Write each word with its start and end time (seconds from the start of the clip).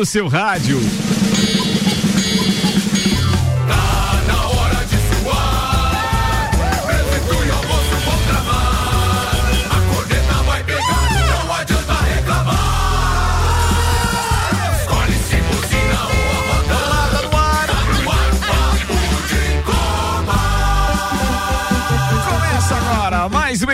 no 0.00 0.06
seu 0.06 0.28
rádio. 0.28 0.80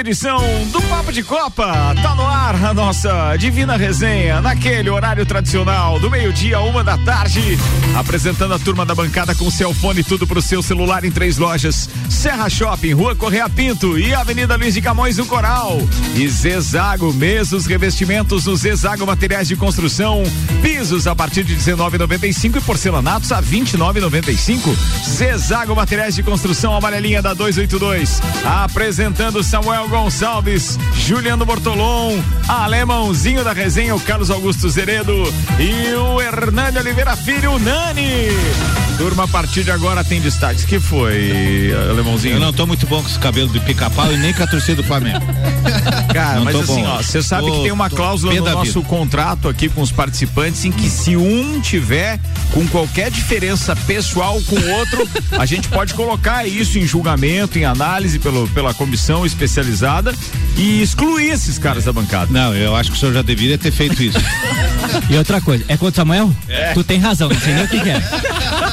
Edição 0.06 0.38
do 0.70 0.80
Papo 0.82 1.12
de 1.12 1.20
Copa. 1.24 1.92
Tá 2.00 2.14
no 2.14 2.24
ar 2.24 2.54
a 2.64 2.72
nossa 2.72 3.36
divina 3.36 3.76
resenha, 3.76 4.40
naquele 4.40 4.88
horário 4.88 5.26
tradicional, 5.26 5.98
do 5.98 6.08
meio-dia, 6.08 6.60
uma 6.60 6.84
da 6.84 6.96
tarde. 6.96 7.58
Apresentando 7.96 8.52
a 8.52 8.58
turma 8.58 8.84
da 8.84 8.94
bancada 8.94 9.34
com 9.34 9.50
Celfone, 9.50 10.04
tudo 10.04 10.26
pro 10.26 10.42
seu 10.42 10.62
celular 10.62 11.02
em 11.02 11.10
três 11.10 11.38
lojas: 11.38 11.88
Serra 12.10 12.50
Shopping, 12.50 12.92
Rua 12.92 13.16
Correia 13.16 13.48
Pinto 13.48 13.98
e 13.98 14.12
Avenida 14.12 14.54
Luiz 14.54 14.74
de 14.74 14.82
Camões 14.82 15.16
no 15.16 15.24
Coral. 15.24 15.78
E 16.14 16.28
Zezago, 16.28 17.10
mesas, 17.14 17.64
revestimentos 17.64 18.44
no 18.44 18.54
Zezago 18.54 19.06
Materiais 19.06 19.48
de 19.48 19.56
Construção. 19.56 20.22
Pisos 20.60 21.06
a 21.06 21.16
partir 21.16 21.42
de 21.42 21.56
19,95 21.56 22.56
e 22.56 22.60
porcelanatos 22.60 23.32
a 23.32 23.42
29,95. 23.42 24.76
Zezago 25.08 25.74
Materiais 25.74 26.14
de 26.14 26.22
Construção, 26.22 26.76
amarelinha 26.76 27.22
da 27.22 27.32
282. 27.32 28.20
Apresentando 28.44 29.42
Samuel 29.42 29.88
Gonçalves, 29.88 30.78
Juliano 30.94 31.46
Bortolom, 31.46 32.20
Alemãozinho 32.46 33.42
da 33.42 33.54
resenha, 33.54 33.94
o 33.94 34.00
Carlos 34.00 34.30
Augusto 34.30 34.68
Zeredo 34.68 35.14
e 35.58 35.94
o 35.94 36.20
Hernani 36.20 36.78
Oliveira 36.78 37.16
Filho, 37.16 37.52
o 37.52 37.58
Nani. 37.86 38.85
Turma, 38.96 39.24
a 39.24 39.28
partir 39.28 39.64
de 39.64 39.70
agora 39.70 40.04
tem 40.04 40.20
destaques. 40.20 40.64
que 40.64 40.78
foi, 40.78 41.72
Alemãozinho? 41.90 42.34
Eu 42.34 42.40
não 42.40 42.52
tô 42.52 42.66
muito 42.66 42.86
bom 42.86 43.02
com 43.02 43.08
esse 43.08 43.18
cabelo 43.18 43.48
de 43.48 43.60
pica-pau 43.60 44.12
e 44.12 44.16
nem 44.16 44.32
com 44.32 44.42
a 44.42 44.46
torcida 44.46 44.76
do 44.76 44.84
Flamengo. 44.84 45.20
Cara, 46.12 46.36
não 46.36 46.44
mas 46.44 46.56
assim, 46.56 46.82
bom. 46.82 46.88
ó, 46.88 47.02
você 47.02 47.22
sabe 47.22 47.46
tô, 47.46 47.52
que 47.52 47.62
tem 47.64 47.72
uma 47.72 47.90
cláusula 47.90 48.32
no 48.34 48.44
nosso 48.44 48.80
vida. 48.80 48.88
contrato 48.88 49.48
aqui 49.48 49.68
com 49.68 49.82
os 49.82 49.92
participantes 49.92 50.64
em 50.64 50.72
que 50.72 50.88
se 50.88 51.16
um 51.16 51.60
tiver 51.60 52.18
com 52.52 52.66
qualquer 52.68 53.10
diferença 53.10 53.74
pessoal 53.74 54.40
com 54.46 54.56
o 54.56 54.70
outro, 54.70 55.08
a 55.32 55.44
gente 55.44 55.68
pode 55.68 55.92
colocar 55.94 56.46
isso 56.46 56.78
em 56.78 56.86
julgamento, 56.86 57.58
em 57.58 57.64
análise 57.64 58.18
pelo, 58.18 58.48
pela 58.48 58.72
comissão 58.72 59.26
especial 59.26 59.46
especializada 59.56 60.14
e 60.56 60.82
excluir 60.82 61.30
esses 61.30 61.58
caras 61.58 61.84
da 61.84 61.92
bancada. 61.92 62.28
Não, 62.30 62.54
eu 62.54 62.74
acho 62.76 62.90
que 62.90 62.96
o 62.96 63.00
senhor 63.00 63.12
já 63.12 63.22
deveria 63.22 63.56
ter 63.56 63.70
feito 63.70 64.02
isso. 64.02 64.18
e 65.08 65.16
outra 65.16 65.40
coisa, 65.40 65.64
é 65.68 65.76
contra 65.76 66.02
o 66.02 66.04
Samuel? 66.04 66.36
É. 66.48 66.72
Tu 66.74 66.84
tem 66.84 66.98
razão, 66.98 67.28
não 67.28 67.40
sei 67.40 67.54
nem 67.54 67.64
o 67.64 67.68
que, 67.68 67.80
que 67.80 67.88
é. 67.88 68.02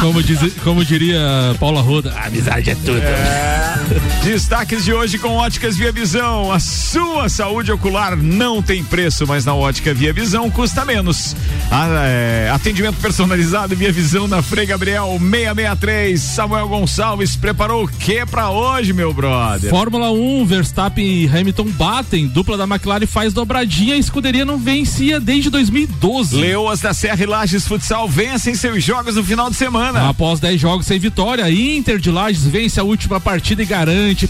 como, 0.00 0.22
diz, 0.22 0.40
como 0.62 0.84
diria 0.84 1.54
Paula 1.58 1.80
Roda, 1.80 2.14
amizade 2.24 2.70
é 2.70 2.74
tudo. 2.74 2.98
É. 2.98 3.79
Destaques 4.22 4.84
de 4.84 4.92
hoje 4.92 5.18
com 5.18 5.36
Óticas 5.36 5.76
Via 5.76 5.90
Visão. 5.90 6.52
A 6.52 6.60
sua 6.60 7.28
saúde 7.28 7.72
ocular 7.72 8.16
não 8.16 8.62
tem 8.62 8.84
preço, 8.84 9.26
mas 9.26 9.44
na 9.44 9.54
Ótica 9.54 9.92
Via 9.92 10.12
Visão 10.12 10.50
custa 10.50 10.84
menos. 10.84 11.34
A, 11.70 11.88
é, 12.04 12.50
atendimento 12.52 12.96
personalizado 13.00 13.74
Via 13.74 13.90
Visão 13.90 14.28
na 14.28 14.42
Frei 14.42 14.66
Gabriel 14.66 15.18
663. 15.18 16.20
Samuel 16.20 16.68
Gonçalves 16.68 17.36
preparou 17.36 17.84
o 17.84 17.88
que 17.88 18.24
para 18.26 18.50
hoje, 18.50 18.92
meu 18.92 19.12
brother? 19.12 19.70
Fórmula 19.70 20.10
1, 20.12 20.46
Verstappen 20.46 21.04
e 21.04 21.26
Hamilton 21.26 21.66
batem. 21.70 22.28
Dupla 22.28 22.56
da 22.56 22.64
McLaren 22.64 23.06
faz 23.06 23.32
dobradinha. 23.32 23.94
A 23.94 23.98
escuderia 23.98 24.44
não 24.44 24.58
vencia 24.58 25.18
desde 25.18 25.50
2012. 25.50 26.36
Leoas 26.36 26.80
da 26.80 26.94
Serra 26.94 27.22
e 27.22 27.26
Lages 27.26 27.66
Futsal 27.66 28.08
vencem 28.08 28.54
seus 28.54 28.84
jogos 28.84 29.16
no 29.16 29.24
final 29.24 29.50
de 29.50 29.56
semana. 29.56 30.08
Após 30.08 30.38
10 30.38 30.60
jogos 30.60 30.86
sem 30.86 30.98
vitória, 30.98 31.50
Inter 31.50 31.98
de 31.98 32.10
Lages 32.10 32.44
vence 32.44 32.78
a 32.78 32.84
última 32.84 33.20
partida 33.20 33.62
e 33.62 33.66
garante 33.66 33.79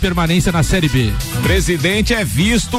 permanência 0.01 0.53
na 0.53 0.63
Série 0.63 0.89
B. 0.89 1.13
Presidente 1.43 2.15
é 2.15 2.25
visto 2.25 2.79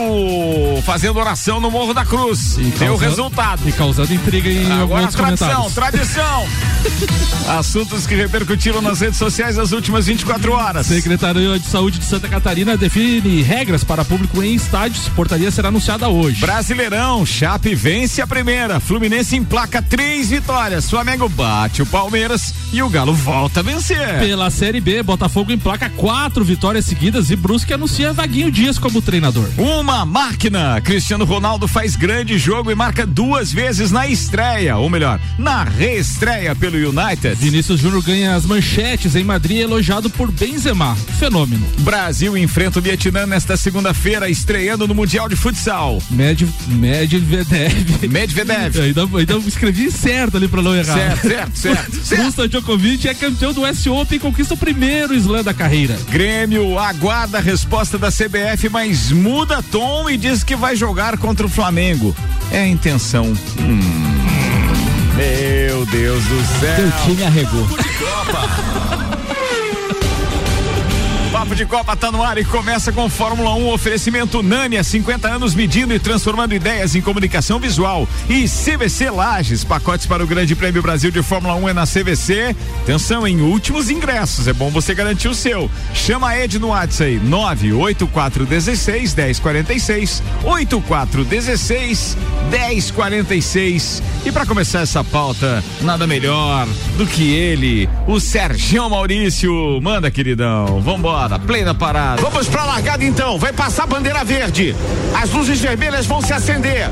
fazendo 0.85 1.19
oração 1.19 1.59
no 1.59 1.69
Morro 1.69 1.93
da 1.93 2.05
Cruz. 2.05 2.57
E 2.57 2.63
Deu 2.79 2.95
resultado. 2.95 3.61
E 3.67 3.73
causando 3.73 4.13
intriga 4.13 4.49
em 4.49 4.71
Agora 4.71 5.01
alguns 5.01 5.15
tradição, 5.15 5.69
tradição. 5.71 6.47
Assuntos 7.59 8.07
que 8.07 8.15
repercutiram 8.15 8.81
nas 8.81 9.01
redes 9.01 9.17
sociais 9.17 9.57
nas 9.57 9.73
últimas 9.73 10.05
24 10.05 10.53
horas. 10.53 10.87
Secretaria 10.87 11.59
de 11.59 11.65
Saúde 11.65 11.99
de 11.99 12.05
Santa 12.05 12.29
Catarina 12.29 12.77
define 12.77 13.41
regras 13.41 13.83
para 13.83 14.05
público 14.05 14.41
em 14.41 14.55
estádios. 14.55 15.09
Portaria 15.09 15.51
será 15.51 15.67
anunciada 15.67 16.07
hoje. 16.07 16.39
Brasileirão, 16.39 17.25
Chape 17.25 17.75
vence 17.75 18.21
a 18.21 18.27
primeira. 18.27 18.79
Fluminense 18.79 19.35
emplaca 19.35 19.81
três 19.81 20.29
vitórias. 20.29 20.89
Flamengo 20.89 21.27
bate 21.27 21.81
o 21.81 21.85
Palmeiras 21.85 22.53
e 22.71 22.81
o 22.81 22.89
Galo 22.89 23.13
volta 23.13 23.59
a 23.59 23.63
vencer. 23.63 24.19
Pela 24.19 24.49
Série 24.49 24.79
B, 24.79 25.03
Botafogo 25.03 25.51
emplaca 25.51 25.89
quatro 25.89 26.45
vitórias 26.45 26.60
seguidas 26.85 27.31
e 27.31 27.35
Brusque 27.35 27.73
anuncia 27.73 28.13
Vaguinho 28.13 28.51
Dias 28.51 28.77
como 28.77 29.01
treinador. 29.01 29.49
Uma 29.57 30.05
máquina. 30.05 30.79
Cristiano 30.79 31.25
Ronaldo 31.25 31.67
faz 31.67 31.95
grande 31.95 32.37
jogo 32.37 32.69
e 32.69 32.75
marca 32.75 33.03
duas 33.03 33.51
vezes 33.51 33.89
na 33.89 34.07
estreia, 34.07 34.77
ou 34.77 34.87
melhor, 34.87 35.19
na 35.39 35.63
reestreia 35.63 36.55
pelo 36.55 36.77
United. 36.77 37.35
Vinícius 37.35 37.79
Júnior 37.79 38.03
ganha 38.03 38.35
as 38.35 38.45
manchetes 38.45 39.15
em 39.15 39.23
Madrid 39.23 39.57
elogiado 39.57 40.07
por 40.07 40.31
Benzema. 40.31 40.95
Fenômeno. 41.17 41.65
Brasil 41.79 42.37
enfrenta 42.37 42.77
o 42.77 42.81
Vietnã 42.81 43.25
nesta 43.25 43.57
segunda-feira, 43.57 44.29
estreando 44.29 44.87
no 44.87 44.93
Mundial 44.93 45.27
de 45.27 45.35
Futsal. 45.35 46.01
Med, 46.11 46.47
Medvedev. 46.67 48.07
Medvedev. 48.07 48.79
ainda, 48.81 49.01
ainda 49.01 49.37
escrevi 49.47 49.91
certo 49.91 50.37
ali 50.37 50.47
pra 50.47 50.61
não 50.61 50.75
errar. 50.75 50.93
Certo, 50.93 51.27
certo, 51.27 51.57
certo. 51.57 52.05
certo. 52.05 52.47
Djokovic 52.47 53.07
é 53.07 53.13
campeão 53.15 53.51
do 53.51 53.65
S 53.65 53.89
Open 53.89 54.17
e 54.17 54.19
conquista 54.19 54.53
o 54.53 54.57
primeiro 54.57 55.15
slam 55.15 55.43
da 55.43 55.53
carreira. 55.53 55.97
Grêmio 56.09 56.50
aguarda 56.77 57.37
a 57.37 57.41
resposta 57.41 57.97
da 57.97 58.09
CBF, 58.09 58.67
mas 58.69 59.11
muda 59.11 59.63
tom 59.63 60.09
e 60.09 60.17
diz 60.17 60.43
que 60.43 60.55
vai 60.55 60.75
jogar 60.75 61.17
contra 61.17 61.45
o 61.45 61.49
Flamengo. 61.49 62.15
É 62.51 62.59
a 62.59 62.67
intenção. 62.67 63.33
Hum. 63.59 63.79
Meu 65.15 65.85
Deus 65.85 66.23
do 66.23 66.59
céu. 66.59 66.75
Teu 66.75 66.91
time 67.05 67.23
arregou. 67.23 67.67
Papo 71.31 71.55
de 71.55 71.65
Copa 71.65 71.95
tá 71.95 72.11
no 72.11 72.21
ar 72.21 72.37
e 72.37 72.43
começa 72.43 72.91
com 72.91 73.09
Fórmula 73.09 73.53
1 73.55 73.69
oferecimento 73.69 74.43
Nani 74.43 74.77
há 74.77 74.83
50 74.83 75.29
anos 75.29 75.55
medindo 75.55 75.93
e 75.93 75.99
transformando 75.99 76.53
ideias 76.53 76.93
em 76.93 76.99
comunicação 76.99 77.57
visual 77.57 78.05
e 78.27 78.43
CVC 78.49 79.09
Lages, 79.09 79.63
pacotes 79.63 80.05
para 80.05 80.21
o 80.21 80.27
Grande 80.27 80.57
Prêmio 80.57 80.81
Brasil 80.81 81.09
de 81.09 81.23
Fórmula 81.23 81.55
1 81.55 81.69
é 81.69 81.73
na 81.73 81.87
CVC. 81.87 82.53
Atenção 82.83 83.25
em 83.25 83.39
últimos 83.39 83.89
ingressos, 83.89 84.49
é 84.49 84.51
bom 84.51 84.69
você 84.69 84.93
garantir 84.93 85.29
o 85.29 85.33
seu. 85.33 85.71
Chama 85.93 86.31
a 86.31 86.43
Ed 86.43 86.59
no 86.59 86.67
WhatsApp 86.67 87.11
aí, 87.11 87.19
98416 87.19 89.15
1046 89.15 90.23
8416 90.43 92.17
1046. 92.51 94.03
E 94.25 94.31
para 94.33 94.45
começar 94.45 94.81
essa 94.81 95.01
pauta, 95.01 95.63
nada 95.81 96.05
melhor 96.05 96.67
do 96.97 97.07
que 97.07 97.33
ele, 97.33 97.89
o 98.05 98.19
Sergião 98.19 98.89
Maurício. 98.89 99.79
Manda, 99.81 100.11
queridão. 100.11 100.81
Vambora 100.81 101.20
parada, 101.21 101.39
plena 101.39 101.73
parada. 101.75 102.21
Vamos 102.21 102.47
pra 102.47 102.63
largada 102.63 103.03
então, 103.03 103.37
vai 103.37 103.53
passar 103.53 103.83
a 103.83 103.87
bandeira 103.87 104.23
verde. 104.23 104.75
As 105.21 105.29
luzes 105.29 105.59
vermelhas 105.59 106.05
vão 106.07 106.21
se 106.21 106.33
acender. 106.33 106.89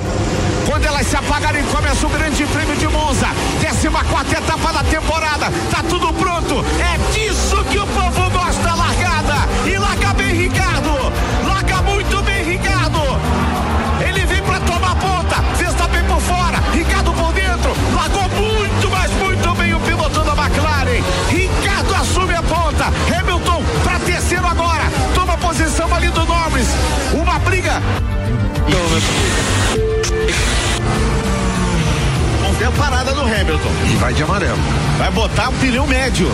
Quando 0.67 0.85
elas 0.85 1.07
se 1.07 1.15
apagarem, 1.15 1.63
começa 1.63 2.05
o 2.05 2.09
grande 2.09 2.45
prêmio 2.45 2.75
de 2.75 2.87
Monza. 2.87 3.27
14 3.61 3.89
quarta 3.89 4.37
etapa 4.37 4.71
da 4.71 4.83
temporada. 4.83 5.51
Tá 5.71 5.83
tudo 5.87 6.13
pronto. 6.13 6.63
É 6.79 7.13
disso 7.13 7.63
que 7.71 7.79
o 7.79 7.87
povo 7.87 8.29
gosta, 8.29 8.75
largada. 8.75 9.49
E 9.65 9.77
larga 9.77 10.13
bem 10.13 10.35
Ricardo. 10.35 10.91
Larga 11.47 11.81
muito 11.81 12.21
bem 12.21 12.43
Ricardo. 12.43 12.99
Ele 14.07 14.25
vem 14.27 14.43
para 14.43 14.59
tomar 14.59 14.95
ponta. 14.95 15.41
bem 15.87 16.03
por 16.03 16.21
fora. 16.21 16.59
Ricardo 16.71 17.11
por 17.13 17.33
dentro. 17.33 17.71
Largou 17.95 18.29
muito, 18.29 18.89
mas 18.91 19.11
muito 19.13 19.55
bem 19.55 19.73
o 19.73 19.79
piloto 19.79 20.19
da 20.19 20.33
McLaren. 20.33 21.01
Ricardo 21.29 21.95
assume 21.95 22.35
a 22.35 22.43
ponta. 22.43 22.85
Hamilton. 23.17 23.58
Posição 25.59 25.93
ali 25.93 26.07
do 26.07 26.25
Norris. 26.25 26.67
Uma 27.11 27.37
briga. 27.39 27.81
Vamos 32.41 32.57
ver 32.57 32.65
a 32.67 32.71
parada 32.71 33.11
do 33.11 33.21
Hamilton. 33.23 33.69
E 33.91 33.95
vai 33.97 34.13
de 34.13 34.23
amarelo. 34.23 34.57
Vai 34.97 35.11
botar 35.11 35.49
o 35.49 35.53
pneu 35.53 35.85
médio. 35.85 36.31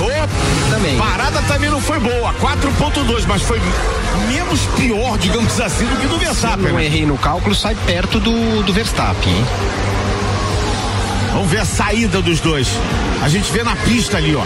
Oh, 0.00 0.68
também. 0.68 0.98
Parada 0.98 1.42
também 1.42 1.70
não 1.70 1.80
foi 1.80 2.00
boa, 2.00 2.34
4.2, 2.34 3.24
mas 3.28 3.42
foi 3.42 3.60
menos 4.26 4.60
pior, 4.76 5.16
digamos 5.16 5.60
assim, 5.60 5.86
do 5.86 5.96
que 6.00 6.08
do 6.08 6.18
Verstappen. 6.18 6.66
Se 6.66 6.72
não 6.72 6.80
errei 6.80 7.06
no 7.06 7.16
cálculo, 7.16 7.54
sai 7.54 7.76
perto 7.86 8.18
do, 8.18 8.64
do 8.64 8.72
Verstappen, 8.72 9.32
hein? 9.32 9.46
Vamos 11.34 11.48
ver 11.48 11.60
a 11.60 11.64
saída 11.64 12.20
dos 12.20 12.40
dois. 12.40 12.66
A 13.22 13.28
gente 13.28 13.52
vê 13.52 13.62
na 13.62 13.76
pista 13.76 14.16
ali, 14.16 14.34
ó. 14.34 14.42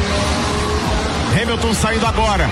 Hamilton 1.41 1.73
saindo 1.73 2.05
agora. 2.05 2.51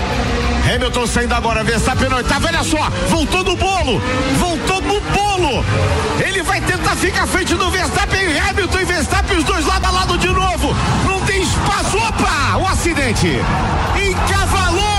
Hamilton 0.74 1.06
saindo 1.06 1.34
agora. 1.34 1.62
Verstappen 1.64 2.08
no 2.08 2.16
oitavo. 2.16 2.46
Olha 2.46 2.64
só. 2.64 2.90
Voltou 3.08 3.44
no 3.44 3.56
bolo. 3.56 4.00
Voltou 4.38 4.80
no 4.82 5.00
bolo. 5.00 5.64
Ele 6.24 6.42
vai 6.42 6.60
tentar 6.60 6.96
ficar 6.96 7.24
à 7.24 7.26
frente 7.26 7.54
do 7.54 7.70
Verstappen. 7.70 8.38
Hamilton 8.38 8.80
e 8.80 8.84
Verstappen, 8.84 9.38
os 9.38 9.44
dois 9.44 9.66
lado 9.66 9.84
a 9.84 9.90
lado 9.90 10.18
de 10.18 10.28
novo. 10.28 10.74
Não 11.06 11.20
tem 11.20 11.42
espaço. 11.42 11.96
Opa! 11.96 12.56
O 12.58 12.66
acidente. 12.66 13.40
Encavalou 13.96 14.95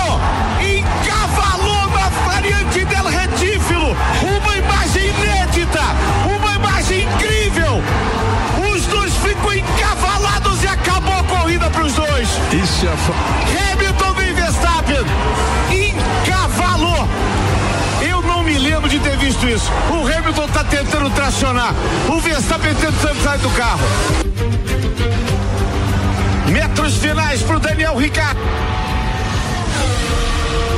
isso. 19.57 19.71
O 19.89 20.07
Hamilton 20.07 20.45
está 20.45 20.63
tentando 20.63 21.09
tracionar. 21.09 21.73
O 22.07 22.19
Verstappen 22.21 22.73
tentando 22.75 23.23
sair 23.23 23.39
do 23.39 23.49
carro. 23.51 23.81
Metros 26.51 26.97
finais 26.97 27.41
para 27.41 27.57
o 27.57 27.59
Daniel 27.59 27.95
Ricciardo. 27.97 28.39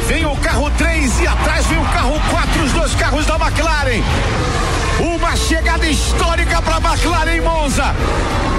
Vem 0.08 0.26
o 0.26 0.36
carro 0.38 0.72
3 0.72 1.20
e 1.20 1.28
atrás 1.28 1.66
vem 1.68 1.78
o 1.78 1.86
carro 1.86 2.20
4, 2.32 2.64
os 2.64 2.72
dois 2.72 2.96
carros 2.96 3.26
da 3.26 3.36
McLaren. 3.36 4.02
Uma 5.00 5.36
chegada 5.36 5.88
histórica 5.88 6.62
para 6.62 6.78
McLaren 6.78 7.36
em 7.36 7.42
Monza. 7.42 7.96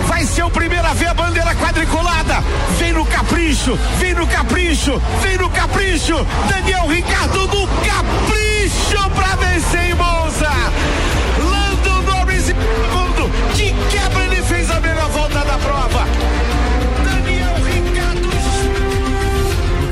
Vai 0.06 0.24
ser 0.24 0.42
o 0.42 0.50
primeiro 0.50 0.86
a 0.86 0.94
ver 0.94 1.08
a 1.08 1.14
bandeira 1.14 1.54
quadriculada. 1.54 2.42
Vem 2.78 2.92
no 2.92 3.04
capricho, 3.04 3.78
vem 3.98 4.14
no 4.14 4.26
capricho, 4.26 5.00
vem 5.20 5.36
no 5.36 5.50
capricho. 5.50 6.26
Daniel 6.48 6.86
Ricardo 6.88 7.40
no 7.46 7.66
capricho 7.66 9.10
para 9.14 9.36
vencer 9.36 9.90
em 9.90 9.94
Monza. 9.94 10.50
Lando 11.38 12.02
Norris 12.10 12.48
em 12.48 12.54
segundo. 12.54 13.54
De 13.54 13.74
quebra 13.90 14.24
ele 14.24 14.42
fez 14.42 14.70
a 14.70 14.80
melhor 14.80 15.08
volta 15.10 15.44
da 15.44 15.58
prova. 15.58 16.06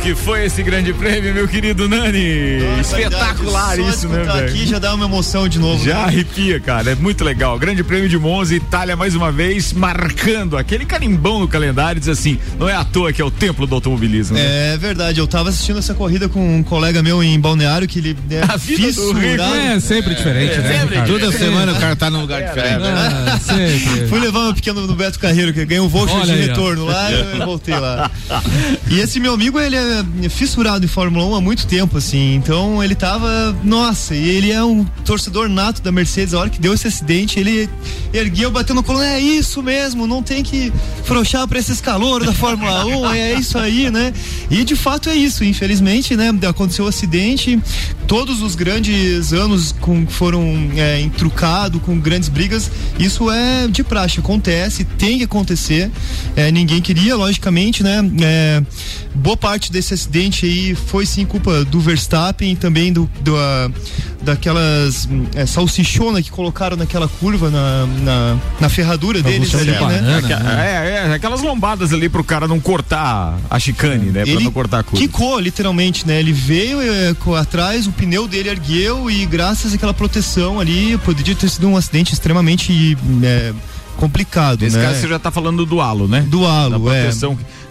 Que 0.09 0.15
foi 0.15 0.47
esse 0.47 0.63
grande 0.63 0.91
prêmio, 0.95 1.35
meu 1.35 1.47
querido 1.47 1.87
Nani? 1.87 2.63
Espetacular 2.81 3.77
Só 3.77 3.89
isso, 3.91 4.09
né, 4.09 4.25
velho? 4.25 4.47
aqui 4.47 4.67
já 4.67 4.79
dá 4.79 4.95
uma 4.95 5.05
emoção 5.05 5.47
de 5.47 5.59
novo. 5.59 5.85
Já 5.85 5.97
né? 5.97 6.05
arrepia, 6.05 6.59
cara. 6.59 6.93
É 6.93 6.95
muito 6.95 7.23
legal. 7.23 7.59
Grande 7.59 7.85
prêmio 7.85 8.09
de 8.09 8.17
Monza, 8.17 8.55
Itália 8.55 8.97
mais 8.97 9.15
uma 9.15 9.31
vez 9.31 9.71
marcando 9.75 10.57
aquele 10.57 10.87
carimbão 10.87 11.41
no 11.41 11.47
calendário. 11.47 12.01
Diz 12.01 12.09
assim: 12.09 12.39
não 12.59 12.67
é 12.67 12.75
à 12.75 12.85
toa 12.85 13.13
que 13.13 13.21
é 13.21 13.25
o 13.25 13.31
templo 13.31 13.67
do 13.67 13.75
automobilismo. 13.75 14.35
né? 14.39 14.73
É 14.73 14.79
verdade, 14.79 15.21
eu 15.21 15.27
tava 15.27 15.51
assistindo 15.51 15.79
essa 15.79 15.93
corrida 15.93 16.27
com 16.27 16.57
um 16.57 16.63
colega 16.63 17.03
meu 17.03 17.23
em 17.23 17.39
Balneário 17.39 17.87
que 17.87 17.99
ele 17.99 18.17
é 18.31 18.43
A 18.49 18.57
vida 18.57 18.91
do 18.91 19.13
Rico 19.13 19.21
fissurado. 19.21 19.55
É 19.57 19.81
sempre 19.81 20.15
diferente, 20.15 20.57
né? 20.57 20.79
sempre? 20.81 21.03
Toda 21.03 21.31
semana 21.33 21.73
o 21.73 21.79
cara 21.79 21.95
tá 21.95 22.09
num 22.09 22.23
lugar 22.23 22.43
diferente. 22.45 22.83
Ah, 22.83 23.39
sempre. 23.39 24.09
Fui 24.09 24.19
levar 24.19 24.45
meu 24.45 24.55
pequeno 24.55 24.87
no 24.87 24.95
Beto 24.95 25.19
Carreiro, 25.19 25.53
que 25.53 25.67
ganhou 25.67 25.85
um 25.85 25.89
voucher 25.89 26.17
Olha 26.17 26.25
de 26.25 26.33
aí, 26.33 26.45
ó. 26.45 26.47
retorno 26.47 26.87
lá, 26.87 27.13
eu 27.13 27.45
voltei 27.45 27.79
lá. 27.79 28.11
E 28.91 29.01
esse 29.01 29.21
meu 29.21 29.35
amigo, 29.35 29.61
ele 29.61 29.77
é 29.77 29.98
fissurado 30.29 30.85
em 30.85 30.89
Fórmula 30.89 31.25
1 31.25 31.35
há 31.35 31.41
muito 31.41 31.67
tempo, 31.67 31.99
assim, 31.99 32.35
então 32.35 32.83
ele 32.83 32.95
tava, 32.95 33.57
nossa, 33.63 34.15
e 34.15 34.29
ele 34.29 34.51
é 34.51 34.63
um 34.63 34.85
torcedor 35.05 35.49
nato 35.49 35.83
da 35.83 35.93
Mercedes, 35.93 36.35
a 36.35 36.41
hora 36.41 36.51
que 36.51 36.61
deu 36.61 36.75
esse 36.75 36.87
acidente, 36.87 37.39
ele 37.39 37.69
ergueu, 38.13 38.51
bateu 38.51 38.75
no 38.75 38.83
colo, 38.83 39.01
é 39.01 39.21
isso 39.21 39.63
mesmo, 39.63 40.07
não 40.07 40.23
tem 40.23 40.43
que 40.43 40.73
frouxar 41.05 41.47
pra 41.47 41.59
esses 41.59 41.81
calouros 41.81 42.27
da 42.27 42.33
Fórmula 42.33 42.85
1, 42.85 43.13
é 43.15 43.35
isso 43.35 43.59
aí, 43.59 43.91
né? 43.91 44.13
E 44.51 44.65
de 44.65 44.77
fato 44.77 45.09
é 45.09 45.15
isso, 45.15 45.45
infelizmente, 45.45 46.17
né, 46.17 46.31
aconteceu 46.49 46.85
o 46.85 46.89
acidente, 46.89 47.59
todos 48.07 48.43
os 48.43 48.55
grandes 48.55 49.33
anos 49.33 49.73
com, 49.81 50.07
foram 50.07 50.71
é, 50.77 51.01
entrucados, 51.01 51.81
com 51.83 51.99
grandes 51.99 52.29
brigas, 52.29 52.71
isso 52.99 53.31
é 53.31 53.69
de 53.69 53.85
praxe, 53.85 54.21
acontece, 54.21 54.85
tem 54.85 55.19
que 55.19 55.25
acontecer, 55.25 55.91
é, 56.35 56.51
ninguém 56.51 56.81
queria, 56.81 57.17
logicamente, 57.17 57.83
né? 57.83 57.99
É, 58.23 58.63
boa 59.15 59.37
parte 59.37 59.71
desse 59.79 59.95
acidente 59.95 60.45
aí 60.45 60.75
foi 60.75 61.07
sim 61.07 61.25
culpa 61.25 61.65
do 61.65 61.79
Verstappen 61.81 62.53
e 62.53 62.57
também 62.57 62.93
do, 62.93 63.09
do 63.21 63.37
a- 63.37 63.71
daquelas 64.23 65.07
hum, 65.11 65.25
é, 65.35 65.47
salsichona 65.47 66.21
que 66.21 66.31
colocaram 66.31 66.77
naquela 66.77 67.07
curva 67.07 67.49
na, 67.51 67.87
na, 67.87 68.37
na 68.61 68.69
ferradura 68.69 69.23
deles 69.23 69.55
ali, 69.55 69.65
de 69.67 69.71
né? 69.71 69.79
banana, 69.79 70.21
né? 70.21 70.67
É, 71.07 71.09
é, 71.11 71.15
aquelas 71.15 71.41
lombadas 71.43 71.93
ali 71.93 72.09
pro 72.09 72.25
cara 72.25 72.49
não 72.49 72.59
cortar 72.59 73.39
a 73.49 73.59
chicane, 73.59 74.07
né? 74.11 74.23
Pra 74.25 74.33
Ele 74.33 74.45
não 74.45 74.53
cortar 74.53 74.81
a 74.81 74.83
curva. 74.83 74.99
quicou, 74.99 75.39
literalmente, 75.39 76.07
né? 76.07 76.19
Ele 76.19 76.33
veio 76.33 76.81
é, 76.83 77.15
atrás, 77.39 77.87
o 77.87 77.93
pneu 77.93 78.27
dele 78.27 78.49
ergueu 78.49 79.09
e 79.09 79.25
graças 79.27 79.73
àquela 79.73 79.95
proteção 79.95 80.59
ali, 80.59 80.99
poderia 81.05 81.35
ter 81.37 81.49
sido 81.49 81.69
um 81.69 81.77
acidente 81.77 82.13
extremamente 82.13 82.99
é, 83.23 83.53
complicado, 83.97 84.63
Nesse 84.63 84.77
né? 84.77 84.85
caso 84.87 85.01
você 85.01 85.09
já 85.09 85.19
tá 85.19 85.31
falando 85.31 85.65
do 85.67 85.81
halo, 85.81 86.07
né? 86.09 86.25
Do 86.29 86.45
halo, 86.47 86.79
da 86.79 86.97
é. 86.97 87.03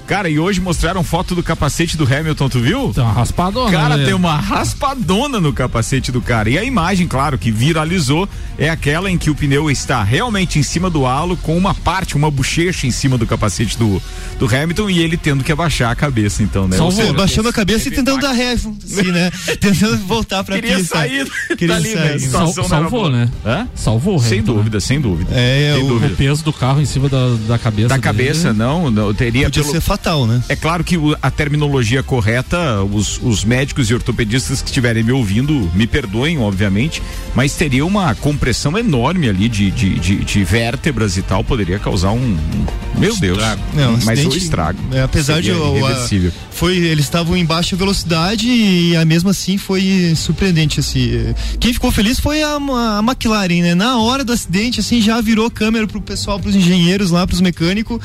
Cara, 0.07 0.29
e 0.29 0.39
hoje 0.39 0.61
mostraram 0.61 1.03
foto 1.03 1.35
do 1.35 1.43
capacete 1.43 1.97
do 1.97 2.05
Hamilton, 2.05 2.47
tu 2.47 2.59
viu? 2.61 2.93
Tem 2.93 3.03
uma 3.03 3.11
raspadona. 3.11 3.69
Cara, 3.71 3.97
né? 3.97 4.05
tem 4.05 4.13
uma 4.13 4.37
raspadona 4.37 5.39
no 5.41 5.51
capacete 5.51 6.11
do 6.13 6.21
cara. 6.21 6.49
E 6.49 6.57
a 6.57 6.63
imagem, 6.63 7.07
claro, 7.07 7.37
que 7.37 7.51
viralizou 7.51 8.27
é 8.57 8.69
aquela 8.69 9.11
em 9.11 9.17
que 9.17 9.29
o 9.29 9.35
pneu 9.35 9.69
está 9.69 10.01
realmente 10.03 10.57
em 10.59 10.63
cima 10.63 10.89
do 10.89 11.05
halo, 11.05 11.35
com 11.35 11.57
uma 11.57 11.73
parte, 11.73 12.15
uma 12.15 12.31
bochecha 12.31 12.87
em 12.87 12.91
cima 12.91 13.17
do 13.17 13.27
capacete 13.27 13.77
do, 13.77 14.01
do 14.39 14.45
Hamilton 14.45 14.89
e 14.89 14.99
ele 14.99 15.17
tendo 15.17 15.43
que 15.43 15.51
abaixar 15.51 15.91
a 15.91 15.95
cabeça, 15.95 16.41
então, 16.41 16.67
né? 16.69 16.77
Só 16.77 16.83
Ou 16.83 16.89
o 16.89 16.91
seja, 16.93 17.11
baixando 17.13 17.49
a 17.49 17.53
cabeça 17.53 17.89
e 17.89 17.91
tentando 17.91 18.21
dar 18.21 18.31
ré, 18.31 18.53
assim, 18.53 19.11
né? 19.11 19.29
tentando 19.59 19.97
voltar 20.05 20.41
pra 20.43 20.55
Queria 20.55 20.77
pista. 20.77 20.97
sair 20.99 21.29
Queria 21.57 21.67
dali, 21.75 21.93
né? 21.93 22.07
sair. 22.07 22.19
Situação 22.21 22.53
Sal- 22.53 22.81
salvou, 22.81 23.09
né? 23.09 23.29
Hã? 23.45 23.67
Salvou 23.75 24.15
o 24.15 24.19
Sem 24.19 24.39
Hamilton, 24.39 24.51
né? 24.51 24.57
dúvida, 24.57 24.79
sem 24.79 25.01
dúvida. 25.01 25.31
É, 25.35 25.73
sem 25.75 25.83
o- 25.83 25.87
dúvida. 25.89 26.13
O 26.13 26.15
peso 26.15 26.43
do 26.45 26.53
carro 26.53 26.79
em 26.81 26.85
cima 26.85 27.09
da, 27.09 27.35
da 27.47 27.59
cabeça. 27.59 27.89
Da 27.89 27.95
dele. 27.95 28.03
cabeça, 28.03 28.53
não, 28.53 28.89
não 28.89 29.13
teria 29.13 29.43
Podia 29.47 29.61
pelo- 29.63 29.73
ser 29.75 29.81
fatal, 29.97 30.25
né? 30.27 30.41
É 30.47 30.55
claro 30.55 30.83
que 30.83 30.95
a 31.21 31.31
terminologia 31.31 32.03
correta, 32.03 32.83
os, 32.83 33.19
os 33.23 33.43
médicos 33.43 33.89
e 33.89 33.93
ortopedistas 33.93 34.61
que 34.61 34.67
estiverem 34.69 35.03
me 35.03 35.11
ouvindo, 35.11 35.69
me 35.73 35.87
perdoem, 35.87 36.37
obviamente, 36.39 37.01
mas 37.35 37.53
teria 37.55 37.85
uma 37.85 38.13
compressão 38.15 38.77
enorme 38.77 39.27
ali 39.27 39.49
de, 39.49 39.71
de, 39.71 39.99
de, 39.99 40.15
de 40.17 40.43
vértebras 40.43 41.17
e 41.17 41.21
tal, 41.21 41.43
poderia 41.43 41.79
causar 41.79 42.11
um. 42.11 42.17
um- 42.19 42.97
meu 42.97 43.15
Deus. 43.17 43.37
Não, 43.75 43.93
um 43.93 43.99
mas 44.05 44.25
o 44.25 44.35
estrago. 44.35 44.79
é, 44.91 45.01
apesar 45.03 45.39
de 45.41 45.47
seria 45.47 45.61
o- 45.61 45.85
a- 45.85 46.07
foi 46.51 46.77
eles 46.77 47.05
estavam 47.05 47.37
em 47.37 47.45
baixa 47.45 47.75
velocidade 47.75 48.47
e 48.47 48.95
a 48.95 49.05
mesmo 49.05 49.29
assim 49.29 49.57
foi 49.57 50.13
surpreendente 50.15 50.79
assim. 50.79 51.33
Quem 51.59 51.71
ficou 51.73 51.91
feliz 51.91 52.19
foi 52.19 52.41
a, 52.41 52.55
a 52.55 52.99
McLaren, 53.03 53.61
né? 53.61 53.75
Na 53.75 53.97
hora 53.99 54.23
do 54.23 54.33
acidente 54.33 54.79
assim 54.79 54.99
já 55.01 55.21
virou 55.21 55.49
câmera 55.51 55.85
pro 55.87 56.01
pessoal, 56.01 56.39
pros 56.39 56.55
engenheiros 56.55 57.11
lá, 57.11 57.27
pros 57.27 57.39
mecânicos, 57.41 57.99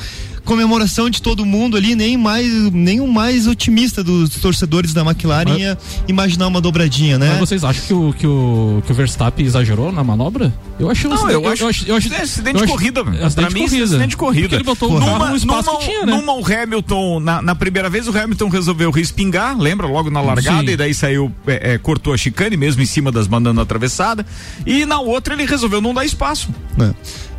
comemoração 0.45 1.09
de 1.09 1.21
todo 1.21 1.45
mundo 1.45 1.77
ali, 1.77 1.95
nem 1.95 2.17
mais 2.17 2.51
nem 2.71 2.99
o 2.99 3.07
mais 3.07 3.47
otimista 3.47 4.03
dos 4.03 4.29
torcedores 4.31 4.93
da 4.93 5.01
McLaren 5.01 5.49
Mas- 5.51 5.59
ia 5.61 5.77
imaginar 6.07 6.47
uma 6.47 6.59
dobradinha, 6.61 7.17
né? 7.17 7.29
Mas 7.31 7.39
vocês 7.49 7.63
acham 7.63 7.83
que 7.85 7.93
o, 7.93 8.13
que 8.13 8.27
o, 8.27 8.83
que 8.85 8.91
o 8.91 8.95
Verstappen 8.95 9.45
exagerou 9.45 9.91
na 9.91 10.03
manobra? 10.03 10.53
Eu 10.79 10.89
achei 10.89 11.07
um 11.09 11.13
Não, 11.13 11.17
acidente- 11.25 11.43
eu 11.45 11.51
acho, 11.51 11.63
eu 11.63 11.67
acho, 11.69 11.87
eu 11.87 11.95
acho, 11.95 12.13
é 12.13 12.21
acidente 12.21 12.57
de 12.57 12.63
acho- 12.63 12.71
corrida, 12.73 12.99
é 12.99 13.03
acidente 13.25 13.33
pra 13.35 13.47
de 13.47 13.53
mim, 13.53 13.61
corrida. 13.61 13.83
acidente 13.85 14.09
de 14.09 14.17
corrida. 14.17 14.41
Porque 14.49 14.55
ele 14.55 14.63
botou 14.63 14.91
o 14.91 14.99
numa, 14.99 15.29
no 15.29 15.35
espaço 15.35 15.69
numa, 15.69 15.79
que 15.79 15.85
tinha, 15.85 16.05
né? 16.05 16.11
numa 16.17 16.33
o 16.33 16.43
Hamilton, 16.45 17.19
na, 17.19 17.41
na 17.41 17.55
primeira 17.55 17.89
vez 17.89 18.07
o 18.07 18.17
Hamilton 18.17 18.49
resolveu 18.49 18.91
respingar, 18.91 19.57
lembra? 19.57 19.87
Logo 19.87 20.09
na 20.09 20.21
largada, 20.21 20.65
Sim. 20.67 20.73
e 20.73 20.77
daí 20.77 20.93
saiu, 20.93 21.31
é, 21.47 21.73
é, 21.73 21.77
cortou 21.77 22.13
a 22.13 22.17
chicane 22.17 22.57
mesmo 22.57 22.81
em 22.81 22.85
cima 22.85 23.11
das 23.11 23.27
bananas 23.27 23.61
atravessadas. 23.63 24.25
E 24.65 24.85
na 24.85 24.99
outra 24.99 25.33
ele 25.33 25.45
resolveu 25.45 25.79
não 25.79 25.93
dar 25.93 26.03
espaço. 26.05 26.49
É. 26.79 26.91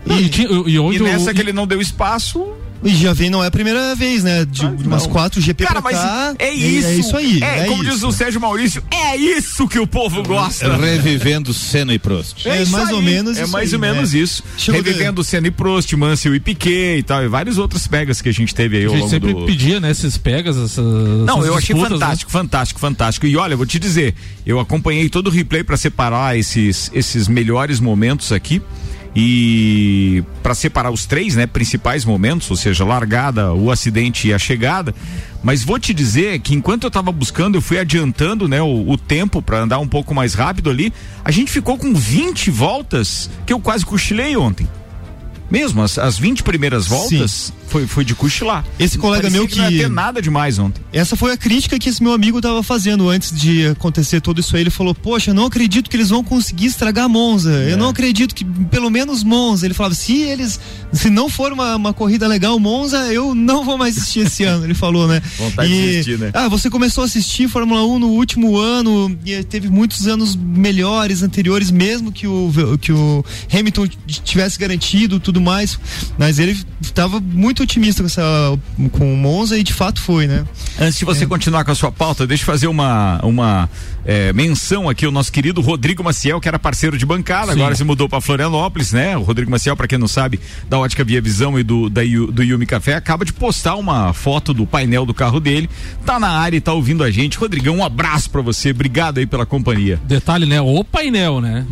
Não, 0.07 0.21
e, 0.21 0.29
tinha- 0.29 0.49
e 0.49 0.79
onde 0.79 0.99
E 0.99 1.03
nessa 1.03 1.31
o, 1.31 1.35
que 1.35 1.41
ele 1.41 1.53
não 1.53 1.67
deu 1.67 1.81
espaço, 1.81 2.47
E 2.85 2.95
já 2.95 3.13
vem, 3.13 3.31
não 3.31 3.43
é 3.43 3.47
a 3.47 3.51
primeira 3.51 3.95
vez, 3.95 4.23
né? 4.23 4.45
De 4.45 4.65
umas 4.67 5.07
quatro 5.07 5.41
GP 5.41 5.65
Cara, 5.65 5.81
pra 5.81 5.91
mas 5.91 6.01
cá. 6.01 6.35
é 6.39 6.53
isso. 6.53 6.87
É 6.87 6.95
isso 6.97 7.17
aí. 7.17 7.43
É, 7.43 7.65
como 7.65 7.83
diz 7.83 7.95
isso. 7.97 8.09
o 8.09 8.13
Sérgio 8.13 8.41
Maurício, 8.41 8.83
é 8.91 9.17
isso 9.17 9.67
que 9.67 9.79
o 9.79 9.87
povo 9.87 10.23
gosta. 10.23 10.77
Revivendo 10.77 11.53
Senna 11.55 11.95
e 11.95 11.99
Prost. 11.99 12.47
É 12.47 12.63
isso 12.63 12.73
mais 12.73 12.91
ou 12.91 12.99
aí, 12.99 13.05
menos 13.05 13.39
É 13.39 13.47
mais 13.47 13.71
aí, 13.71 13.75
ou 13.75 13.81
menos 13.81 14.13
né? 14.13 14.21
isso. 14.21 14.43
Chegou 14.59 14.83
de- 14.83 14.91
Revivendo 14.91 15.25
Senna 15.25 15.49
e 15.49 15.51
Prost, 15.51 15.93
Mansell 15.95 16.35
e 16.35 16.41
Piquet 16.41 16.99
e 16.99 17.03
tal, 17.03 17.23
e 17.25 17.29
várias 17.29 17.57
outras 17.59 17.87
pegas 17.87 18.21
que 18.21 18.29
a 18.29 18.33
gente 18.33 18.55
teve 18.55 18.77
aí 18.77 18.85
a 18.85 18.87
ao 18.87 18.93
gente 18.93 19.01
longo 19.01 19.11
sempre 19.11 19.33
do... 19.35 19.47
pedia, 19.47 19.81
né, 19.81 19.91
esses 19.91 20.19
pegas, 20.19 20.57
essas 20.57 20.85
Não, 20.85 21.39
essas 21.39 21.47
eu 21.47 21.57
achei 21.57 21.75
disputas, 21.75 21.91
né? 21.99 22.07
fantástico, 22.07 22.31
fantástico, 22.31 22.81
fantástico. 22.81 23.27
E 23.27 23.37
olha, 23.37 23.55
eu 23.55 23.57
vou 23.59 23.67
te 23.67 23.79
dizer, 23.79 24.15
eu 24.45 24.61
acompanhei 24.61 25.09
todo 25.09 25.29
o 25.29 25.31
replay 25.31 25.65
para 25.65 25.77
separar 25.77 26.37
esses, 26.39 26.91
esses 26.95 27.29
melhores 27.29 27.81
momentos 27.81 28.31
aqui 28.31 28.61
e 29.15 30.25
para 30.43 30.55
separar 30.55 30.91
os 30.91 31.07
três, 31.07 31.37
né, 31.37 31.47
principais 31.47 32.05
momentos, 32.05 32.51
ou 32.51 32.57
seja, 32.57 32.85
largada, 32.85 33.53
o 33.53 33.71
acidente 33.71 34.29
e 34.29 34.35
a 34.35 34.39
chegada. 34.39 34.95
Mas 35.43 35.63
vou 35.63 35.79
te 35.79 35.95
dizer 35.95 36.41
que 36.41 36.55
enquanto 36.55 36.85
eu 36.85 36.91
tava 36.91 37.13
buscando, 37.13 37.57
eu 37.57 37.63
fui 37.63 37.79
adiantando, 37.79 38.49
né, 38.49 38.61
o, 38.61 38.91
o 38.91 38.99
tempo 38.99 39.41
para 39.41 39.61
andar 39.61 39.79
um 39.79 39.87
pouco 39.87 40.15
mais 40.15 40.35
rápido 40.35 40.71
ali. 40.71 40.93
A 41.25 41.31
gente 41.31 41.51
ficou 41.51 41.79
com 41.79 41.95
20 41.95 42.51
voltas 42.51 43.31
que 43.47 43.53
eu 43.53 43.61
quase 43.61 43.87
cochilei 43.87 44.37
ontem. 44.37 44.69
Mesmo, 45.51 45.83
as, 45.83 45.99
as 45.99 46.19
20 46.19 46.43
primeiras 46.43 46.87
voltas 46.87 47.53
foi, 47.75 47.89
foi 47.89 48.05
de 48.05 48.15
cochilar. 48.15 48.65
Esse 48.79 48.97
colega 48.97 49.23
Parecia 49.25 49.41
meu 49.41 49.49
que 49.49 49.59
não 49.59 49.69
ia 49.69 49.83
ter 49.83 49.91
nada 49.91 50.23
demais 50.23 50.61
ontem. 50.61 50.81
Essa 50.93 51.17
foi 51.17 51.33
a 51.33 51.37
crítica 51.37 51.77
que 51.77 51.89
esse 51.89 52.01
meu 52.01 52.13
amigo 52.13 52.41
tava 52.41 52.63
fazendo 52.63 53.09
antes 53.09 53.37
de 53.37 53.67
acontecer 53.67 54.21
tudo 54.21 54.41
isso 54.41 54.55
aí. 54.55 54.63
Ele 54.63 54.71
falou: 54.71 54.95
Poxa, 54.95 55.31
eu 55.31 55.35
não 55.35 55.47
acredito 55.47 55.91
que 55.91 55.97
eles 55.97 56.11
vão 56.11 56.23
conseguir 56.23 56.67
estragar 56.67 57.09
Monza. 57.09 57.53
É. 57.53 57.73
Eu 57.73 57.77
não 57.77 57.89
acredito 57.89 58.33
que, 58.33 58.45
pelo 58.45 58.89
menos 58.91 59.25
Monza. 59.25 59.67
Ele 59.67 59.75
falava: 59.75 59.95
Se 59.97 60.23
eles, 60.23 60.61
se 60.93 61.11
não 61.11 61.29
for 61.29 61.53
uma, 61.53 61.75
uma 61.75 61.93
corrida 61.93 62.29
legal, 62.29 62.61
Monza, 62.61 63.13
eu 63.13 63.35
não 63.35 63.65
vou 63.65 63.77
mais 63.77 63.99
assistir 63.99 64.21
esse 64.21 64.45
ano. 64.47 64.65
Ele 64.65 64.75
falou, 64.75 65.09
né? 65.09 65.21
Vontade 65.37 65.69
de 65.69 65.91
assistir, 65.91 66.19
né? 66.19 66.31
Ah, 66.33 66.49
você 66.49 66.71
começou 66.71 67.03
a 67.03 67.07
assistir 67.07 67.49
Fórmula 67.49 67.85
1 67.85 67.99
no 67.99 68.11
último 68.11 68.57
ano 68.57 69.19
e 69.27 69.43
teve 69.43 69.69
muitos 69.69 70.07
anos 70.07 70.37
melhores 70.37 71.25
anteriores, 71.25 71.73
mesmo 71.73 72.13
que 72.13 72.29
o, 72.29 72.53
que 72.81 72.93
o 72.93 73.25
Hamilton 73.53 73.89
tivesse 74.07 74.61
garantido 74.61 75.19
tudo 75.19 75.41
mais. 75.41 75.77
Mas 76.17 76.39
ele 76.39 76.57
estava 76.81 77.19
muito 77.19 77.64
otimista 77.65 78.03
com, 78.03 78.07
essa, 78.07 78.59
com 78.93 79.13
o 79.13 79.17
Monza 79.17 79.59
e 79.59 79.63
de 79.63 79.73
fato 79.73 80.01
foi, 80.01 80.27
né? 80.27 80.45
Antes 80.79 80.99
de 80.99 81.05
você 81.05 81.27
continuar 81.27 81.65
com 81.65 81.71
a 81.71 81.75
sua 81.75 81.91
pauta, 81.91 82.27
deixa 82.27 82.43
eu 82.43 82.47
fazer 82.47 82.67
uma, 82.67 83.21
uma 83.23 83.69
é, 84.05 84.33
menção 84.33 84.89
aqui 84.89 85.05
ao 85.05 85.13
nosso 85.13 85.33
querido 85.33 85.61
Rodrigo 85.61 86.03
Maciel, 86.05 86.41
que 86.41 86.49
era 86.49 86.59
parceiro 86.59 86.97
de 86.97 87.07
bancada, 87.07 87.53
Sim. 87.53 87.61
agora 87.61 87.75
se 87.75 87.85
mudou 87.85 88.09
para 88.09 88.21
Florianópolis, 88.21 88.93
né? 88.93 89.17
O 89.17 89.23
Rodrigo 89.23 89.51
Maciel, 89.51 89.77
para 89.77 89.89
quem 89.89 89.99
não 89.99 90.09
sabe, 90.09 90.41
da 90.69 90.79
Ótica 90.79 91.05
Via 91.05 91.21
Visão 91.21 91.59
e 91.59 91.63
do, 91.63 91.89
da, 91.89 92.03
do 92.03 92.43
Yumi 92.43 92.67
Café, 92.67 92.95
acaba 92.95 93.25
de 93.25 93.33
postar 93.33 93.77
uma 93.77 94.13
foto 94.13 94.53
do 94.53 94.67
painel 94.67 95.07
do 95.07 95.15
carro 95.15 95.41
dele. 95.41 95.69
Tá 96.05 96.21
na 96.21 96.31
área 96.31 96.57
e 96.57 96.61
tá 96.61 96.73
ouvindo 96.73 97.03
a 97.03 97.11
gente. 97.11 97.39
Rodrigão, 97.39 97.77
um 97.77 97.85
abraço 97.85 98.31
para 98.31 98.43
você. 98.43 98.71
Obrigado 98.71 99.19
aí 99.19 99.27
pela 99.27 99.47
companhia. 99.47 100.01
Detalhe, 100.05 100.47
né? 100.47 100.61
O 100.61 100.85
painel, 100.85 101.41
né? 101.41 101.67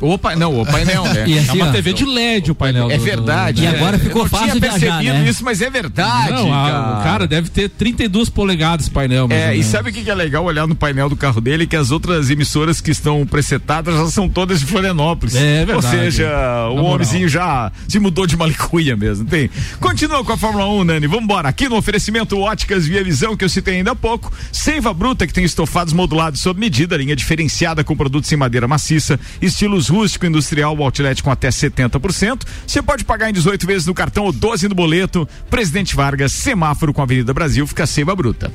Opa, 0.00 0.36
não, 0.36 0.60
o 0.60 0.66
painel, 0.66 1.04
né? 1.04 1.24
E 1.28 1.36
É 1.38 1.40
assim, 1.40 1.52
uma 1.60 1.68
ó, 1.68 1.72
TV 1.72 1.92
de 1.92 2.04
LED 2.04 2.50
o 2.50 2.54
painel. 2.54 2.90
É 2.90 2.94
do- 2.94 2.98
do- 3.00 3.04
verdade. 3.04 3.62
E 3.62 3.66
é. 3.66 3.70
agora 3.70 3.98
ficou 3.98 4.22
Eu 4.22 4.24
não 4.24 4.30
fácil 4.30 4.48
tinha 4.48 4.60
percebido 4.60 5.14
né? 5.14 5.28
isso, 5.28 5.44
mas 5.44 5.60
é 5.60 5.68
verdade. 5.70 6.32
Não, 6.32 6.52
a- 6.52 6.70
cara. 6.70 6.98
o 6.98 7.02
cara 7.02 7.26
deve 7.26 7.48
ter 7.48 7.68
32 7.68 8.28
polegadas 8.28 8.86
esse 8.86 8.90
painel. 8.90 9.26
É, 9.30 9.48
e 9.48 9.58
menos. 9.58 9.66
sabe 9.66 9.90
o 9.90 9.92
que 9.92 10.08
é 10.08 10.14
legal 10.14 10.44
olhar 10.44 10.66
no 10.66 10.74
painel 10.74 11.08
do 11.08 11.16
carro 11.16 11.40
dele? 11.40 11.66
Que 11.66 11.76
as 11.76 11.90
outras 11.90 12.30
emissoras 12.30 12.80
que 12.80 12.90
estão 12.90 13.26
presetadas 13.26 13.94
já 13.96 14.06
são 14.10 14.28
todas 14.28 14.60
de 14.60 14.66
Florianópolis. 14.66 15.34
É 15.34 15.64
verdade. 15.64 15.74
Ou 15.74 15.82
seja, 15.82 16.28
o 16.70 16.76
moral. 16.76 16.94
homenzinho 16.94 17.28
já 17.28 17.70
se 17.88 17.98
mudou 17.98 18.26
de 18.26 18.36
malicuia 18.36 18.96
mesmo. 18.96 19.24
Tem. 19.26 19.50
Continua 19.80 20.24
com 20.24 20.32
a 20.32 20.36
Fórmula 20.36 20.66
1, 20.68 20.84
Nani. 20.84 21.06
Vambora. 21.06 21.48
Aqui 21.48 21.68
no 21.68 21.76
oferecimento 21.76 22.38
Óticas 22.38 22.86
Via 22.86 23.02
Visão, 23.02 23.36
que 23.36 23.44
eu 23.44 23.48
citei 23.48 23.76
ainda 23.76 23.92
há 23.92 23.96
pouco. 23.96 24.32
Seiva 24.52 24.92
Bruta, 24.94 25.26
que 25.26 25.32
tem 25.32 25.44
estofados 25.44 25.92
modulados 25.92 26.40
sob 26.40 26.58
medida, 26.60 26.96
linha 26.96 27.16
diferenciada 27.16 27.82
com 27.82 27.96
produtos 27.96 28.30
em 28.32 28.36
madeira 28.36 28.68
maciça, 28.68 29.18
estilos 29.42 29.87
rústico 29.88 30.26
industrial, 30.26 30.80
outlet 30.82 31.22
com 31.22 31.30
até 31.30 31.48
70%. 31.48 32.42
Você 32.66 32.82
pode 32.82 33.04
pagar 33.04 33.30
em 33.30 33.32
18 33.32 33.66
vezes 33.66 33.86
no 33.86 33.94
cartão 33.94 34.24
ou 34.24 34.32
12 34.32 34.68
no 34.68 34.74
boleto. 34.74 35.28
Presidente 35.50 35.94
Vargas, 35.94 36.32
semáforo 36.32 36.92
com 36.92 37.00
a 37.00 37.04
Avenida 37.04 37.32
Brasil, 37.34 37.66
fica 37.66 37.86
Seiva 37.86 38.14
Bruta. 38.14 38.52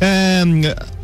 É, 0.00 0.44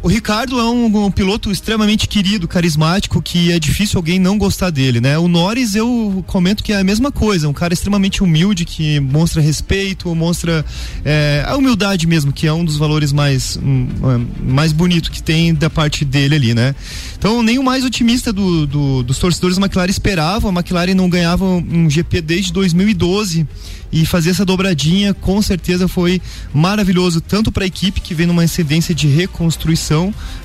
o 0.02 0.09
Ricardo 0.09 0.59
é 0.59 0.64
um, 0.64 1.04
um 1.06 1.11
piloto 1.12 1.52
extremamente 1.52 2.09
querido, 2.09 2.49
carismático, 2.49 3.23
que 3.23 3.52
é 3.52 3.59
difícil 3.61 3.99
alguém 3.99 4.18
não 4.18 4.37
gostar 4.37 4.71
dele, 4.71 5.00
né? 5.00 5.16
O 5.16 5.28
Norris 5.28 5.76
eu 5.76 6.25
comento 6.26 6.64
que 6.64 6.73
é 6.73 6.78
a 6.80 6.82
mesma 6.82 7.12
coisa, 7.12 7.49
um 7.49 7.52
cara 7.52 7.73
extremamente 7.73 8.21
humilde 8.21 8.64
que 8.64 8.99
mostra 8.99 9.40
respeito, 9.40 10.12
mostra 10.12 10.64
é, 11.04 11.44
a 11.47 11.56
humildade 11.56 12.09
mesmo, 12.09 12.32
que 12.32 12.49
é 12.49 12.52
um 12.52 12.64
dos 12.64 12.76
valores 12.76 13.12
mais 13.12 13.56
hum, 13.62 13.87
é, 14.02 14.50
mais 14.50 14.73
bonito 14.73 15.09
que 15.12 15.23
tem 15.23 15.54
da 15.54 15.71
parte 15.71 16.04
dele 16.04 16.35
ali, 16.35 16.52
né? 16.52 16.75
Então 17.16 17.40
nem 17.40 17.61
o 17.61 17.62
mais 17.62 17.85
otimista 17.85 18.32
do- 18.32 18.66
do- 18.66 19.02
dos 19.04 19.18
torcedores 19.18 19.56
da 19.56 19.62
McLaren 19.64 19.90
esperava, 19.90 20.49
a 20.49 20.52
McLaren 20.52 20.94
não 20.94 21.09
ganhava 21.09 21.44
um 21.44 21.88
GP 21.88 22.21
desde 22.23 22.52
2012 22.52 23.47
e 23.92 24.04
fazer 24.06 24.30
essa 24.30 24.44
dobradinha 24.44 25.14
com 25.14 25.40
certeza 25.42 25.87
foi 25.87 26.21
maravilhoso 26.52 27.21
tanto 27.21 27.52
para 27.52 27.62
a 27.62 27.66
equipe 27.66 28.00
que 28.00 28.14
vem 28.14 28.26
numa 28.26 28.42
incidência 28.42 28.92
de 28.94 29.06
reconstrução 29.06 29.92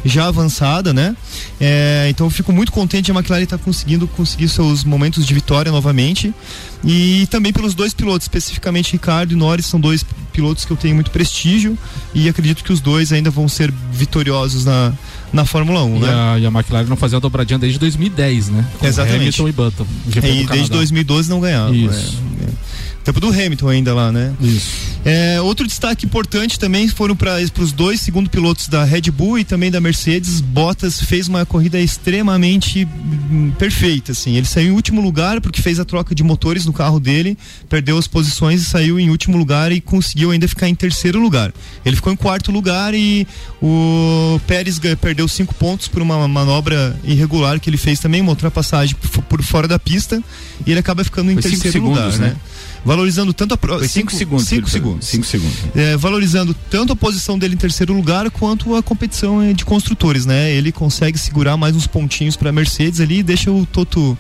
já 0.03 0.27
avançada, 0.27 0.93
né? 0.93 1.15
É, 1.59 2.07
então 2.09 2.27
eu 2.27 2.31
fico 2.31 2.51
muito 2.51 2.71
contente 2.71 3.11
a 3.11 3.13
McLaren 3.13 3.43
estar 3.43 3.57
conseguindo 3.57 4.07
conseguir 4.07 4.49
seus 4.49 4.83
momentos 4.83 5.25
de 5.25 5.33
vitória 5.33 5.71
novamente 5.71 6.33
e 6.83 7.27
também 7.31 7.51
pelos 7.51 7.73
dois 7.73 7.93
pilotos, 7.93 8.25
especificamente 8.25 8.93
Ricardo 8.93 9.31
e 9.31 9.35
Norris, 9.35 9.65
são 9.65 9.79
dois 9.79 10.05
pilotos 10.31 10.65
que 10.65 10.71
eu 10.71 10.77
tenho 10.77 10.93
muito 10.95 11.09
prestígio 11.11 11.77
e 12.13 12.29
acredito 12.29 12.63
que 12.63 12.71
os 12.71 12.79
dois 12.79 13.11
ainda 13.11 13.29
vão 13.31 13.47
ser 13.47 13.73
vitoriosos 13.91 14.65
na, 14.65 14.93
na 15.33 15.45
Fórmula 15.45 15.83
1, 15.83 15.95
E, 15.95 15.99
né? 15.99 16.07
a, 16.09 16.39
e 16.39 16.45
a 16.45 16.49
McLaren 16.49 16.85
não 16.87 16.97
fazia 16.97 17.17
a 17.17 17.21
dobradinha 17.21 17.57
desde 17.57 17.79
2010, 17.79 18.49
né? 18.49 18.65
Com 18.77 18.85
Exatamente. 18.85 19.41
Hamilton 19.41 19.47
e 19.47 19.51
Button. 19.51 19.87
É, 20.07 20.17
e 20.17 20.21
desde 20.21 20.45
Canadá. 20.47 20.75
2012 20.75 21.29
não 21.29 21.39
ganhava. 21.39 21.75
Isso. 21.75 22.21
É, 22.41 22.43
é. 22.45 22.49
Tempo 23.03 23.19
do 23.19 23.29
Hamilton 23.29 23.69
ainda 23.69 23.93
lá, 23.93 24.11
né? 24.11 24.33
Isso. 24.41 24.86
É, 25.09 25.39
outro 25.39 25.65
destaque 25.65 26.05
importante 26.05 26.59
também 26.59 26.85
foram 26.89 27.15
para 27.15 27.37
os 27.59 27.71
dois 27.71 28.01
segundo 28.01 28.29
pilotos 28.29 28.67
da 28.67 28.83
Red 28.83 29.03
Bull 29.09 29.39
e 29.39 29.45
também 29.45 29.71
da 29.71 29.79
Mercedes. 29.79 30.41
Bottas 30.41 31.01
fez 31.01 31.29
uma 31.29 31.45
corrida 31.45 31.79
extremamente 31.79 32.85
hum, 33.31 33.53
perfeita, 33.57 34.11
assim. 34.11 34.35
Ele 34.35 34.45
saiu 34.45 34.73
em 34.73 34.75
último 34.75 34.99
lugar 34.99 35.39
porque 35.39 35.61
fez 35.61 35.79
a 35.79 35.85
troca 35.85 36.13
de 36.13 36.23
motores 36.23 36.65
no 36.65 36.73
carro 36.73 36.99
dele, 36.99 37.37
perdeu 37.69 37.97
as 37.97 38.05
posições 38.05 38.61
e 38.61 38.65
saiu 38.65 38.99
em 38.99 39.09
último 39.09 39.37
lugar 39.37 39.71
e 39.71 39.79
conseguiu 39.79 40.31
ainda 40.31 40.45
ficar 40.45 40.67
em 40.67 40.75
terceiro 40.75 41.21
lugar. 41.21 41.53
Ele 41.85 41.95
ficou 41.95 42.11
em 42.11 42.17
quarto 42.17 42.51
lugar 42.51 42.93
e 42.93 43.25
o 43.61 44.41
Pérez 44.45 44.77
perdeu 44.99 45.25
cinco 45.29 45.55
pontos 45.55 45.87
por 45.87 46.01
uma 46.01 46.27
manobra 46.27 46.99
irregular 47.05 47.61
que 47.61 47.69
ele 47.69 47.77
fez 47.77 48.01
também, 48.01 48.19
uma 48.19 48.31
ultrapassagem 48.31 48.93
por, 49.29 49.41
fora 49.41 49.69
da 49.69 49.79
pista 49.79 50.21
e 50.65 50.71
ele 50.71 50.81
acaba 50.81 51.01
ficando 51.01 51.31
em 51.31 51.35
Foi 51.35 51.43
terceiro 51.43 51.81
lugar, 51.81 52.11
segundos, 52.11 52.19
né? 52.19 52.27
né? 52.27 52.35
Valorizando 52.85 53.33
tanto 53.33 53.53
a 53.53 53.57
pro... 53.57 53.77
Foi 53.79 53.87
cinco, 53.87 54.13
segundos. 54.13 54.47
Cinco 54.47 54.69
segundos 54.69 55.07
Cinco 55.07 55.25
segundos. 55.25 55.57
é, 55.75 55.97
valorizando 55.97 56.55
tanto 56.69 56.93
a 56.93 56.95
posição 56.95 57.37
dele 57.37 57.55
em 57.55 57.57
terceiro 57.57 57.93
lugar 57.93 58.29
quanto 58.31 58.75
a 58.75 58.83
competição 58.83 59.41
eh, 59.41 59.53
de 59.53 59.65
construtores, 59.65 60.25
né? 60.25 60.51
Ele 60.51 60.71
consegue 60.71 61.17
segurar 61.17 61.57
mais 61.57 61.75
uns 61.75 61.87
pontinhos 61.87 62.35
para 62.35 62.51
Mercedes 62.51 62.99
ali 62.99 63.19
e 63.19 63.23
deixa 63.23 63.51
o 63.51 63.65
Toto 63.65 64.17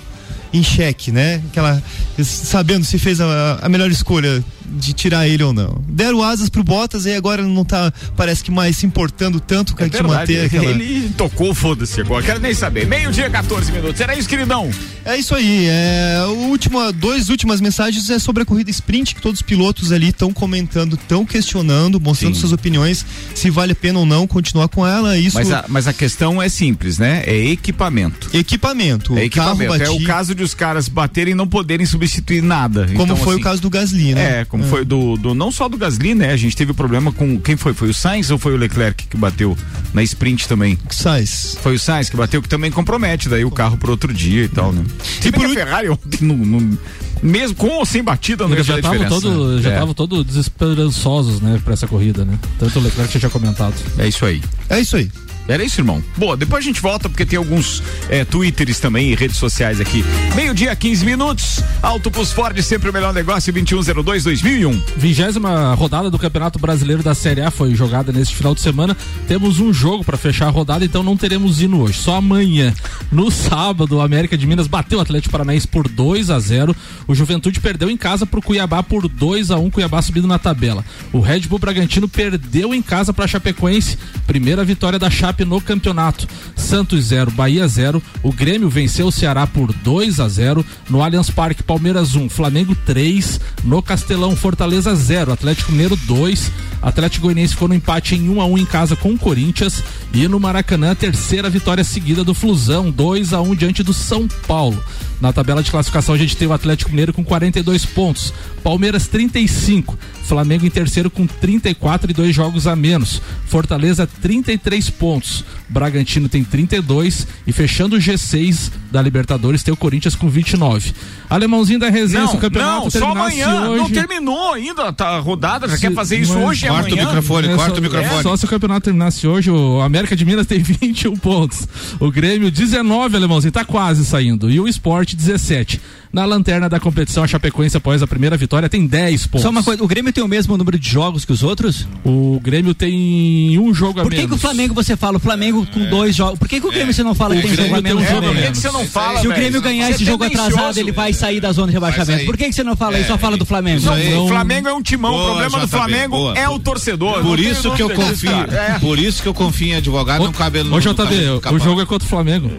em 0.53 0.63
xeque, 0.63 1.11
né? 1.11 1.41
Aquela 1.51 1.81
sabendo 2.23 2.85
se 2.85 2.97
fez 2.97 3.19
a, 3.21 3.59
a 3.61 3.69
melhor 3.69 3.91
escolha 3.91 4.43
de 4.67 4.93
tirar 4.93 5.27
ele 5.27 5.43
ou 5.43 5.53
não. 5.53 5.81
Deram 5.87 6.21
asas 6.21 6.49
pro 6.49 6.63
Bottas 6.63 7.05
e 7.05 7.13
agora 7.13 7.43
não 7.43 7.63
tá, 7.63 7.91
parece 8.15 8.43
que 8.43 8.51
mais 8.51 8.77
se 8.77 8.85
importando 8.85 9.39
tanto 9.39 9.75
com 9.75 9.83
É 9.83 9.87
verdade, 9.87 10.13
manter 10.13 10.45
aquela 10.45 10.65
Ele 10.65 11.09
tocou, 11.17 11.53
foda-se 11.53 12.01
agora. 12.01 12.23
Quero 12.23 12.39
nem 12.39 12.53
saber. 12.53 12.87
Meio-dia, 12.87 13.29
14 13.29 13.71
minutos. 13.71 13.99
Era 14.01 14.17
isso, 14.17 14.27
queridão. 14.27 14.69
É 15.05 15.17
isso 15.17 15.33
aí. 15.33 15.67
É, 15.69 16.23
o 16.27 16.49
último, 16.49 16.91
dois 16.91 17.29
últimas 17.29 17.61
mensagens 17.61 18.09
é 18.09 18.19
sobre 18.19 18.43
a 18.43 18.45
corrida 18.45 18.69
sprint 18.69 19.15
que 19.15 19.21
todos 19.21 19.39
os 19.39 19.45
pilotos 19.45 19.91
ali 19.91 20.09
estão 20.09 20.33
comentando, 20.33 20.95
estão 20.95 21.25
questionando, 21.25 21.99
mostrando 21.99 22.35
Sim. 22.35 22.41
suas 22.41 22.51
opiniões, 22.53 23.05
se 23.33 23.49
vale 23.49 23.71
a 23.71 23.75
pena 23.75 23.99
ou 23.99 24.05
não 24.05 24.27
continuar 24.27 24.67
com 24.67 24.85
ela. 24.85 25.17
Isso 25.17 25.37
Mas 25.37 25.51
a, 25.51 25.65
mas 25.67 25.87
a 25.87 25.93
questão 25.93 26.41
é 26.41 26.49
simples, 26.49 26.97
né? 26.97 27.23
É 27.25 27.35
equipamento. 27.51 28.29
equipamento. 28.33 29.17
É 29.17 29.25
equipamento. 29.25 29.73
É 29.75 29.89
o 29.89 30.03
caso 30.03 30.35
de 30.35 30.43
os 30.43 30.53
caras 30.53 30.87
baterem 30.87 31.31
e 31.31 31.35
não 31.35 31.47
poderem 31.47 31.85
substituir 31.85 32.41
nada. 32.41 32.85
como 32.87 33.03
Então, 33.03 33.15
foi 33.17 33.33
assim, 33.33 33.41
o 33.41 33.43
caso 33.43 33.61
do 33.61 33.69
Gasly, 33.69 34.13
né? 34.13 34.41
É, 34.41 34.45
como 34.45 34.56
foi 34.65 34.83
do, 34.85 35.15
do. 35.17 35.33
Não 35.33 35.51
só 35.51 35.67
do 35.69 35.77
Gasly, 35.77 36.13
né? 36.15 36.31
A 36.31 36.37
gente 36.37 36.55
teve 36.55 36.73
problema 36.73 37.11
com. 37.11 37.39
Quem 37.39 37.55
foi? 37.57 37.73
Foi 37.73 37.89
o 37.89 37.93
Sainz 37.93 38.29
ou 38.31 38.37
foi 38.37 38.53
o 38.53 38.57
Leclerc 38.57 39.07
que 39.07 39.17
bateu 39.17 39.57
na 39.93 40.03
sprint 40.03 40.47
também? 40.47 40.77
Sainz. 40.89 41.57
Foi 41.61 41.75
o 41.75 41.79
Sainz 41.79 42.09
que 42.09 42.15
bateu, 42.17 42.41
que 42.41 42.49
também 42.49 42.71
compromete 42.71 43.29
daí 43.29 43.43
o 43.45 43.51
carro 43.51 43.77
pro 43.77 43.91
outro 43.91 44.13
dia 44.13 44.43
e 44.43 44.49
tal, 44.49 44.71
né? 44.71 44.83
Se 45.21 45.29
E 45.29 45.31
por 45.31 45.45
a 45.45 45.49
Ferrari 45.49 45.89
ontem, 45.89 46.19
não- 46.25 46.37
não- 46.37 46.77
mesmo 47.23 47.55
com 47.55 47.67
ou 47.69 47.85
sem 47.85 48.03
batida, 48.03 48.45
não 48.47 48.53
Eles 48.53 48.65
já 48.65 48.75
estavam 48.77 49.07
todo, 49.09 49.61
já 49.61 49.69
É. 49.69 49.73
estavam 49.73 49.93
todo 49.93 50.23
desesperançosos, 50.23 51.41
né, 51.41 51.59
pra 51.63 51.73
essa 51.73 51.87
corrida, 51.87 52.23
né? 52.23 52.37
Tanto 52.59 52.77
o 52.79 52.81
Leclerc 52.83 53.11
já 53.13 53.19
tinha 53.19 53.29
comentado. 53.29 53.73
É 53.97 54.07
isso 54.07 54.23
aí. 54.25 54.41
É 54.69 54.79
isso 54.79 54.95
aí. 54.97 55.09
Era 55.47 55.63
isso, 55.63 55.79
irmão. 55.79 56.03
Boa, 56.17 56.35
depois 56.35 56.63
a 56.63 56.67
gente 56.67 56.81
volta 56.81 57.07
porque 57.07 57.25
tem 57.25 57.37
alguns 57.37 57.81
é, 58.09 58.25
twitters 58.25 58.79
também 58.79 59.11
e 59.11 59.15
redes 59.15 59.37
sociais 59.37 59.79
aqui. 59.79 60.03
Meio-dia, 60.35 60.75
15 60.75 61.05
minutos. 61.05 61.63
Auto 61.81 62.11
Plus 62.11 62.33
Ford, 62.33 62.59
sempre 62.61 62.89
o 62.89 62.93
melhor 62.93 63.13
negócio, 63.13 63.53
2102-2001. 63.53 64.81
Vigésima 64.97 65.73
rodada 65.73 66.09
do 66.09 66.19
Campeonato 66.19 66.59
Brasileiro 66.59 67.01
da 67.01 67.15
Série 67.15 67.41
A 67.41 67.49
foi 67.49 67.73
jogada 67.75 68.11
neste 68.11 68.35
final 68.35 68.53
de 68.53 68.61
semana. 68.61 68.95
Temos 69.27 69.59
um 69.59 69.73
jogo 69.73 70.03
pra 70.03 70.17
fechar 70.17 70.47
a 70.47 70.51
rodada, 70.51 70.83
então 70.83 71.01
não 71.01 71.15
teremos 71.15 71.61
hino 71.61 71.81
hoje. 71.81 71.97
Só 71.97 72.15
amanhã. 72.15 72.73
No 73.11 73.31
sábado, 73.31 73.97
o 73.97 74.01
América 74.01 74.37
de 74.37 74.45
Minas 74.45 74.67
bateu 74.67 74.99
o 74.99 75.01
Atlético 75.01 75.31
Paranaense 75.31 75.67
por 75.67 75.87
2 75.87 76.29
a 76.29 76.39
0 76.39 76.75
O 77.07 77.15
Juventude 77.15 77.59
perdeu 77.59 77.89
em 77.89 77.95
casa 77.95 78.25
pro 78.25 78.41
Cuiabá 78.41 78.83
por 78.83 79.07
2 79.07 79.51
a 79.51 79.57
1 79.57 79.69
Cuiabá 79.69 80.01
subindo 80.01 80.27
na 80.27 80.37
tabela. 80.37 80.83
O 81.13 81.19
Red 81.19 81.41
Bull 81.41 81.59
Bragantino 81.59 82.09
perdeu 82.09 82.73
em 82.73 82.81
casa 82.81 83.13
pra 83.13 83.27
Chapecoense. 83.27 83.97
Primeira 84.25 84.63
vitória 84.65 84.99
da 84.99 85.09
Chape 85.09 85.36
no 85.45 85.61
campeonato. 85.61 86.27
Santos 86.55 87.05
0, 87.05 87.31
Bahia 87.31 87.67
0. 87.67 88.01
O 88.23 88.31
Grêmio 88.31 88.69
venceu 88.69 89.07
o 89.07 89.11
Ceará 89.11 89.45
por 89.45 89.73
2 89.73 90.19
a 90.19 90.27
0 90.27 90.65
No 90.89 91.03
Allianz 91.03 91.29
Parque, 91.29 91.63
Palmeiras 91.63 92.15
1, 92.15 92.29
Flamengo 92.29 92.75
3. 92.85 93.39
No 93.63 93.81
Castelão, 93.81 94.35
Fortaleza 94.35 94.93
0, 94.95 95.31
Atlético 95.31 95.71
Mineiro 95.71 95.95
2. 95.95 96.51
Atlético 96.81 97.23
Goianiense 97.23 97.53
ficou 97.53 97.67
no 97.67 97.73
empate 97.73 98.15
em 98.15 98.29
1 98.29 98.41
a 98.41 98.45
1 98.45 98.57
em 98.57 98.65
casa 98.65 98.95
com 98.95 99.13
o 99.13 99.17
Corinthians. 99.17 99.83
E 100.13 100.27
no 100.27 100.39
Maracanã, 100.39 100.95
terceira 100.95 101.49
vitória 101.49 101.83
seguida 101.83 102.23
do 102.23 102.33
Flusão, 102.33 102.89
2 102.89 103.33
a 103.33 103.41
1 103.41 103.55
diante 103.55 103.83
do 103.83 103.93
São 103.93 104.27
Paulo. 104.47 104.81
Na 105.19 105.33
tabela 105.33 105.63
de 105.63 105.71
classificação, 105.71 106.13
a 106.13 106.17
gente 106.17 106.37
tem 106.37 106.47
o 106.47 106.53
Atlético 106.53 106.91
Mineiro 106.91 107.11
com 107.11 107.23
42 107.23 107.85
pontos, 107.85 108.31
Palmeiras 108.63 109.07
35, 109.07 109.97
Flamengo 110.27 110.65
em 110.65 110.69
terceiro 110.69 111.09
com 111.09 111.25
34 111.25 112.11
e 112.11 112.13
dois 112.13 112.35
jogos 112.35 112.67
a 112.67 112.75
menos. 112.75 113.21
Fortaleza 113.45 114.05
33 114.21 114.89
pontos. 114.89 115.43
Bragantino 115.69 116.27
tem 116.29 116.43
32 116.43 117.25
e 117.45 117.51
fechando 117.53 117.95
o 117.95 117.99
G6 117.99 118.71
da 118.91 119.01
Libertadores 119.01 119.63
tem 119.63 119.73
o 119.73 119.77
Corinthians 119.77 120.15
com 120.15 120.29
29. 120.29 120.93
Alemãozinho 121.29 121.79
da 121.79 121.89
resenha, 121.89 122.23
Não, 122.25 122.35
o 122.35 122.37
campeonato 122.37 122.83
não, 122.85 122.89
só 122.91 122.99
terminasse 122.99 123.41
amanhã. 123.41 123.69
hoje. 123.69 123.81
Não 123.81 123.89
terminou 123.89 124.53
ainda 124.53 124.93
tá, 124.93 125.09
a 125.09 125.19
rodada, 125.19 125.67
já 125.67 125.75
Se- 125.75 125.81
quer 125.81 125.93
fazer 125.93 126.17
isso 126.19 126.37
hoje 126.37 126.65
e 126.65 126.69
Corta 126.69 126.83
o 126.89 126.93
amanhã. 126.93 127.05
microfone, 127.05 127.47
É 127.47 127.55
corta 127.55 127.75
só- 127.75 127.81
microfone. 127.81 128.19
é 128.19 128.23
Só 128.23 128.37
se 128.37 128.45
o 128.45 128.47
campeonato 128.47 128.81
terminasse 128.85 129.27
hoje, 129.27 129.49
o 129.51 129.81
América 129.81 130.15
de 130.15 130.25
Minas 130.25 130.45
tem 130.47 130.59
21 130.63 131.15
pontos. 131.17 131.67
O 131.99 132.09
Grêmio 132.11 132.49
19, 132.51 133.15
alemãozinho, 133.17 133.51
tá 133.51 133.63
quase 133.65 134.05
saindo. 134.05 134.49
E 134.49 134.59
o 134.59 134.67
Sport 134.67 135.13
17. 135.15 135.81
Na 136.17 136.25
lanterna 136.25 136.67
da 136.67 136.79
competição, 136.79 137.23
a 137.23 137.27
Chapecoense, 137.27 137.77
após 137.77 138.01
a 138.01 138.07
primeira 138.07 138.35
vitória, 138.35 138.67
tem 138.67 138.87
10 138.87 139.27
pontos. 139.27 139.43
Só 139.43 139.51
uma 139.51 139.61
coisa, 139.61 139.83
o 139.83 139.87
Grêmio 139.87 140.11
tem 140.11 140.23
o 140.23 140.27
mesmo 140.27 140.57
número 140.57 140.79
de 140.79 140.89
jogos 140.89 141.23
que 141.23 141.31
os 141.31 141.43
outros? 141.43 141.87
O 142.03 142.39
Grêmio 142.41 142.73
tem 142.73 143.55
um 143.59 143.71
jogo 143.71 143.99
a 143.99 144.01
Por 144.01 144.09
que, 144.09 144.17
menos. 144.17 144.31
que 144.31 144.35
o 144.35 144.39
Flamengo 144.39 144.73
você 144.73 144.97
fala? 144.97 145.17
O 145.17 145.19
Flamengo 145.19 145.63
com 145.67 145.85
dois 145.85 146.15
jogos. 146.15 146.39
Por 146.39 146.47
que, 146.47 146.59
que 146.59 146.65
o 146.65 146.71
Grêmio 146.71 146.91
você 146.91 147.03
não 147.03 147.13
fala 147.13 147.35
que 147.35 147.43
tem 147.43 147.51
Grêmio 147.51 147.67
jogo 147.67 147.75
a 147.75 147.93
um 147.93 148.03
jogo 148.03 148.17
a 148.17 148.21
Por 148.21 148.35
que, 148.35 148.41
menos. 148.41 148.57
que 148.57 148.67
você 148.67 148.71
não 148.71 148.87
fala, 148.87 149.21
Se 149.21 149.27
o? 149.27 149.31
Grêmio 149.31 149.61
ganhar 149.61 149.91
esse 149.91 150.01
é 150.01 150.05
jogo 150.07 150.23
atrasado, 150.23 150.79
ele 150.79 150.91
vai 150.91 151.13
sair 151.13 151.39
da 151.39 151.51
zona 151.51 151.67
de 151.67 151.73
rebaixamento. 151.73 152.25
Por 152.25 152.35
que, 152.35 152.45
que 152.45 152.53
você 152.53 152.63
não 152.63 152.75
fala 152.75 152.97
isso? 152.97 153.09
Só 153.09 153.17
fala 153.19 153.37
do 153.37 153.45
Flamengo. 153.45 153.85
Não, 153.85 154.25
o 154.25 154.27
Flamengo 154.27 154.67
é 154.67 154.73
um 154.73 154.81
timão. 154.81 155.11
Boa, 155.11 155.23
o 155.23 155.27
problema 155.27 155.59
do 155.59 155.67
Flamengo 155.67 156.17
boa. 156.17 156.35
é 156.35 156.49
o 156.49 156.57
torcedor. 156.57 157.21
Por 157.21 157.39
isso 157.39 157.71
que 157.75 157.83
eu 157.83 157.91
confio. 157.91 158.31
É. 158.31 158.79
Por 158.79 158.97
isso 158.97 159.21
que 159.21 159.27
eu 159.27 159.35
confio 159.35 159.67
em 159.67 159.75
advogado, 159.75 160.23
não 160.23 160.33
cabe 160.33 160.63
no 160.63 160.75
Ô, 160.75 160.79
JB, 160.79 161.45
o 161.53 161.59
jogo 161.59 161.79
é 161.79 161.85
contra 161.85 162.07
o 162.07 162.09
Flamengo. 162.09 162.49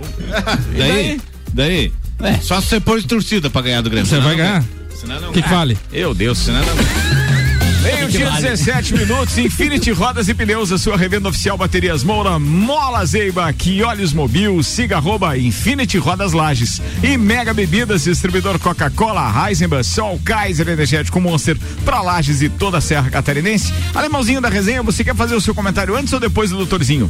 Daí? 0.77 1.21
Daí? 1.53 1.93
É. 2.21 2.35
Só 2.41 2.61
se 2.61 2.69
você 2.69 2.81
pôr 2.81 3.01
de 3.01 3.07
torcida 3.07 3.49
pra 3.49 3.63
ganhar 3.63 3.81
do 3.81 3.91
Grêmio. 3.91 4.07
Você 4.07 4.19
vai 4.21 4.37
ganhar. 4.37 4.65
O 5.29 5.33
que, 5.33 5.43
que 5.43 5.49
vale? 5.49 5.79
Meu 5.93 6.15
Deus. 6.15 6.39
Senão 6.39 6.61
não. 6.61 6.75
Meio-dia, 7.83 8.31
17 8.31 8.93
minutos. 8.95 9.39
Infinity 9.39 9.93
Rodas 9.93 10.29
e 10.29 10.35
Pneus, 10.35 10.73
a 10.73 10.79
sua 10.79 10.97
revenda 10.97 11.29
oficial 11.29 11.57
Baterias 11.57 12.03
Moura, 12.03 12.39
Mola 12.39 13.05
Zeiba, 13.07 13.53
Quiolhos 13.53 14.13
Mobil, 14.13 14.61
siga 14.63 14.97
arroba 14.97 15.39
Infinity 15.39 15.97
Rodas 15.97 16.33
Lages. 16.33 16.83
E 17.03 17.17
Mega 17.17 17.55
Bebidas, 17.55 18.05
distribuidor 18.05 18.59
Coca-Cola, 18.59 19.49
Heisenberg, 19.49 19.85
Sol, 19.87 20.21
Kaiser 20.25 20.69
Energético 20.69 21.21
Monster, 21.21 21.57
pra 21.85 22.03
Lages 22.03 22.43
e 22.43 22.49
toda 22.49 22.79
a 22.79 22.81
Serra 22.81 23.11
Catarinense. 23.11 23.73
Alemãozinho 23.95 24.41
da 24.41 24.49
resenha, 24.49 24.83
você 24.83 25.05
quer 25.05 25.15
fazer 25.15 25.37
o 25.37 25.41
seu 25.41 25.55
comentário 25.55 25.95
antes 25.95 26.13
ou 26.13 26.21
depois 26.21 26.51
do 26.51 26.57
doutorzinho? 26.57 27.09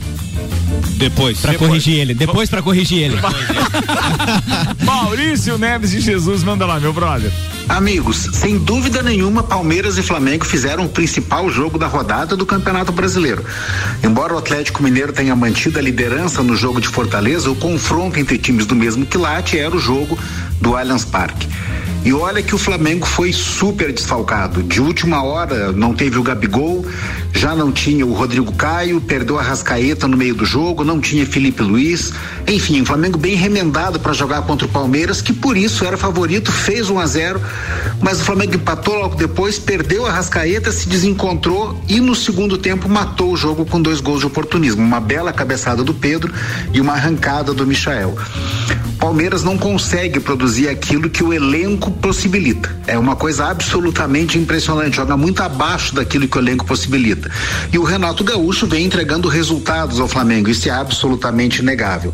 Depois. 0.96 1.40
Pra 1.40 1.54
corrigir 1.54 1.98
ele. 1.98 2.14
Depois 2.14 2.48
pra 2.48 2.62
corrigir 2.62 3.02
ele. 3.02 3.16
Maurício 4.84 5.58
Neves 5.58 5.90
de 5.90 6.00
Jesus, 6.00 6.42
manda 6.42 6.66
lá, 6.66 6.80
meu 6.80 6.92
brother. 6.92 7.30
Amigos, 7.68 8.30
sem 8.32 8.58
dúvida 8.58 9.02
nenhuma, 9.02 9.42
Palmeiras 9.42 9.98
e 9.98 10.02
Flamengo 10.02 10.44
fizeram 10.44 10.86
o 10.86 10.88
principal 10.88 11.50
jogo 11.50 11.78
da 11.78 11.86
rodada 11.86 12.34
do 12.34 12.46
Campeonato 12.46 12.92
Brasileiro. 12.92 13.44
Embora 14.02 14.34
o 14.34 14.38
Atlético 14.38 14.82
Mineiro 14.82 15.12
tenha 15.12 15.36
mantido 15.36 15.78
a 15.78 15.82
liderança 15.82 16.42
no 16.42 16.56
jogo 16.56 16.80
de 16.80 16.88
Fortaleza, 16.88 17.50
o 17.50 17.54
confronto 17.54 18.18
entre 18.18 18.38
times 18.38 18.64
do 18.64 18.74
mesmo 18.74 19.04
quilate 19.04 19.58
era 19.58 19.76
o 19.76 19.78
jogo 19.78 20.18
do 20.60 20.76
Allianz 20.76 21.04
Parque. 21.04 21.46
E 22.04 22.12
olha 22.12 22.42
que 22.42 22.54
o 22.54 22.58
Flamengo 22.58 23.06
foi 23.06 23.32
super 23.32 23.92
desfalcado. 23.92 24.62
De 24.62 24.80
última 24.80 25.22
hora 25.22 25.72
não 25.72 25.94
teve 25.94 26.18
o 26.18 26.22
Gabigol, 26.22 26.86
já 27.34 27.54
não 27.54 27.70
tinha 27.70 28.06
o 28.06 28.12
Rodrigo 28.12 28.52
Caio, 28.52 29.00
perdeu 29.00 29.38
a 29.38 29.42
Rascaeta 29.42 30.08
no 30.08 30.16
meio 30.16 30.34
do 30.34 30.44
jogo, 30.44 30.84
não 30.84 31.00
tinha 31.00 31.26
Felipe 31.26 31.62
Luiz. 31.62 32.12
Enfim, 32.46 32.80
o 32.80 32.86
Flamengo 32.86 33.18
bem 33.18 33.34
remendado 33.34 34.00
para 34.00 34.12
jogar 34.12 34.42
contra 34.42 34.66
o 34.66 34.70
Palmeiras, 34.70 35.20
que 35.20 35.32
por 35.32 35.56
isso 35.56 35.84
era 35.84 35.96
favorito, 35.96 36.50
fez 36.50 36.88
1 36.88 36.98
a 36.98 37.06
0 37.06 37.40
mas 38.00 38.20
o 38.20 38.24
Flamengo 38.24 38.54
empatou 38.54 38.94
logo 38.94 39.16
depois, 39.16 39.58
perdeu 39.58 40.06
a 40.06 40.10
Rascaeta, 40.10 40.70
se 40.70 40.88
desencontrou 40.88 41.82
e 41.88 42.00
no 42.00 42.14
segundo 42.14 42.56
tempo 42.56 42.88
matou 42.88 43.32
o 43.32 43.36
jogo 43.36 43.66
com 43.66 43.82
dois 43.82 44.00
gols 44.00 44.20
de 44.20 44.26
oportunismo. 44.26 44.82
Uma 44.82 45.00
bela 45.00 45.32
cabeçada 45.32 45.82
do 45.82 45.92
Pedro 45.92 46.32
e 46.72 46.80
uma 46.80 46.92
arrancada 46.92 47.52
do 47.52 47.66
Michael. 47.66 48.16
Palmeiras 48.98 49.44
não 49.44 49.56
consegue 49.56 50.18
produzir 50.18 50.68
aquilo 50.68 51.08
que 51.08 51.22
o 51.22 51.32
elenco 51.32 51.87
possibilita. 51.90 52.74
É 52.86 52.98
uma 52.98 53.16
coisa 53.16 53.46
absolutamente 53.46 54.38
impressionante, 54.38 54.96
joga 54.96 55.16
muito 55.16 55.42
abaixo 55.42 55.94
daquilo 55.94 56.28
que 56.28 56.36
o 56.36 56.40
elenco 56.40 56.64
possibilita. 56.64 57.30
E 57.72 57.78
o 57.78 57.84
Renato 57.84 58.24
Gaúcho 58.24 58.66
vem 58.66 58.84
entregando 58.84 59.28
resultados 59.28 60.00
ao 60.00 60.08
Flamengo, 60.08 60.48
isso 60.48 60.68
é 60.68 60.72
absolutamente 60.72 61.60
inegável. 61.60 62.12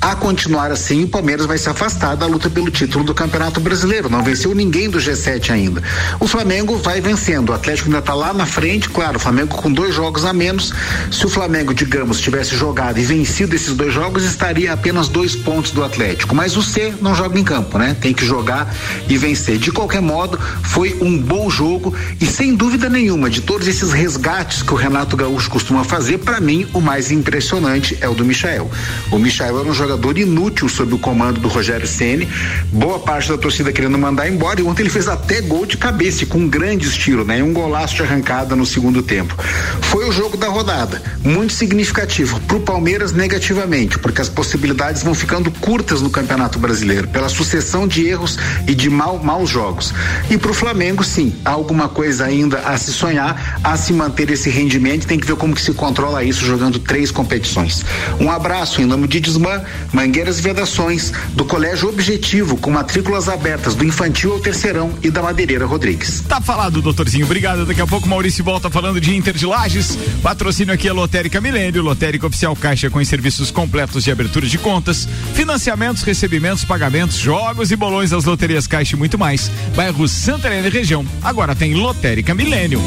A 0.00 0.14
continuar 0.14 0.70
assim, 0.70 1.04
o 1.04 1.08
Palmeiras 1.08 1.46
vai 1.46 1.58
se 1.58 1.68
afastar 1.68 2.16
da 2.16 2.26
luta 2.26 2.50
pelo 2.50 2.70
título 2.70 3.04
do 3.04 3.14
Campeonato 3.14 3.60
Brasileiro. 3.60 4.08
Não 4.08 4.22
venceu 4.22 4.54
ninguém 4.54 4.88
do 4.88 4.98
G7 4.98 5.50
ainda. 5.50 5.82
O 6.20 6.26
Flamengo 6.26 6.76
vai 6.76 7.00
vencendo. 7.00 7.50
O 7.50 7.52
Atlético 7.52 7.88
ainda 7.88 7.98
está 7.98 8.14
lá 8.14 8.32
na 8.32 8.46
frente, 8.46 8.88
claro, 8.88 9.16
o 9.16 9.20
Flamengo 9.20 9.54
com 9.54 9.70
dois 9.70 9.94
jogos 9.94 10.24
a 10.24 10.32
menos. 10.32 10.72
Se 11.10 11.26
o 11.26 11.28
Flamengo, 11.28 11.74
digamos, 11.74 12.20
tivesse 12.20 12.56
jogado 12.56 12.98
e 12.98 13.02
vencido 13.02 13.54
esses 13.54 13.74
dois 13.74 13.92
jogos, 13.92 14.24
estaria 14.24 14.72
apenas 14.72 15.08
dois 15.08 15.34
pontos 15.34 15.70
do 15.70 15.84
Atlético. 15.84 16.34
Mas 16.34 16.56
o 16.56 16.62
C 16.62 16.94
não 17.00 17.14
joga 17.14 17.38
em 17.38 17.44
campo, 17.44 17.78
né? 17.78 17.96
Tem 18.00 18.12
que 18.12 18.24
jogar 18.24 18.74
e 19.08 19.15
vencer. 19.18 19.58
De 19.58 19.70
qualquer 19.70 20.00
modo, 20.00 20.38
foi 20.62 20.96
um 21.00 21.18
bom 21.18 21.48
jogo 21.50 21.94
e 22.20 22.26
sem 22.26 22.54
dúvida 22.54 22.88
nenhuma, 22.88 23.30
de 23.30 23.40
todos 23.40 23.66
esses 23.66 23.92
resgates 23.92 24.62
que 24.62 24.72
o 24.72 24.76
Renato 24.76 25.16
Gaúcho 25.16 25.50
costuma 25.50 25.84
fazer, 25.84 26.18
para 26.18 26.40
mim 26.40 26.66
o 26.72 26.80
mais 26.80 27.10
impressionante 27.10 27.96
é 28.00 28.08
o 28.08 28.14
do 28.14 28.24
Michael. 28.24 28.70
O 29.10 29.18
Michael 29.18 29.60
era 29.60 29.68
um 29.68 29.74
jogador 29.74 30.18
inútil 30.18 30.68
sob 30.68 30.94
o 30.94 30.98
comando 30.98 31.40
do 31.40 31.48
Rogério 31.48 31.86
Ceni. 31.86 32.28
Boa 32.72 32.98
parte 32.98 33.28
da 33.28 33.38
torcida 33.38 33.72
querendo 33.72 33.98
mandar 33.98 34.28
embora 34.28 34.60
e 34.60 34.64
ontem 34.64 34.82
ele 34.82 34.90
fez 34.90 35.08
até 35.08 35.40
gol 35.40 35.66
de 35.66 35.76
cabeça 35.76 36.24
e 36.24 36.26
com 36.26 36.38
um 36.38 36.48
grande 36.48 36.86
estilo, 36.86 37.24
né? 37.24 37.38
E 37.38 37.42
um 37.42 37.52
golaço 37.52 37.94
de 37.94 38.02
arrancada 38.02 38.56
no 38.56 38.66
segundo 38.66 39.02
tempo. 39.02 39.36
Foi 39.82 40.08
o 40.08 40.12
jogo 40.12 40.36
da 40.36 40.48
rodada, 40.48 41.02
muito 41.22 41.52
significativo 41.52 42.40
pro 42.40 42.60
Palmeiras 42.60 43.12
negativamente, 43.12 43.98
porque 43.98 44.20
as 44.20 44.28
possibilidades 44.28 45.02
vão 45.02 45.14
ficando 45.14 45.50
curtas 45.50 46.02
no 46.02 46.10
Campeonato 46.10 46.58
Brasileiro 46.58 47.08
pela 47.08 47.28
sucessão 47.28 47.86
de 47.86 48.06
erros 48.06 48.38
e 48.66 48.74
de 48.74 48.90
mal, 48.90 49.05
maus 49.14 49.48
jogos. 49.50 49.94
E 50.30 50.36
pro 50.36 50.52
Flamengo, 50.52 51.02
sim, 51.02 51.34
há 51.44 51.50
alguma 51.50 51.88
coisa 51.88 52.24
ainda 52.24 52.58
a 52.60 52.76
se 52.76 52.92
sonhar, 52.92 53.60
a 53.62 53.76
se 53.76 53.92
manter 53.92 54.30
esse 54.30 54.50
rendimento, 54.50 55.06
tem 55.06 55.18
que 55.18 55.26
ver 55.26 55.36
como 55.36 55.54
que 55.54 55.60
se 55.60 55.72
controla 55.72 56.22
isso 56.22 56.44
jogando 56.44 56.78
três 56.78 57.10
competições. 57.10 57.84
Um 58.20 58.30
abraço 58.30 58.80
em 58.80 58.84
nome 58.84 59.08
de 59.08 59.20
Desmã, 59.20 59.62
Mangueiras 59.92 60.38
e 60.38 60.42
Vedações, 60.42 61.12
do 61.32 61.44
Colégio 61.44 61.88
Objetivo, 61.88 62.56
com 62.56 62.70
matrículas 62.70 63.28
abertas 63.28 63.74
do 63.74 63.84
infantil 63.84 64.32
ao 64.32 64.40
terceirão 64.40 64.92
e 65.02 65.10
da 65.10 65.22
Madeireira 65.22 65.66
Rodrigues. 65.66 66.22
Tá 66.28 66.40
falado, 66.40 66.82
doutorzinho. 66.82 67.24
Obrigado. 67.24 67.64
Daqui 67.64 67.80
a 67.80 67.86
pouco 67.86 68.06
o 68.06 68.10
Maurício 68.10 68.44
volta 68.44 68.70
falando 68.70 69.00
de 69.00 69.14
Inter 69.14 69.34
de 69.34 69.46
Lages. 69.46 69.96
Patrocínio 70.22 70.74
aqui 70.74 70.88
é 70.88 70.92
Lotérica 70.92 71.40
Milênio, 71.40 71.82
Lotérica 71.82 72.26
Oficial 72.26 72.54
Caixa 72.56 72.90
com 72.90 73.04
serviços 73.04 73.50
completos 73.50 74.04
de 74.04 74.10
abertura 74.10 74.46
de 74.46 74.58
contas, 74.58 75.08
financiamentos, 75.34 76.02
recebimentos, 76.02 76.64
pagamentos, 76.64 77.16
jogos 77.16 77.70
e 77.70 77.76
bolões 77.76 78.10
das 78.10 78.24
loterias 78.24 78.66
Caixa 78.66 78.95
e 78.96 78.98
muito 78.98 79.18
mais. 79.18 79.50
Bairro 79.76 80.08
Santa 80.08 80.48
Helena 80.48 80.68
região. 80.68 81.06
Agora 81.22 81.54
tem 81.54 81.74
Lotérica 81.74 82.34
Milênio. 82.34 82.80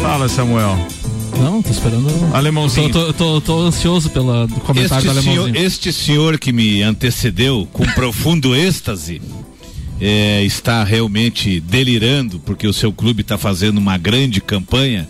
Fala, 0.00 0.28
Samuel. 0.28 0.76
Não, 1.38 1.62
tô 1.62 1.70
esperando. 1.70 2.08
Alemãozinho. 2.34 2.90
Tô, 2.90 3.06
tô, 3.06 3.12
tô, 3.12 3.40
tô 3.40 3.60
ansioso 3.62 4.10
pelo 4.10 4.48
comentário 4.60 5.06
Este 5.06 5.14
do 5.14 5.22
senhor, 5.22 5.38
alemãozinho. 5.38 5.66
este 5.66 5.92
senhor 5.92 6.38
que 6.38 6.52
me 6.52 6.82
antecedeu 6.82 7.66
com 7.72 7.84
profundo 7.92 8.54
êxtase 8.56 9.20
é, 10.00 10.42
está 10.42 10.84
realmente 10.84 11.60
delirando 11.60 12.38
porque 12.40 12.66
o 12.66 12.72
seu 12.72 12.92
clube 12.92 13.22
está 13.22 13.38
fazendo 13.38 13.78
uma 13.78 13.96
grande 13.96 14.40
campanha. 14.40 15.08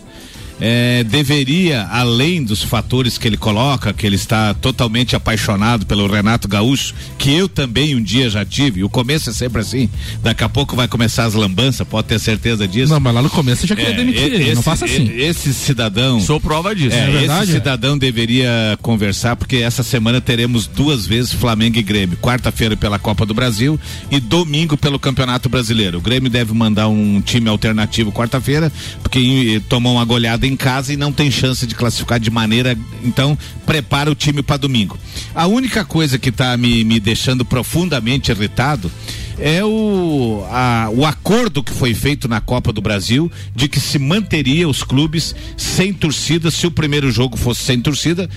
É, 0.59 1.03
deveria, 1.03 1.83
além 1.91 2.43
dos 2.43 2.63
fatores 2.63 3.17
que 3.17 3.27
ele 3.27 3.35
coloca, 3.35 3.91
que 3.91 4.05
ele 4.07 4.15
está 4.15 4.53
totalmente 4.53 5.15
apaixonado 5.15 5.85
pelo 5.85 6.07
Renato 6.07 6.47
Gaúcho, 6.47 6.93
que 7.17 7.29
eu 7.33 7.49
também 7.49 7.93
um 7.95 8.01
dia 8.01 8.29
já 8.29 8.45
tive, 8.45 8.83
o 8.83 8.89
começo 8.89 9.29
é 9.29 9.33
sempre 9.33 9.59
assim, 9.61 9.89
daqui 10.23 10.43
a 10.45 10.49
pouco 10.49 10.73
vai 10.75 10.87
começar 10.87 11.25
as 11.25 11.33
lambanças, 11.33 11.85
pode 11.85 12.07
ter 12.07 12.19
certeza 12.19 12.65
disso. 12.67 12.93
Não, 12.93 12.99
mas 13.01 13.13
lá 13.13 13.21
no 13.21 13.29
começo 13.29 13.61
você 13.61 13.67
já 13.67 13.75
queria 13.75 13.91
É, 13.91 13.97
demitir 13.97 14.21
e- 14.21 14.25
ele, 14.35 14.43
não 14.45 14.51
esse- 14.53 14.63
faça 14.63 14.85
assim. 14.85 15.11
Esse 15.17 15.53
cidadão. 15.53 16.21
Sou 16.21 16.39
prova 16.39 16.73
disso. 16.73 16.95
É, 16.95 17.01
é 17.07 17.11
verdade? 17.11 17.43
esse 17.43 17.51
cidadão 17.53 17.97
deveria 17.97 18.77
conversar, 18.81 19.35
porque 19.35 19.57
essa 19.57 19.83
semana 19.83 20.21
teremos 20.21 20.67
duas 20.67 21.05
vezes 21.05 21.33
Flamengo 21.33 21.77
e 21.77 21.83
Grêmio. 21.83 22.17
Quarta-feira 22.17 22.77
pela 22.77 22.97
Copa 22.97 23.25
do 23.25 23.33
Brasil 23.33 23.77
e 24.09 24.19
domingo 24.21 24.77
pelo 24.77 24.97
Campeonato 24.99 25.49
Brasileiro. 25.49 25.97
O 25.97 26.01
Grêmio 26.01 26.29
deve 26.29 26.53
mandar 26.53 26.87
um 26.87 27.19
time 27.21 27.49
alternativo 27.49 28.11
quarta-feira, 28.11 28.71
porque 29.03 29.55
eh, 29.57 29.61
tomou 29.67 29.93
uma 29.95 30.05
goleada 30.05 30.44
em 30.45 30.55
casa 30.55 30.93
e 30.93 30.97
não 30.97 31.11
tem 31.11 31.29
chance 31.31 31.65
de 31.67 31.75
classificar 31.75 32.19
de 32.19 32.29
maneira. 32.31 32.77
Então, 33.03 33.37
prepara 33.65 34.11
o 34.11 34.15
time 34.15 34.41
para 34.41 34.57
domingo. 34.57 34.97
A 35.33 35.47
única 35.47 35.83
coisa 35.85 36.17
que 36.19 36.29
está 36.29 36.55
me, 36.57 36.83
me 36.83 36.99
deixando 36.99 37.43
profundamente 37.45 38.31
irritado 38.31 38.91
é 39.37 39.63
o, 39.65 40.45
a- 40.49 40.89
o 40.93 41.05
acordo 41.05 41.61
que 41.63 41.71
foi 41.73 41.93
feito 41.93 42.27
na 42.27 42.39
Copa 42.39 42.71
do 42.71 42.81
Brasil 42.81 43.29
de 43.53 43.67
que 43.67 43.79
se 43.79 43.99
manteria 43.99 44.67
os 44.69 44.81
clubes 44.83 45.35
sem 45.57 45.91
torcida 45.91 46.49
se 46.49 46.65
o 46.65 46.71
primeiro 46.71 47.11
jogo 47.11 47.35
fosse 47.37 47.61
sem 47.63 47.81
torcida. 47.81 48.29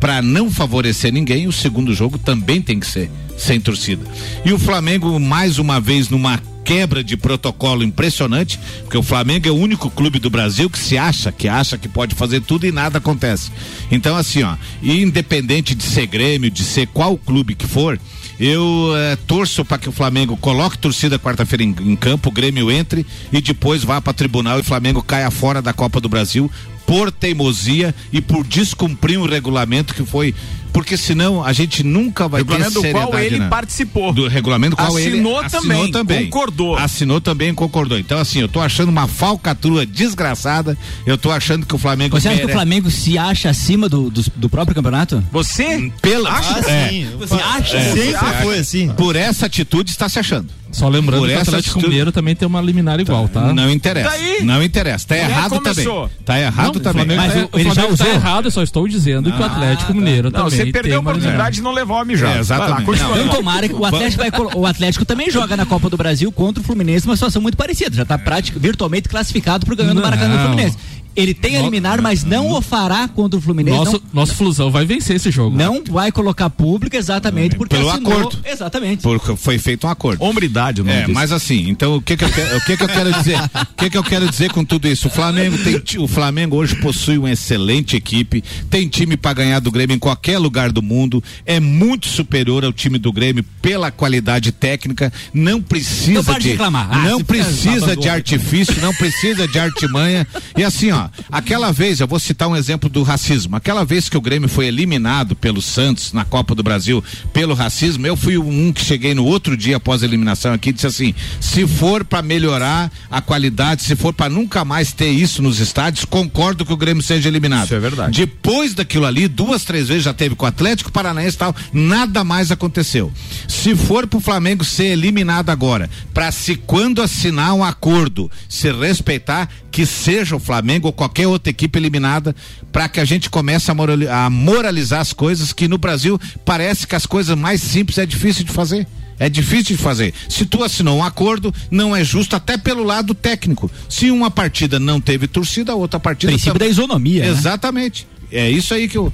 para 0.00 0.20
não 0.20 0.50
favorecer 0.50 1.12
ninguém, 1.12 1.46
o 1.46 1.52
segundo 1.52 1.94
jogo 1.94 2.18
também 2.18 2.60
tem 2.60 2.78
que 2.78 2.86
ser 2.86 3.08
sem 3.36 3.60
torcida. 3.60 4.04
E 4.44 4.52
o 4.52 4.58
Flamengo, 4.58 5.18
mais 5.18 5.58
uma 5.58 5.80
vez, 5.80 6.08
numa 6.08 6.40
quebra 6.64 7.04
de 7.04 7.16
protocolo 7.16 7.84
impressionante, 7.84 8.58
porque 8.80 8.96
o 8.96 9.02
Flamengo 9.02 9.46
é 9.46 9.50
o 9.50 9.56
único 9.56 9.90
clube 9.90 10.18
do 10.18 10.30
Brasil 10.30 10.70
que 10.70 10.78
se 10.78 10.96
acha, 10.96 11.30
que 11.30 11.46
acha 11.46 11.76
que 11.76 11.88
pode 11.88 12.14
fazer 12.14 12.40
tudo 12.40 12.66
e 12.66 12.72
nada 12.72 12.98
acontece. 12.98 13.52
Então, 13.90 14.16
assim, 14.16 14.42
ó, 14.42 14.56
independente 14.82 15.74
de 15.74 15.84
ser 15.84 16.06
Grêmio, 16.06 16.50
de 16.50 16.64
ser 16.64 16.86
qual 16.86 17.18
clube 17.18 17.54
que 17.54 17.66
for, 17.66 18.00
eu 18.40 18.92
eh, 18.96 19.16
torço 19.26 19.64
para 19.64 19.78
que 19.78 19.88
o 19.88 19.92
Flamengo 19.92 20.36
coloque 20.36 20.78
torcida 20.78 21.18
quarta-feira 21.18 21.62
em, 21.62 21.74
em, 21.80 21.94
campo, 21.94 22.30
o 22.30 22.32
Grêmio 22.32 22.70
entre 22.70 23.06
e 23.32 23.40
depois 23.40 23.84
vá 23.84 24.00
para 24.00 24.12
tribunal 24.12 24.58
e 24.58 24.62
o 24.62 24.64
Flamengo 24.64 25.02
caia 25.02 25.30
fora 25.30 25.62
da 25.62 25.72
Copa 25.72 26.00
do 26.00 26.08
Brasil 26.08 26.50
por 26.86 27.10
teimosia 27.12 27.94
e 28.12 28.20
por 28.20 28.44
descumprir 28.44 29.18
um 29.18 29.26
regulamento 29.26 29.94
que 29.94 30.04
foi 30.04 30.34
porque 30.74 30.96
senão 30.96 31.44
a 31.44 31.52
gente 31.52 31.84
nunca 31.84 32.26
vai 32.26 32.40
regulamento 32.40 32.82
ter 32.82 32.92
do 32.92 32.98
qual 32.98 33.18
ele 33.20 33.38
né? 33.38 33.48
participou. 33.48 34.12
Do 34.12 34.26
regulamento 34.26 34.74
qual 34.74 34.88
assinou 34.88 35.40
ele 35.40 35.48
também, 35.48 35.76
assinou 35.76 35.90
também, 35.92 36.24
concordou. 36.24 36.76
Assinou 36.76 37.20
também, 37.20 37.54
concordou. 37.54 37.98
Então 37.98 38.18
assim, 38.18 38.40
eu 38.40 38.48
tô 38.48 38.60
achando 38.60 38.88
uma 38.88 39.06
falcatrua 39.06 39.86
desgraçada. 39.86 40.76
Eu 41.06 41.16
tô 41.16 41.30
achando 41.30 41.64
que 41.64 41.74
o 41.76 41.78
Flamengo 41.78 42.18
Você 42.18 42.28
acha 42.28 42.40
que 42.40 42.46
o 42.46 42.48
Flamengo 42.48 42.90
se 42.90 43.16
acha 43.16 43.50
acima 43.50 43.88
do, 43.88 44.10
do, 44.10 44.24
do 44.34 44.48
próprio 44.50 44.74
campeonato? 44.74 45.22
Você? 45.30 45.92
Pela 46.02 46.28
acha? 46.28 46.58
É. 46.68 46.88
Sim. 46.88 47.08
Você 47.18 47.34
acha? 47.34 47.76
É. 47.76 47.92
Sempre 47.92 48.42
foi 48.42 48.58
assim. 48.58 48.88
Por 48.88 49.14
essa 49.14 49.46
atitude 49.46 49.92
está 49.92 50.08
se 50.08 50.18
achando. 50.18 50.48
Só 50.74 50.88
lembrando 50.88 51.20
Por 51.20 51.28
que 51.28 51.36
o 51.36 51.40
Atlético 51.40 51.70
atitude... 51.70 51.86
Mineiro 51.86 52.10
também 52.10 52.34
tem 52.34 52.48
uma 52.48 52.60
liminar 52.60 52.98
igual, 52.98 53.28
tá? 53.28 53.52
Não 53.52 53.70
interessa. 53.70 54.10
Daí? 54.10 54.42
Não 54.42 54.60
interessa. 54.60 55.06
Tá 55.06 55.16
errado 55.16 55.60
também. 55.60 55.86
Tá 56.24 56.40
errado 56.40 56.74
não, 56.74 56.82
também. 56.82 57.16
Mas 57.16 57.32
tá, 57.32 57.48
o, 57.52 57.60
ele 57.60 57.70
já 57.70 57.86
usou 57.86 58.06
tá 58.06 58.12
errado, 58.12 58.46
eu 58.46 58.50
só 58.50 58.60
estou 58.60 58.88
dizendo 58.88 59.30
que 59.32 59.40
o 59.40 59.44
Atlético 59.44 59.92
ah, 59.92 59.94
Mineiro 59.94 60.32
não, 60.32 60.44
também. 60.50 60.63
Você 60.66 60.72
perdeu 60.72 60.96
a 60.98 61.00
oportunidade 61.00 61.56
de 61.56 61.62
não 61.62 61.72
levar 61.72 62.02
o 62.02 62.04
mijar. 62.04 62.36
É, 62.36 62.40
exatamente. 62.40 63.00
Lá, 63.00 63.16
não, 63.16 63.28
tomara 63.28 63.68
que 63.68 63.74
o 63.74 63.84
Atlético, 63.84 64.22
vai, 64.22 64.30
o 64.54 64.66
Atlético 64.66 65.04
também 65.04 65.30
joga 65.30 65.56
na 65.56 65.66
Copa 65.66 65.88
do 65.90 65.96
Brasil 65.96 66.30
contra 66.32 66.62
o 66.62 66.64
Fluminense, 66.64 67.06
uma 67.06 67.16
situação 67.16 67.40
muito 67.40 67.56
parecida. 67.56 67.94
Já 67.94 68.02
está 68.02 68.18
virtualmente 68.56 69.08
classificado 69.08 69.66
para 69.66 69.74
ganhando 69.74 69.98
o 69.98 70.02
Maracanã 70.02 70.36
do 70.36 70.42
Fluminense. 70.42 70.76
Ele 71.16 71.34
tem 71.34 71.56
a 71.56 71.60
eliminar, 71.60 72.00
mas 72.02 72.24
não 72.24 72.50
o 72.50 72.60
fará 72.60 73.06
contra 73.08 73.38
o 73.38 73.42
Fluminense. 73.42 73.78
Nosso, 73.78 73.92
não, 73.92 74.00
nosso 74.12 74.34
Flusão 74.34 74.70
vai 74.70 74.84
vencer 74.84 75.16
esse 75.16 75.30
jogo. 75.30 75.56
Não 75.56 75.82
vai 75.84 76.10
colocar 76.10 76.50
público 76.50 76.96
exatamente 76.96 77.56
porque 77.56 77.76
Pelo 77.76 77.90
assinou, 77.90 78.12
acordo. 78.12 78.38
Exatamente. 78.44 79.02
Porque 79.02 79.36
foi 79.36 79.58
feito 79.58 79.86
um 79.86 79.90
acordo. 79.90 80.22
Hombridade, 80.22 80.82
não 80.82 80.92
é, 80.92 81.06
mas 81.06 81.32
assim, 81.32 81.68
então 81.68 81.96
o 81.96 82.02
que 82.02 82.16
que 82.16 82.24
eu 82.24 82.30
quero, 82.30 82.56
o 82.56 82.60
que 82.64 82.76
que 82.76 82.82
eu 82.82 82.88
quero 82.88 83.12
dizer? 83.12 83.38
O 83.74 83.76
que 83.84 83.90
que 83.90 83.98
eu 83.98 84.04
quero 84.04 84.30
dizer 84.30 84.50
com 84.52 84.64
tudo 84.64 84.88
isso? 84.88 85.08
O 85.08 85.10
Flamengo 85.10 85.58
tem 85.58 85.98
o 85.98 86.08
Flamengo 86.08 86.56
hoje 86.56 86.76
possui 86.76 87.18
uma 87.18 87.30
excelente 87.30 87.96
equipe, 87.96 88.42
tem 88.70 88.88
time 88.88 89.16
para 89.16 89.34
ganhar 89.34 89.60
do 89.60 89.70
Grêmio 89.70 89.94
em 89.94 89.98
qualquer 89.98 90.38
lugar 90.38 90.72
do 90.72 90.82
mundo, 90.82 91.22
é 91.44 91.60
muito 91.60 92.06
superior 92.08 92.64
ao 92.64 92.72
time 92.72 92.98
do 92.98 93.12
Grêmio 93.12 93.44
pela 93.60 93.90
qualidade 93.90 94.52
técnica, 94.52 95.12
não 95.32 95.60
precisa 95.60 96.32
não 96.32 96.38
de 96.38 96.48
reclamar. 96.50 96.88
Ah, 96.90 96.98
não 96.98 97.22
precisa 97.22 97.96
de 97.96 98.08
artifício, 98.08 98.80
não 98.80 98.94
precisa 98.94 99.46
de 99.46 99.58
artimanha. 99.58 100.26
E 100.56 100.62
assim, 100.62 100.90
ó, 100.90 101.03
aquela 101.30 101.72
vez, 101.72 102.00
eu 102.00 102.06
vou 102.06 102.18
citar 102.18 102.48
um 102.48 102.56
exemplo 102.56 102.88
do 102.88 103.02
racismo. 103.02 103.56
Aquela 103.56 103.84
vez 103.84 104.08
que 104.08 104.16
o 104.16 104.20
Grêmio 104.20 104.48
foi 104.48 104.66
eliminado 104.66 105.34
pelo 105.34 105.62
Santos 105.62 106.12
na 106.12 106.24
Copa 106.24 106.54
do 106.54 106.62
Brasil 106.62 107.02
pelo 107.32 107.54
racismo, 107.54 108.06
eu 108.06 108.16
fui 108.16 108.36
um 108.38 108.72
que 108.72 108.84
cheguei 108.84 109.14
no 109.14 109.24
outro 109.24 109.56
dia 109.56 109.76
após 109.76 110.02
a 110.02 110.06
eliminação 110.06 110.52
aqui 110.52 110.70
e 110.70 110.72
disse 110.72 110.86
assim: 110.86 111.14
se 111.40 111.66
for 111.66 112.04
para 112.04 112.22
melhorar 112.22 112.90
a 113.10 113.20
qualidade, 113.20 113.82
se 113.82 113.96
for 113.96 114.12
para 114.12 114.28
nunca 114.28 114.64
mais 114.64 114.92
ter 114.92 115.10
isso 115.10 115.42
nos 115.42 115.60
estádios, 115.60 116.04
concordo 116.04 116.64
que 116.64 116.72
o 116.72 116.76
Grêmio 116.76 117.02
seja 117.02 117.28
eliminado. 117.28 117.64
Isso 117.64 117.74
é 117.74 117.80
verdade. 117.80 118.16
Depois 118.16 118.74
daquilo 118.74 119.06
ali, 119.06 119.28
duas, 119.28 119.64
três 119.64 119.88
vezes 119.88 120.04
já 120.04 120.14
teve 120.14 120.34
com 120.34 120.44
o 120.44 120.48
Atlético 120.48 120.92
Paranaense 120.92 121.36
e 121.36 121.38
tal, 121.38 121.56
nada 121.72 122.24
mais 122.24 122.50
aconteceu. 122.50 123.12
Se 123.48 123.74
for 123.74 124.06
pro 124.06 124.20
Flamengo 124.20 124.64
ser 124.64 124.86
eliminado 124.86 125.50
agora, 125.50 125.88
para 126.12 126.30
se 126.30 126.56
quando 126.56 127.02
assinar 127.02 127.54
um 127.54 127.64
acordo 127.64 128.30
se 128.48 128.72
respeitar, 128.72 129.48
que 129.70 129.84
seja 129.84 130.36
o 130.36 130.40
Flamengo 130.40 130.88
qualquer 130.94 131.26
outra 131.26 131.50
equipe 131.50 131.78
eliminada, 131.78 132.34
para 132.72 132.88
que 132.88 133.00
a 133.00 133.04
gente 133.04 133.28
comece 133.28 133.70
a, 133.70 134.30
moralizar 134.30 135.00
as 135.00 135.12
coisas 135.12 135.52
que 135.52 135.68
no 135.68 135.78
Brasil 135.78 136.18
parece 136.44 136.86
que 136.86 136.94
as 136.94 137.06
coisas 137.06 137.36
mais 137.36 137.60
simples 137.60 137.98
é 137.98 138.06
difícil 138.06 138.44
de 138.44 138.52
fazer. 138.52 138.86
É 139.18 139.28
difícil 139.28 139.76
de 139.76 139.82
fazer. 139.82 140.12
Se 140.28 140.44
tu 140.44 140.64
assinou 140.64 140.98
um 140.98 141.04
acordo, 141.04 141.54
não 141.70 141.94
é 141.94 142.02
justo 142.02 142.34
até 142.34 142.56
pelo 142.56 142.82
lado 142.82 143.14
técnico. 143.14 143.70
Se 143.88 144.10
uma 144.10 144.30
partida 144.30 144.80
não 144.80 145.00
teve 145.00 145.28
torcida, 145.28 145.72
a 145.72 145.74
outra 145.76 146.00
partida. 146.00 146.32
Princípio 146.32 146.58
da 146.58 146.66
isonomia. 146.66 147.22
Né? 147.22 147.28
Exatamente. 147.28 148.06
Né? 148.10 148.23
É 148.34 148.50
isso 148.50 148.74
aí 148.74 148.88
que 148.88 148.98
eu. 148.98 149.12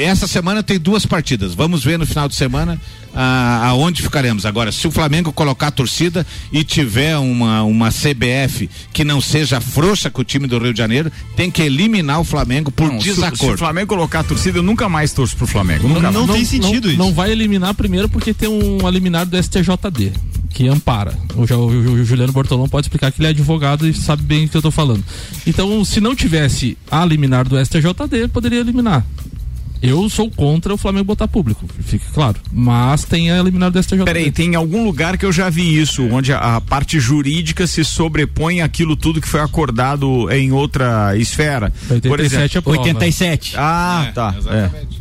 essa 0.00 0.26
semana 0.26 0.64
tem 0.64 0.80
duas 0.80 1.06
partidas. 1.06 1.54
Vamos 1.54 1.84
ver 1.84 1.96
no 1.96 2.04
final 2.04 2.28
de 2.28 2.34
semana 2.34 2.80
ah, 3.14 3.68
aonde 3.68 4.02
ficaremos. 4.02 4.44
Agora, 4.44 4.72
se 4.72 4.86
o 4.88 4.90
Flamengo 4.90 5.32
colocar 5.32 5.68
a 5.68 5.70
torcida 5.70 6.26
e 6.52 6.64
tiver 6.64 7.16
uma, 7.18 7.62
uma 7.62 7.90
CBF 7.90 8.68
que 8.92 9.04
não 9.04 9.20
seja 9.20 9.60
frouxa 9.60 10.10
com 10.10 10.22
o 10.22 10.24
time 10.24 10.48
do 10.48 10.58
Rio 10.58 10.72
de 10.72 10.78
Janeiro, 10.78 11.10
tem 11.36 11.52
que 11.52 11.62
eliminar 11.62 12.20
o 12.20 12.24
Flamengo 12.24 12.72
por 12.72 12.88
não, 12.88 12.98
desacordo. 12.98 13.36
Se, 13.36 13.44
se, 13.44 13.52
o 13.52 13.58
Flamengo 13.58 13.86
colocar 13.86 14.20
a 14.20 14.24
torcida, 14.24 14.58
eu 14.58 14.62
nunca 14.62 14.88
mais 14.88 15.12
torço 15.12 15.36
pro 15.36 15.46
Flamengo. 15.46 15.88
Não, 15.88 16.00
não, 16.00 16.26
não 16.26 16.26
tem 16.26 16.44
sentido 16.44 16.86
não, 16.86 16.90
isso. 16.90 16.98
Não 16.98 17.12
vai 17.12 17.30
eliminar 17.30 17.74
primeiro 17.74 18.08
porque 18.08 18.34
tem 18.34 18.48
um 18.48 18.86
eliminar 18.88 19.24
do 19.24 19.40
STJD 19.40 20.12
que 20.58 20.66
ampara. 20.66 21.16
O, 21.36 21.42
o, 21.54 21.66
o, 21.66 22.04
Juliano 22.04 22.32
Bortolão 22.32 22.68
pode 22.68 22.86
explicar 22.86 23.12
que 23.12 23.20
ele 23.20 23.28
é 23.28 23.30
advogado 23.30 23.86
e 23.86 23.94
sabe 23.94 24.24
bem 24.24 24.46
o 24.46 24.48
que 24.48 24.56
eu 24.56 24.58
estou 24.58 24.72
falando. 24.72 25.04
Então, 25.46 25.84
se 25.84 26.00
não 26.00 26.16
tivesse 26.16 26.76
a 26.90 27.04
liminar 27.04 27.46
do 27.48 27.64
STJD, 27.64 28.26
poderia 28.32 28.58
eliminar. 28.58 29.06
Eu 29.80 30.08
sou 30.08 30.30
contra 30.30 30.74
o 30.74 30.76
Flamengo 30.76 31.04
botar 31.04 31.28
público, 31.28 31.64
fique 31.80 32.04
claro. 32.12 32.36
Mas 32.52 33.04
tem 33.04 33.30
a 33.30 33.38
eliminar 33.38 33.70
do 33.70 33.82
STJ. 33.82 34.04
Peraí, 34.04 34.30
tem 34.30 34.54
algum 34.54 34.84
lugar 34.84 35.16
que 35.16 35.24
eu 35.24 35.32
já 35.32 35.48
vi 35.48 35.80
isso, 35.80 36.02
onde 36.10 36.32
a, 36.32 36.56
a, 36.56 36.60
parte 36.60 36.98
jurídica 36.98 37.66
se 37.66 37.84
sobrepõe 37.84 38.60
aquilo 38.60 38.96
tudo 38.96 39.20
que 39.20 39.28
foi 39.28 39.40
acordado 39.40 40.30
em 40.30 40.52
outra 40.52 41.16
esfera. 41.16 41.72
87 41.90 42.08
Por 42.08 42.20
exemplo, 42.20 42.44
é 42.44 42.60
prova. 42.60 42.80
87. 42.80 43.54
Ah, 43.56 44.06
é, 44.08 44.12
tá. 44.12 44.34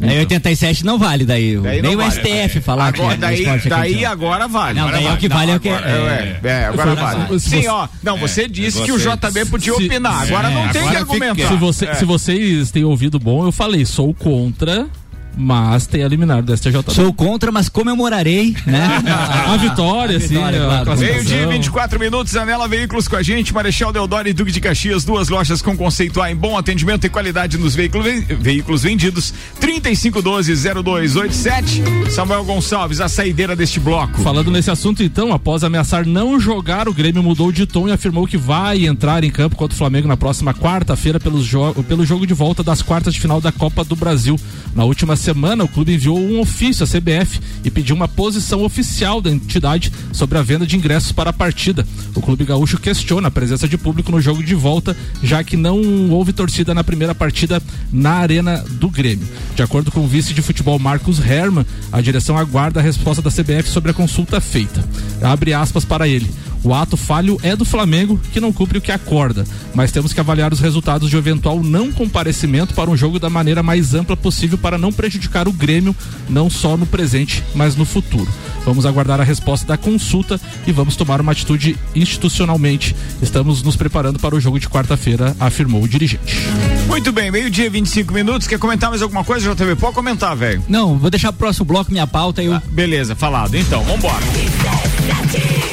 É. 0.02 0.10
Aí 0.10 0.20
87 0.20 0.86
não 0.86 1.00
vale 1.00 1.26
daí. 1.26 1.58
daí 1.58 1.82
Nem 1.82 1.96
o 1.96 1.98
vale, 1.98 2.12
STF 2.12 2.58
é. 2.58 2.62
falar 2.62 2.88
agora, 2.88 3.16
que 3.16 3.22
daí, 3.22 3.46
daí 3.68 4.06
agora 4.06 4.48
vale. 4.48 4.80
Não, 4.80 4.88
agora 4.88 4.98
daí 4.98 5.04
vale. 5.06 5.16
é 5.16 5.18
o 5.18 5.20
que 5.20 5.30
vale 5.30 5.46
não, 5.48 5.54
é 5.54 5.58
o 5.58 5.60
que 5.60 5.70
é. 5.70 6.40
É, 6.44 6.66
agora 6.66 6.96
vale. 6.96 7.40
Sim, 7.40 7.68
ó. 7.68 7.88
Não, 8.04 8.18
você 8.18 8.48
disse 8.48 8.82
que 8.84 8.92
o 8.92 9.00
JB 9.00 9.46
podia 9.50 9.74
se, 9.74 9.86
opinar. 9.86 10.22
Agora 10.22 10.50
não 10.50 10.70
tem 10.70 10.88
que 10.88 10.96
argumentar. 10.96 11.48
Se, 11.48 11.56
você, 11.56 11.96
se 11.96 12.06
vocês 12.06 12.70
têm 12.70 12.84
ouvido 12.84 13.18
bom, 13.18 13.44
eu 13.44 13.52
falei, 13.52 13.84
sou 13.86 14.14
contra 14.14 14.67
outra 14.68 14.90
mas 15.38 15.86
tem 15.86 16.02
eliminado 16.02 16.46
do 16.46 16.58
STJ. 16.58 16.78
Sou 16.90 17.14
contra, 17.14 17.52
mas 17.52 17.70
comemorarei, 17.70 18.56
né? 18.66 19.04
a 19.48 19.56
vitória, 19.58 20.18
a 20.18 20.20
sim. 20.20 20.34
Claro. 20.36 20.98
Meio 20.98 21.24
dia, 21.24 21.48
24 21.48 22.00
minutos, 22.00 22.36
Anela 22.36 22.68
Veículos 22.68 23.08
com 23.08 23.16
a 23.16 23.22
gente, 23.22 23.54
Marechal 23.54 23.94
Deodoro 23.94 24.28
e 24.28 24.34
Duque 24.34 24.52
de 24.52 24.60
Caxias, 24.60 25.06
duas 25.06 25.30
lojas 25.30 25.62
com 25.62 25.78
conceito 25.78 26.20
A 26.22 26.32
em 26.32 26.36
bom 26.36 26.58
atendimento 26.58 27.06
e 27.06 27.10
qualidade 27.10 27.56
nos 27.58 27.76
veículos, 27.76 28.08
veículos 28.40 28.82
vendidos. 28.82 29.32
3512-0287. 29.62 32.10
Samuel 32.10 32.44
Gonçalves, 32.44 33.00
a 33.00 33.08
saideira 33.08 33.56
deste 33.56 33.80
bloco. 33.80 34.20
Falando 34.22 34.50
nesse 34.50 34.72
assunto, 34.72 35.04
então, 35.04 35.32
após 35.32 35.64
ameaçar 35.64 36.04
não 36.06 36.40
jogar, 36.40 36.90
o 36.90 36.94
Grêmio 36.94 37.22
mudou 37.22 37.52
de 37.52 37.68
tom 37.68 37.88
e 37.88 37.92
afirmou 37.92 38.26
que 38.26 38.38
vai 38.38 38.88
entrar 38.88 39.24
em 39.24 39.30
campo 39.30 39.56
contra 39.56 39.76
o 39.76 39.78
Flamengo 39.78 40.08
na 40.08 40.18
próxima 40.18 40.52
quarta-feira 40.54 41.20
pelo 41.20 41.42
jogo 41.42 42.26
de 42.26 42.34
volta 42.34 42.64
das 42.64 42.82
quartas 42.82 43.14
de 43.14 43.20
final 43.20 43.40
da 43.40 43.52
Copa 43.52 43.84
do 43.84 43.96
Brasil. 43.96 44.40
Na 44.74 44.84
última 44.84 45.16
semana, 45.16 45.27
o 45.64 45.68
clube 45.68 45.94
enviou 45.94 46.20
um 46.20 46.40
ofício 46.40 46.84
à 46.84 46.88
CBF 46.88 47.40
e 47.64 47.70
pediu 47.70 47.96
uma 47.96 48.08
posição 48.08 48.64
oficial 48.64 49.22
da 49.22 49.30
entidade 49.30 49.92
sobre 50.12 50.38
a 50.38 50.42
venda 50.42 50.66
de 50.66 50.78
ingressos 50.78 51.12
para 51.12 51.32
a 51.32 51.34
partida. 51.34 51.86
O 52.16 52.22
clube 52.22 52.46
gaúcho 52.46 52.78
questiona 52.78 53.28
a 53.28 53.32
presença 53.32 53.68
de 53.68 53.78
público 53.78 54.12
no 54.12 54.22
jogo 54.22 54.44
de 54.44 54.56
volta, 54.56 54.96
já 55.22 55.44
que 55.44 55.58
não 55.58 56.10
houve 56.10 56.34
torcida 56.34 56.74
na 56.74 56.84
primeira 56.84 57.14
partida 57.14 57.62
na 57.92 58.14
Arena 58.14 58.64
do 58.72 58.90
Grêmio. 58.90 59.28
De 59.56 59.64
acordo 59.64 59.92
com 59.92 60.02
o 60.02 60.08
vice 60.08 60.34
de 60.34 60.42
futebol 60.42 60.80
Marcos 60.80 61.20
Herman, 61.20 61.66
a 61.92 62.02
direção 62.02 62.38
aguarda 62.38 62.80
a 62.80 62.84
resposta 62.84 63.22
da 63.22 63.32
CBF 63.32 63.70
sobre 63.70 63.92
a 63.92 63.94
consulta 63.94 64.40
feita. 64.40 64.84
Abre 65.22 65.54
aspas 65.54 65.84
para 65.86 66.08
ele. 66.08 66.30
O 66.64 66.74
ato 66.74 66.98
falho 66.98 67.38
é 67.44 67.56
do 67.56 67.64
Flamengo, 67.64 68.20
que 68.34 68.40
não 68.40 68.52
cumpre 68.52 68.78
o 68.78 68.82
que 68.82 68.92
acorda, 68.92 69.46
mas 69.74 69.92
temos 69.92 70.12
que 70.12 70.20
avaliar 70.20 70.52
os 70.52 70.60
resultados 70.60 71.10
de 71.10 71.16
eventual 71.16 71.62
não 71.64 71.92
comparecimento 71.92 72.74
para 72.74 72.90
um 72.90 72.98
jogo 72.98 73.20
da 73.20 73.30
maneira 73.30 73.64
mais 73.64 73.94
ampla 73.94 74.18
possível 74.18 74.58
para 74.58 74.78
não 74.78 74.92
prejudicar 74.92 75.17
o 75.48 75.54
Grêmio, 75.54 75.96
não 76.30 76.50
só 76.50 76.78
no 76.78 76.86
presente, 76.86 77.44
mas 77.56 77.76
no 77.76 77.86
futuro. 77.86 78.30
Vamos 78.68 78.86
aguardar 78.86 79.22
a 79.22 79.24
resposta 79.24 79.66
da 79.66 79.78
consulta 79.78 80.38
e 80.68 80.74
vamos 80.74 80.98
tomar 80.98 81.22
uma 81.22 81.32
atitude 81.32 81.78
institucionalmente. 81.96 82.94
Estamos 83.22 83.64
nos 83.64 83.78
preparando 83.78 84.20
para 84.20 84.36
o 84.36 84.42
jogo 84.42 84.60
de 84.60 84.68
quarta-feira, 84.68 85.34
afirmou 85.40 85.82
o 85.82 85.88
dirigente. 85.88 86.36
Muito 86.86 87.14
bem, 87.14 87.32
meio-dia, 87.32 87.70
25 87.70 88.14
minutos. 88.14 88.46
Quer 88.46 88.60
comentar 88.60 88.90
mais 88.90 89.02
alguma 89.02 89.24
coisa, 89.24 89.50
JTV? 89.50 89.78
Pode 89.78 89.96
comentar, 89.96 90.36
velho. 90.36 90.62
Não, 90.68 90.98
vou 90.98 91.10
deixar 91.10 91.32
pro 91.32 91.40
próximo 91.40 91.64
bloco 91.64 91.94
minha 91.94 92.06
pauta 92.06 92.44
e 92.44 92.48
eu. 92.48 92.56
Ah, 92.56 92.62
beleza, 92.70 93.16
falado. 93.16 93.56
Então, 93.56 93.82
vambora. 93.86 94.26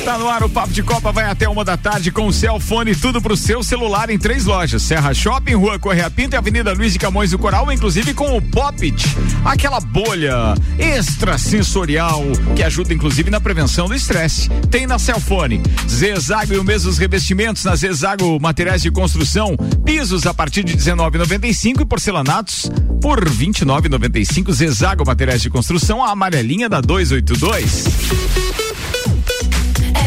Tá 0.05 0.19
no 0.19 0.29
ar 0.29 0.43
o 0.43 0.51
Papo 0.51 0.71
de 0.71 0.83
Copa, 0.83 1.11
vai 1.11 1.25
até 1.25 1.49
uma 1.49 1.65
da 1.65 1.79
tarde 1.79 2.13
com 2.13 2.27
o 2.27 2.33
Cellfone, 2.33 2.95
tudo 2.95 3.23
pro 3.23 3.35
seu 3.35 3.63
celular 3.63 4.11
em 4.11 4.19
três 4.19 4.45
lojas: 4.45 4.83
Serra 4.83 5.15
Shopping, 5.15 5.55
Rua 5.55 5.79
Correia 5.79 6.11
Pinto 6.11 6.37
e 6.37 6.37
Avenida 6.37 6.75
Luiz 6.75 6.93
de 6.93 6.99
Camões 6.99 7.31
do 7.31 7.39
Coral, 7.39 7.73
inclusive 7.73 8.13
com 8.13 8.37
o 8.37 8.43
Popit, 8.43 9.03
aquela 9.43 9.81
bolha 9.81 10.55
extrasensorial 10.79 12.23
que 12.55 12.63
ajuda 12.63 12.84
ajuda 12.85 12.95
inclusive 12.95 13.31
na 13.31 13.41
prevenção 13.41 13.87
do 13.89 13.95
estresse. 13.95 14.49
Tem 14.71 14.87
na 14.87 14.99
Celfone. 14.99 15.63
Zezago 15.89 16.53
e 16.53 16.59
o 16.59 16.65
mesmo 16.65 16.93
revestimentos 16.93 17.65
na 17.65 17.75
Zezago 17.75 18.39
Materiais 18.41 18.83
de 18.83 18.91
Construção, 18.91 19.57
pisos 19.85 20.27
a 20.27 20.35
partir 20.35 20.65
de 20.65 20.77
19,95 20.77 21.81
e 21.81 21.85
porcelanatos 21.85 22.71
por 23.01 23.25
29,95. 23.25 24.53
Zezago 24.53 25.05
Materiais 25.07 25.43
de 25.43 25.51
Construção, 25.51 26.03
a 26.03 26.11
amarelinha 26.11 26.69
da 26.69 26.81
282. 26.81 27.85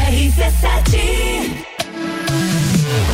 RC7 0.09 1.76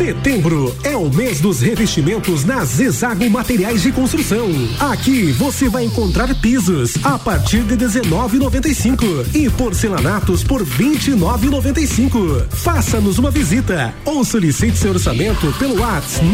Setembro 0.00 0.74
é 0.82 0.96
o 0.96 1.10
mês 1.10 1.42
dos 1.42 1.60
revestimentos 1.60 2.42
na 2.42 2.64
Zezago 2.64 3.28
Materiais 3.28 3.82
de 3.82 3.92
Construção. 3.92 4.48
Aqui 4.90 5.30
você 5.32 5.68
vai 5.68 5.84
encontrar 5.84 6.34
pisos 6.40 6.94
a 7.04 7.18
partir 7.18 7.64
de 7.64 7.76
19,95 7.76 9.34
e 9.34 9.50
porcelanatos 9.50 10.42
por 10.42 10.64
29,95. 10.64 12.46
Faça-nos 12.48 13.18
uma 13.18 13.30
visita 13.30 13.94
ou 14.06 14.24
solicite 14.24 14.78
seu 14.78 14.92
orçamento 14.92 15.52
pelo 15.58 15.78
WhatsApp 15.78 16.24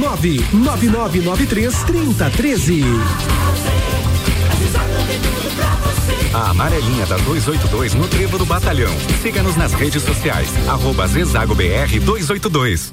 99993 0.53 1.75
3013. 1.83 2.85
A 6.33 6.51
amarelinha 6.51 7.07
da 7.07 7.17
282 7.17 7.95
no 7.95 8.07
Trevo 8.07 8.39
do 8.39 8.47
Batalhão. 8.47 8.95
Siga-nos 9.23 9.57
nas 9.57 9.73
redes 9.73 10.05
sociais. 10.05 10.51
Arroba 10.69 11.09
Zezago 11.09 11.55
BR 11.57 11.99
282. 12.01 12.93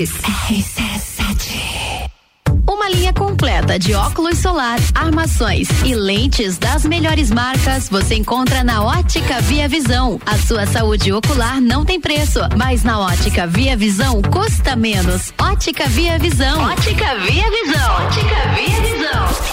Lages. 0.00 0.30
Uma 2.66 2.88
linha 2.88 3.12
completa 3.12 3.78
de 3.78 3.92
óculos 3.94 4.38
solar, 4.38 4.78
armações 4.94 5.68
e 5.84 5.94
lentes 5.94 6.56
das 6.56 6.84
melhores 6.86 7.30
marcas 7.30 7.88
você 7.88 8.14
encontra 8.14 8.64
na 8.64 8.82
Ótica 8.82 9.40
Via 9.42 9.68
Visão. 9.68 10.18
A 10.24 10.38
sua 10.38 10.66
saúde 10.66 11.12
ocular 11.12 11.60
não 11.60 11.84
tem 11.84 12.00
preço, 12.00 12.40
mas 12.56 12.82
na 12.82 12.98
Ótica 12.98 13.46
Via 13.46 13.76
Visão 13.76 14.22
custa 14.22 14.74
menos. 14.74 15.32
Ótica 15.38 15.86
Via 15.88 16.18
Visão. 16.18 16.62
Ótica 16.62 17.16
Via 17.18 17.50
Visão. 17.50 17.94
Ótica 18.06 18.48
Via 18.54 18.80
Visão. 18.80 19.49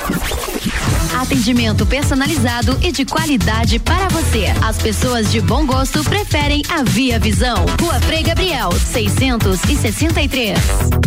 Atendimento 1.17 1.83
personalizado 1.83 2.77
e 2.79 2.91
de 2.91 3.03
qualidade 3.03 3.79
para 3.79 4.07
você. 4.09 4.53
As 4.63 4.77
pessoas 4.77 5.31
de 5.31 5.41
bom 5.41 5.65
gosto 5.65 6.03
preferem 6.03 6.61
a 6.69 6.83
Via 6.83 7.19
Visão. 7.19 7.65
Rua 7.81 7.99
Frei 8.01 8.21
Gabriel, 8.21 8.71
663. 8.71 11.06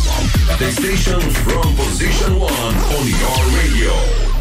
The 0.57 0.71
station 0.71 1.19
from 1.19 1.75
position 1.75 2.39
one 2.39 2.75
on 2.95 3.07
your 3.07 3.41
radio. 3.57 4.31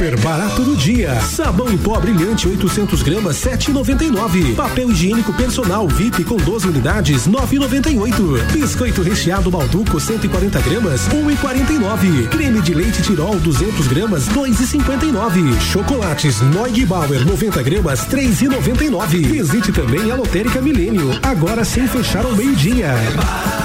Super 0.00 0.16
barato 0.20 0.62
do 0.62 0.76
dia. 0.76 1.20
Sabão 1.20 1.70
em 1.70 1.76
pó 1.76 1.98
brilhante 2.00 2.48
800 2.48 3.02
gramas 3.02 3.36
7,99. 3.36 4.54
Papel 4.54 4.90
higiênico 4.90 5.32
personal 5.32 5.86
VIP 5.88 6.24
com 6.24 6.36
12 6.36 6.68
unidades 6.68 7.26
9,98. 7.28 8.52
Biscoito 8.52 9.02
recheado 9.02 9.50
Balduco 9.50 10.00
140 10.00 10.60
gramas 10.60 11.08
1,49. 11.08 12.28
Creme 12.28 12.62
de 12.62 12.74
leite 12.74 13.02
Tirol 13.02 13.36
200 13.40 13.86
gramas 13.88 14.28
2,59. 14.28 15.60
Chocolates 15.60 16.40
Neugbauer 16.40 17.26
90 17.26 17.62
gramas 17.62 18.06
3,99. 18.06 19.06
Visite 19.26 19.72
também 19.72 20.10
a 20.10 20.14
Lotérica 20.14 20.60
Milênio, 20.60 21.18
agora 21.22 21.64
sem 21.64 21.86
fechar 21.86 22.24
ao 22.24 22.32
meio-dia. 22.32 22.94
Faça 22.94 23.50
sua 23.50 23.59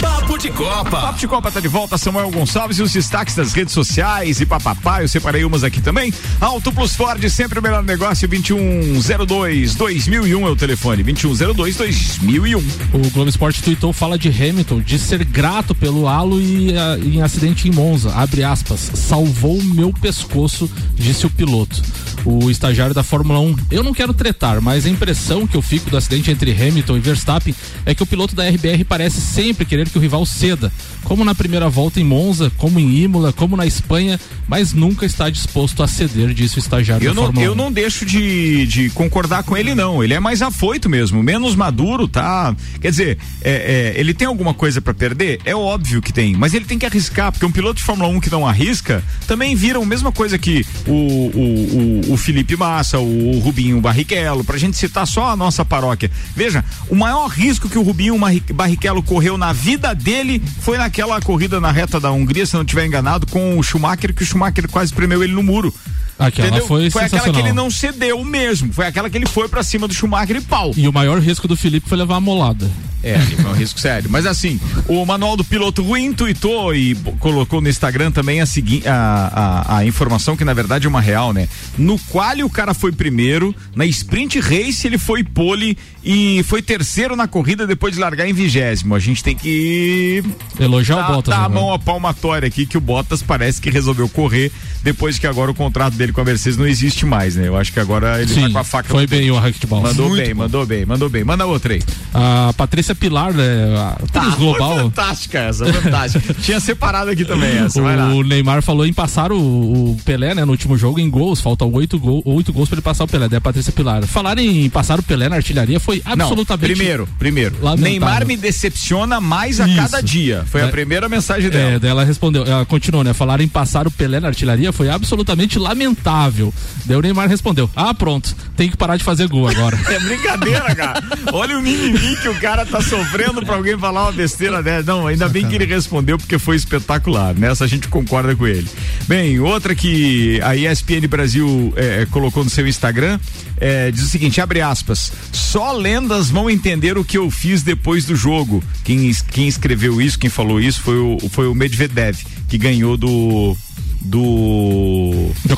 Papo 0.00 0.36
de 0.36 0.50
Copa. 0.50 0.90
Papo 0.90 1.18
de 1.18 1.28
Copa 1.28 1.50
tá 1.50 1.60
de 1.60 1.68
volta, 1.68 1.96
Samuel 1.96 2.30
Gonçalves 2.30 2.78
e 2.78 2.82
os 2.82 2.92
destaques 2.92 3.34
das 3.34 3.52
redes 3.52 3.72
sociais 3.72 4.40
e 4.40 4.46
papapá, 4.46 5.02
eu 5.02 5.08
separei 5.08 5.44
umas 5.44 5.62
aqui 5.62 5.80
também. 5.80 6.12
Auto 6.40 6.72
Plus 6.72 6.96
Ford, 6.96 7.22
sempre 7.28 7.58
o 7.58 7.62
melhor 7.62 7.82
negócio, 7.82 8.26
2102 8.26 9.74
2001 9.74 10.46
é 10.46 10.50
o 10.50 10.56
telefone, 10.56 11.02
2102 11.02 11.76
2001. 11.76 12.58
O 12.58 13.10
Globo 13.10 13.28
Esporte 13.28 13.62
tweetou 13.62 13.92
fala 13.92 14.18
de 14.18 14.28
Hamilton 14.28 14.80
de 14.80 14.98
ser 14.98 15.24
grato 15.24 15.74
pelo 15.74 16.08
halo 16.08 16.40
e 16.40 16.76
ah, 16.76 16.98
em 17.02 17.22
acidente 17.22 17.68
em 17.68 17.72
Monza. 17.72 18.12
Abre 18.14 18.42
aspas. 18.42 18.90
Salvou 18.94 19.62
meu 19.62 19.92
pescoço, 19.92 20.70
disse 20.94 21.26
o 21.26 21.30
piloto. 21.30 21.80
O 22.24 22.50
estagiário 22.50 22.94
da 22.94 23.02
Fórmula 23.02 23.40
1. 23.40 23.56
Eu 23.70 23.82
não 23.82 23.94
quero 23.94 24.12
tretar, 24.12 24.60
mas 24.60 24.84
a 24.84 24.90
impressão 24.90 25.46
que 25.46 25.56
eu 25.56 25.62
fico 25.62 25.90
do 25.90 25.96
acidente 25.96 26.30
entre 26.30 26.50
Hamilton 26.50 26.96
e 26.96 27.00
Verstappen 27.00 27.54
é 27.86 27.94
que 27.94 28.02
o 28.02 28.06
piloto 28.06 28.34
da 28.34 28.48
RBR 28.48 28.84
parece 28.84 29.20
sempre 29.20 29.64
querer 29.64 29.88
que 29.88 29.98
o 29.98 30.00
rival 30.00 30.24
ceda, 30.26 30.72
como 31.04 31.24
na 31.24 31.34
primeira 31.34 31.68
volta 31.68 32.00
em 32.00 32.04
Monza, 32.04 32.50
como 32.56 32.78
em 32.78 32.98
Imola, 32.98 33.32
como 33.32 33.56
na 33.56 33.66
Espanha, 33.66 34.18
mas 34.46 34.72
nunca 34.72 35.06
está 35.06 35.30
disposto 35.30 35.82
a 35.82 35.88
ceder, 35.88 36.32
disse 36.34 36.58
o 36.58 36.60
estagiário 36.60 37.04
Eu 37.04 37.10
da 37.10 37.14
não, 37.14 37.24
Fórmula 37.26 37.46
1. 37.46 37.48
eu 37.48 37.54
não 37.54 37.72
deixo 37.72 38.04
de, 38.04 38.66
de 38.66 38.90
concordar 38.90 39.42
com 39.42 39.56
ele, 39.56 39.74
não. 39.74 40.02
Ele 40.02 40.14
é 40.14 40.20
mais 40.20 40.42
afoito 40.42 40.88
mesmo, 40.88 41.22
menos 41.22 41.54
maduro, 41.54 42.06
tá? 42.06 42.54
Quer 42.80 42.90
dizer, 42.90 43.18
é, 43.42 43.94
é, 43.96 44.00
ele 44.00 44.14
tem 44.14 44.26
alguma 44.26 44.54
coisa 44.54 44.80
pra 44.80 44.94
perder? 44.94 45.40
É 45.44 45.54
óbvio 45.54 46.00
que 46.00 46.12
tem, 46.12 46.34
mas 46.34 46.54
ele 46.54 46.64
tem 46.64 46.78
que 46.78 46.86
arriscar, 46.86 47.32
porque 47.32 47.44
um 47.46 47.52
piloto 47.52 47.76
de 47.76 47.82
Fórmula 47.82 48.08
1 48.10 48.20
que 48.20 48.30
não 48.30 48.46
arrisca 48.46 49.02
também 49.26 49.54
viram 49.54 49.82
a 49.82 49.86
mesma 49.86 50.12
coisa 50.12 50.38
que 50.38 50.64
o, 50.86 50.92
o, 50.92 52.10
o, 52.10 52.12
o 52.14 52.16
Felipe 52.16 52.56
Massa, 52.56 52.98
o 52.98 53.38
Rubinho 53.38 53.80
Barrichello, 53.80 54.44
pra 54.44 54.58
gente 54.58 54.76
citar 54.76 55.06
só 55.06 55.30
a 55.30 55.36
nossa 55.36 55.64
paróquia. 55.64 56.10
Veja, 56.34 56.64
o 56.88 56.94
maior 56.94 57.28
risco 57.28 57.47
que 57.56 57.78
o 57.78 57.82
Rubinho 57.82 58.18
Barrichello 58.52 59.02
correu 59.02 59.38
na 59.38 59.52
vida 59.52 59.94
dele 59.94 60.42
foi 60.60 60.76
naquela 60.76 61.20
corrida 61.20 61.60
na 61.60 61.70
reta 61.70 62.00
da 62.00 62.10
Hungria, 62.10 62.44
se 62.44 62.54
não 62.54 62.62
estiver 62.62 62.84
enganado, 62.84 63.26
com 63.28 63.58
o 63.58 63.62
Schumacher, 63.62 64.12
que 64.12 64.22
o 64.22 64.26
Schumacher 64.26 64.68
quase 64.68 64.92
premeu 64.92 65.22
ele 65.22 65.32
no 65.32 65.42
muro. 65.42 65.72
Aquela 66.18 66.48
Entendeu? 66.48 66.66
foi 66.66 67.04
aquela 67.04 67.32
que 67.32 67.38
ele 67.38 67.52
não 67.52 67.70
cedeu 67.70 68.24
mesmo. 68.24 68.72
Foi 68.72 68.86
aquela 68.86 69.08
que 69.08 69.16
ele 69.16 69.26
foi 69.26 69.48
pra 69.48 69.62
cima 69.62 69.86
do 69.86 69.94
Schumacher 69.94 70.36
e 70.36 70.40
pau. 70.40 70.72
E 70.76 70.88
o 70.88 70.92
maior 70.92 71.20
risco 71.20 71.46
do 71.46 71.56
Felipe 71.56 71.88
foi 71.88 71.96
levar 71.96 72.16
a 72.16 72.20
molada. 72.20 72.68
É, 73.02 73.18
foi 73.18 73.44
um 73.50 73.54
risco 73.56 73.78
sério. 73.80 74.08
Mas 74.10 74.26
assim, 74.26 74.60
o 74.86 75.04
manual 75.04 75.36
do 75.36 75.44
piloto 75.44 75.82
ruim 75.82 76.12
tweetou 76.12 76.74
e 76.74 76.94
colocou 77.20 77.60
no 77.60 77.68
Instagram 77.68 78.10
também 78.10 78.40
a, 78.40 78.46
segui 78.46 78.82
a, 78.86 79.64
a, 79.66 79.76
a 79.78 79.86
informação 79.86 80.36
que 80.36 80.44
na 80.44 80.52
verdade 80.54 80.86
é 80.86 80.88
uma 80.88 81.00
real, 81.00 81.32
né? 81.32 81.48
No 81.76 81.98
qual 81.98 82.28
o 82.44 82.50
cara 82.50 82.74
foi 82.74 82.92
primeiro, 82.92 83.54
na 83.74 83.86
sprint 83.86 84.38
race 84.40 84.86
ele 84.86 84.98
foi 84.98 85.24
pole 85.24 85.78
e 86.04 86.42
foi 86.44 86.60
terceiro 86.62 87.16
na 87.16 87.26
corrida 87.26 87.66
depois 87.66 87.94
de 87.94 88.00
largar 88.00 88.28
em 88.28 88.32
vigésimo. 88.32 88.94
A 88.94 88.98
gente 88.98 89.22
tem 89.22 89.34
que 89.34 90.22
Elogiar 90.58 90.96
dar, 90.96 91.10
o 91.10 91.14
Bottas. 91.16 91.34
dar 91.34 91.44
a 91.44 91.48
mão 91.48 91.72
à 91.72 91.78
palmatória 91.78 92.46
aqui 92.46 92.66
que 92.66 92.76
o 92.76 92.80
Bottas 92.80 93.22
parece 93.22 93.60
que 93.60 93.70
resolveu 93.70 94.08
correr 94.08 94.50
depois 94.82 95.18
que 95.18 95.26
agora 95.26 95.50
o 95.50 95.54
contrato 95.54 95.94
dele 95.94 96.12
com 96.12 96.20
a 96.20 96.24
Mercedes 96.24 96.56
não 96.58 96.66
existe 96.66 97.04
mais, 97.06 97.36
né? 97.36 97.48
Eu 97.48 97.56
acho 97.56 97.72
que 97.72 97.80
agora 97.80 98.20
ele 98.20 98.32
Sim, 98.32 98.42
tá 98.42 98.50
com 98.50 98.58
a 98.58 98.64
faca. 98.64 98.88
foi 98.88 99.06
bem 99.06 99.30
o 99.30 99.36
Racquetball. 99.38 99.82
Mandou 99.82 100.08
Muito 100.08 100.22
bem, 100.24 100.34
bom. 100.34 100.42
mandou 100.42 100.66
bem, 100.66 100.86
mandou 100.86 101.08
bem. 101.08 101.24
Manda 101.24 101.46
outra 101.46 101.74
aí. 101.74 101.82
A 102.14 102.52
Patrícia 102.56 102.94
Pilar, 102.98 103.32
né? 103.32 103.44
A 103.76 103.96
Tênis 104.12 104.34
Global. 104.34 104.76
Fantástica 104.78 105.38
essa, 105.38 105.64
fantástica. 105.72 106.34
Tinha 106.42 106.60
separado 106.60 107.10
aqui 107.10 107.24
também 107.24 107.56
essa. 107.58 107.80
O 107.80 108.22
Neymar 108.22 108.62
falou 108.62 108.86
em 108.86 108.92
passar 108.92 109.32
o, 109.32 109.38
o 109.38 109.96
Pelé, 110.04 110.34
né, 110.34 110.44
no 110.44 110.52
último 110.52 110.76
jogo 110.76 110.98
em 111.00 111.08
gols. 111.08 111.40
Faltam 111.40 111.72
oito, 111.72 111.98
gol, 111.98 112.22
oito 112.24 112.52
gols 112.52 112.68
para 112.68 112.76
ele 112.76 112.82
passar 112.82 113.04
o 113.04 113.08
Pelé. 113.08 113.28
Daí 113.28 113.38
a 113.38 113.40
Patrícia 113.40 113.72
Pilar. 113.72 114.04
Falar 114.06 114.38
em 114.38 114.68
passar 114.68 114.98
o 114.98 115.02
Pelé 115.02 115.28
na 115.28 115.36
artilharia 115.36 115.78
foi 115.80 116.02
absolutamente. 116.04 116.68
Não, 116.68 116.76
primeiro, 116.76 117.08
primeiro. 117.18 117.54
lamentável. 117.62 117.90
Neymar 117.90 118.26
me 118.26 118.36
decepciona 118.36 119.20
mais 119.20 119.60
a 119.60 119.66
Isso. 119.66 119.76
cada 119.76 120.02
dia. 120.02 120.44
Foi 120.46 120.62
a 120.62 120.66
É. 120.66 120.70
primeira 120.70 121.08
mensagem 121.08 121.48
dela. 121.50 121.72
É, 121.72 121.78
daí 121.78 121.90
ela 121.90 122.04
respondeu, 122.04 122.44
ela 122.44 122.64
continuou, 122.66 123.04
né? 123.04 123.12
Falar 123.12 123.40
em 123.40 123.48
passar 123.48 123.86
o 123.86 123.90
Pelé 123.90 124.20
na 124.20 124.28
artilharia 124.28 124.72
foi 124.72 124.88
absolutamente 124.90 125.58
lamentável. 125.58 126.52
Daí 126.84 126.96
o 126.96 127.00
Neymar 127.00 127.28
respondeu: 127.28 127.70
Ah, 127.76 127.94
pronto, 127.94 128.34
tem 128.56 128.68
que 128.70 128.76
parar 128.76 128.96
de 128.96 129.04
fazer 129.04 129.28
gol 129.28 129.48
agora. 129.48 129.78
É 129.88 129.98
brincadeira, 130.00 130.74
cara. 130.74 131.02
Olha 131.32 131.58
o 131.58 131.62
mimimi 131.62 132.14
que 132.16 132.28
o 132.28 132.34
cara 132.40 132.64
tá 132.66 132.77
sofrendo 132.82 133.44
pra 133.44 133.56
alguém 133.56 133.78
falar 133.78 134.04
uma 134.04 134.12
besteira 134.12 134.62
dessa. 134.62 134.92
Não, 134.92 135.06
ainda 135.06 135.28
bem 135.28 135.46
que 135.46 135.54
ele 135.54 135.64
respondeu 135.64 136.18
porque 136.18 136.38
foi 136.38 136.56
espetacular. 136.56 137.34
Nessa 137.34 137.64
a 137.64 137.68
gente 137.68 137.88
concorda 137.88 138.34
com 138.34 138.46
ele. 138.46 138.68
Bem, 139.06 139.38
outra 139.40 139.74
que 139.74 140.40
a 140.42 140.56
ESPN 140.56 141.06
Brasil 141.08 141.72
eh, 141.76 142.06
colocou 142.10 142.44
no 142.44 142.50
seu 142.50 142.66
Instagram 142.66 143.18
eh, 143.60 143.90
diz 143.90 144.04
o 144.04 144.08
seguinte: 144.08 144.40
abre 144.40 144.60
aspas. 144.60 145.12
Só 145.32 145.72
lendas 145.72 146.30
vão 146.30 146.48
entender 146.48 146.96
o 146.96 147.04
que 147.04 147.18
eu 147.18 147.30
fiz 147.30 147.62
depois 147.62 148.04
do 148.04 148.16
jogo. 148.16 148.62
Quem, 148.84 149.10
quem 149.30 149.48
escreveu 149.48 150.00
isso, 150.00 150.18
quem 150.18 150.30
falou 150.30 150.60
isso 150.60 150.80
foi 150.80 150.98
o, 150.98 151.18
foi 151.30 151.46
o 151.48 151.54
Medvedev, 151.54 152.16
que 152.48 152.58
ganhou 152.58 152.96
do. 152.96 153.56
Do 154.00 154.20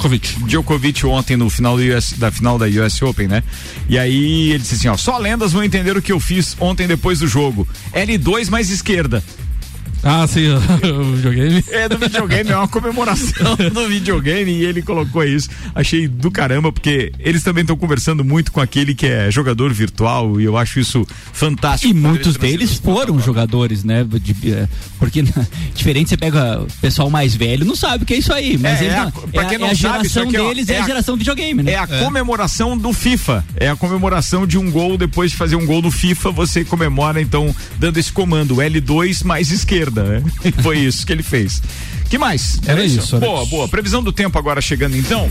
Djokovic. 0.01 0.47
Djokovic 0.47 1.07
ontem 1.07 1.37
no 1.37 1.51
final 1.51 1.77
US 1.77 2.15
da 2.17 2.31
final 2.31 2.59
da 2.59 2.67
US 2.67 3.03
Open, 3.03 3.29
né? 3.29 3.43
E 3.89 3.99
aí 3.99 4.51
ele 4.51 4.59
disse 4.59 4.77
assim, 4.77 4.89
ó, 4.89 4.97
só 4.97 5.19
lendas 5.19 5.53
vão 5.53 5.63
entender 5.63 5.97
o 5.97 6.01
que 6.01 6.11
eu 6.11 6.19
fiz 6.19 6.57
ontem 6.59 6.87
depois 6.87 7.19
do 7.19 7.29
jogo. 7.29 7.69
L2 7.93 8.49
mais 8.49 8.71
esquerda. 8.71 9.23
Ah, 10.03 10.27
sim, 10.27 10.47
o 10.51 11.13
videogame. 11.15 11.65
É 11.71 11.89
do 11.89 11.99
videogame, 11.99 12.51
é 12.51 12.57
uma 12.57 12.69
comemoração 12.69 13.57
do 13.73 13.89
videogame 13.89 14.51
e 14.51 14.65
ele 14.65 14.81
colocou 14.83 15.23
isso. 15.25 15.49
Achei 15.75 16.09
do 16.09 16.31
caramba, 16.31 16.73
porque 16.73 17.13
eles 17.19 17.43
também 17.43 17.63
estão 17.63 17.77
conversando 17.77 18.25
muito 18.25 18.51
com 18.53 18.61
aquele 18.61 18.95
que 18.95 19.07
é 19.07 19.31
jogador 19.31 19.73
virtual 19.73 20.41
e 20.41 20.45
eu 20.45 20.57
acho 20.57 20.81
isso 20.81 21.07
fantástico. 21.33 21.91
E 21.93 21.95
muitos 21.95 22.37
deles 22.37 22.79
foram 22.79 23.21
jogadores, 23.21 23.85
né? 23.85 24.05
De- 24.05 24.53
é, 24.53 24.69
porque 24.99 25.23
diferente 25.75 26.09
você 26.11 26.17
pega 26.17 26.61
o 26.63 26.67
pessoal 26.81 27.11
mais 27.11 27.35
velho, 27.35 27.65
não 27.65 27.77
sabe 27.77 28.05
o 28.05 28.07
que 28.07 28.15
é 28.15 28.19
isso 28.19 28.33
aí. 28.33 28.57
Mas 28.57 28.81
É, 28.81 28.87
é 28.87 28.99
a- 28.99 29.05
não- 29.05 29.13
pra 29.13 29.43
é, 29.43 29.47
quem 29.47 29.57
a- 29.57 29.59
não 29.61 29.67
é 29.67 29.71
a 29.71 29.75
geração 29.75 30.27
deles 30.29 30.69
é 30.69 30.75
é 30.75 30.79
a 30.79 30.85
a- 30.85 30.87
geração 30.87 31.17
videogame, 31.17 31.63
né? 31.63 31.73
É 31.73 31.79
a 31.79 31.87
comemoração 31.87 32.77
do 32.77 32.93
FIFA. 32.93 33.45
É 33.57 33.69
a 33.69 33.77
comemoração 33.77 34.47
de 34.47 34.57
um 34.59 34.71
gol 34.71 34.97
depois 34.97 35.31
de 35.31 35.37
fazer 35.37 35.57
um 35.57 35.67
gol 35.67 35.83
no 35.83 35.91
FIFA, 35.91 36.31
você 36.31 36.65
comemora 36.65 37.21
então 37.21 37.55
dando 37.79 37.99
esse 37.99 38.11
comando 38.13 38.57
L2 38.57 39.25
mais 39.25 39.51
esquerda, 39.51 39.90
né? 39.91 40.23
Foi 40.63 40.79
isso 40.79 41.07
que 41.07 41.13
ele 41.13 41.23
fez. 41.23 41.63
Que 42.09 42.19
mais? 42.19 42.61
Era 42.67 42.85
isso, 42.85 43.17
era 43.17 43.27
boa, 43.27 43.43
isso. 43.43 43.51
boa. 43.51 43.69
Previsão 43.69 44.03
do 44.03 44.13
tempo 44.13 44.39
agora 44.39 44.61
chegando 44.61 44.97
então. 44.97 45.31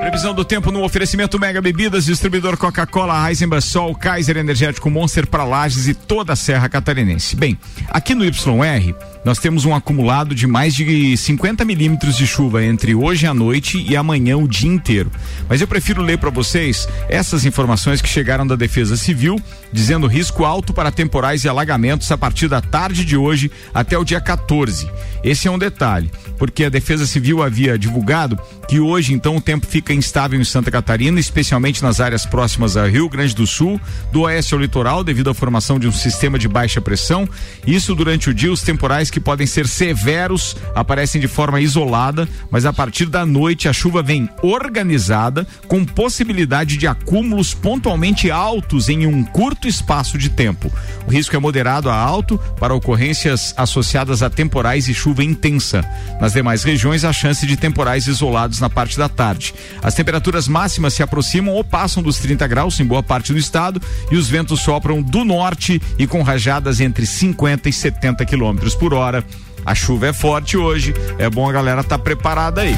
Previsão 0.00 0.34
do 0.34 0.44
tempo 0.44 0.70
no 0.70 0.84
oferecimento 0.84 1.38
Mega 1.38 1.62
Bebidas, 1.62 2.04
distribuidor 2.04 2.56
Coca-Cola, 2.56 3.28
Heisenberg 3.28 3.64
Sol, 3.64 3.94
Kaiser 3.94 4.36
Energético 4.36 4.90
Monster 4.90 5.26
para 5.26 5.44
Lages 5.44 5.88
e 5.88 5.94
toda 5.94 6.34
a 6.34 6.36
Serra 6.36 6.68
Catarinense. 6.68 7.34
Bem, 7.34 7.58
aqui 7.88 8.14
no 8.14 8.24
YR 8.24 8.94
nós 9.24 9.38
temos 9.38 9.64
um 9.64 9.74
acumulado 9.74 10.34
de 10.34 10.46
mais 10.46 10.74
de 10.74 11.16
50 11.16 11.64
milímetros 11.64 12.16
de 12.16 12.26
chuva 12.26 12.64
entre 12.64 12.94
hoje 12.94 13.26
à 13.26 13.32
noite 13.32 13.84
e 13.88 13.96
amanhã 13.96 14.36
o 14.36 14.48
dia 14.48 14.70
inteiro. 14.70 15.10
Mas 15.48 15.60
eu 15.60 15.68
prefiro 15.68 16.02
ler 16.02 16.18
para 16.18 16.30
vocês 16.30 16.88
essas 17.08 17.44
informações 17.44 18.02
que 18.02 18.08
chegaram 18.08 18.46
da 18.46 18.56
Defesa 18.56 18.96
Civil, 18.96 19.40
dizendo 19.72 20.06
risco 20.06 20.44
alto 20.44 20.72
para 20.72 20.90
temporais 20.90 21.44
e 21.44 21.48
alagamentos 21.48 22.10
a 22.10 22.18
partir 22.18 22.48
da 22.48 22.60
tarde 22.60 23.04
de 23.04 23.16
hoje 23.16 23.50
até 23.72 23.96
o 23.96 24.04
dia 24.04 24.20
14. 24.20 24.90
Esse 25.22 25.46
é 25.46 25.50
um 25.50 25.58
detalhe, 25.58 26.10
porque 26.36 26.64
a 26.64 26.68
Defesa 26.68 27.06
Civil 27.06 27.42
havia 27.42 27.78
divulgado 27.78 28.38
que 28.68 28.80
hoje 28.80 29.12
então 29.12 29.36
o 29.36 29.40
tempo 29.40 29.66
fica 29.66 29.92
instável 29.92 30.40
em 30.40 30.44
Santa 30.44 30.70
Catarina, 30.70 31.20
especialmente 31.20 31.82
nas 31.82 32.00
áreas 32.00 32.26
próximas 32.26 32.76
a 32.76 32.88
Rio 32.88 33.08
Grande 33.08 33.34
do 33.34 33.46
Sul, 33.46 33.80
do 34.10 34.22
oeste 34.22 34.54
ao 34.54 34.60
litoral, 34.60 35.04
devido 35.04 35.30
à 35.30 35.34
formação 35.34 35.78
de 35.78 35.86
um 35.86 35.92
sistema 35.92 36.38
de 36.38 36.48
baixa 36.48 36.80
pressão. 36.80 37.28
Isso 37.66 37.94
durante 37.94 38.30
o 38.30 38.34
dia 38.34 38.50
os 38.50 38.62
temporais 38.62 39.11
que 39.12 39.20
podem 39.20 39.46
ser 39.46 39.68
severos 39.68 40.56
aparecem 40.74 41.20
de 41.20 41.28
forma 41.28 41.60
isolada, 41.60 42.26
mas 42.50 42.64
a 42.64 42.72
partir 42.72 43.06
da 43.06 43.24
noite 43.24 43.68
a 43.68 43.72
chuva 43.72 44.02
vem 44.02 44.28
organizada, 44.42 45.46
com 45.68 45.84
possibilidade 45.84 46.76
de 46.76 46.86
acúmulos 46.86 47.52
pontualmente 47.52 48.30
altos 48.30 48.88
em 48.88 49.06
um 49.06 49.22
curto 49.22 49.68
espaço 49.68 50.16
de 50.16 50.30
tempo. 50.30 50.72
O 51.06 51.10
risco 51.10 51.36
é 51.36 51.38
moderado 51.38 51.90
a 51.90 51.94
alto 51.94 52.38
para 52.58 52.74
ocorrências 52.74 53.52
associadas 53.56 54.22
a 54.22 54.30
temporais 54.30 54.88
e 54.88 54.94
chuva 54.94 55.22
intensa. 55.22 55.84
Nas 56.20 56.32
demais 56.32 56.62
regiões, 56.64 57.04
a 57.04 57.12
chance 57.12 57.46
de 57.46 57.56
temporais 57.56 58.06
isolados 58.06 58.60
na 58.60 58.70
parte 58.70 58.96
da 58.96 59.08
tarde. 59.08 59.54
As 59.82 59.94
temperaturas 59.94 60.48
máximas 60.48 60.94
se 60.94 61.02
aproximam 61.02 61.54
ou 61.54 61.62
passam 61.62 62.02
dos 62.02 62.18
30 62.18 62.46
graus 62.46 62.80
em 62.80 62.86
boa 62.86 63.02
parte 63.02 63.32
do 63.32 63.38
estado 63.38 63.80
e 64.10 64.16
os 64.16 64.28
ventos 64.28 64.60
sopram 64.60 65.02
do 65.02 65.22
norte 65.22 65.80
e 65.98 66.06
com 66.06 66.22
rajadas 66.22 66.80
entre 66.80 67.04
50 67.04 67.68
e 67.68 67.72
70 67.72 68.24
quilômetros 68.24 68.74
por 68.74 68.94
hora. 68.94 69.01
A 69.64 69.74
chuva 69.74 70.08
é 70.08 70.12
forte 70.12 70.56
hoje, 70.56 70.94
é 71.18 71.30
bom 71.30 71.48
a 71.48 71.52
galera 71.52 71.80
estar 71.80 71.98
tá 71.98 72.02
preparada 72.02 72.62
aí. 72.62 72.76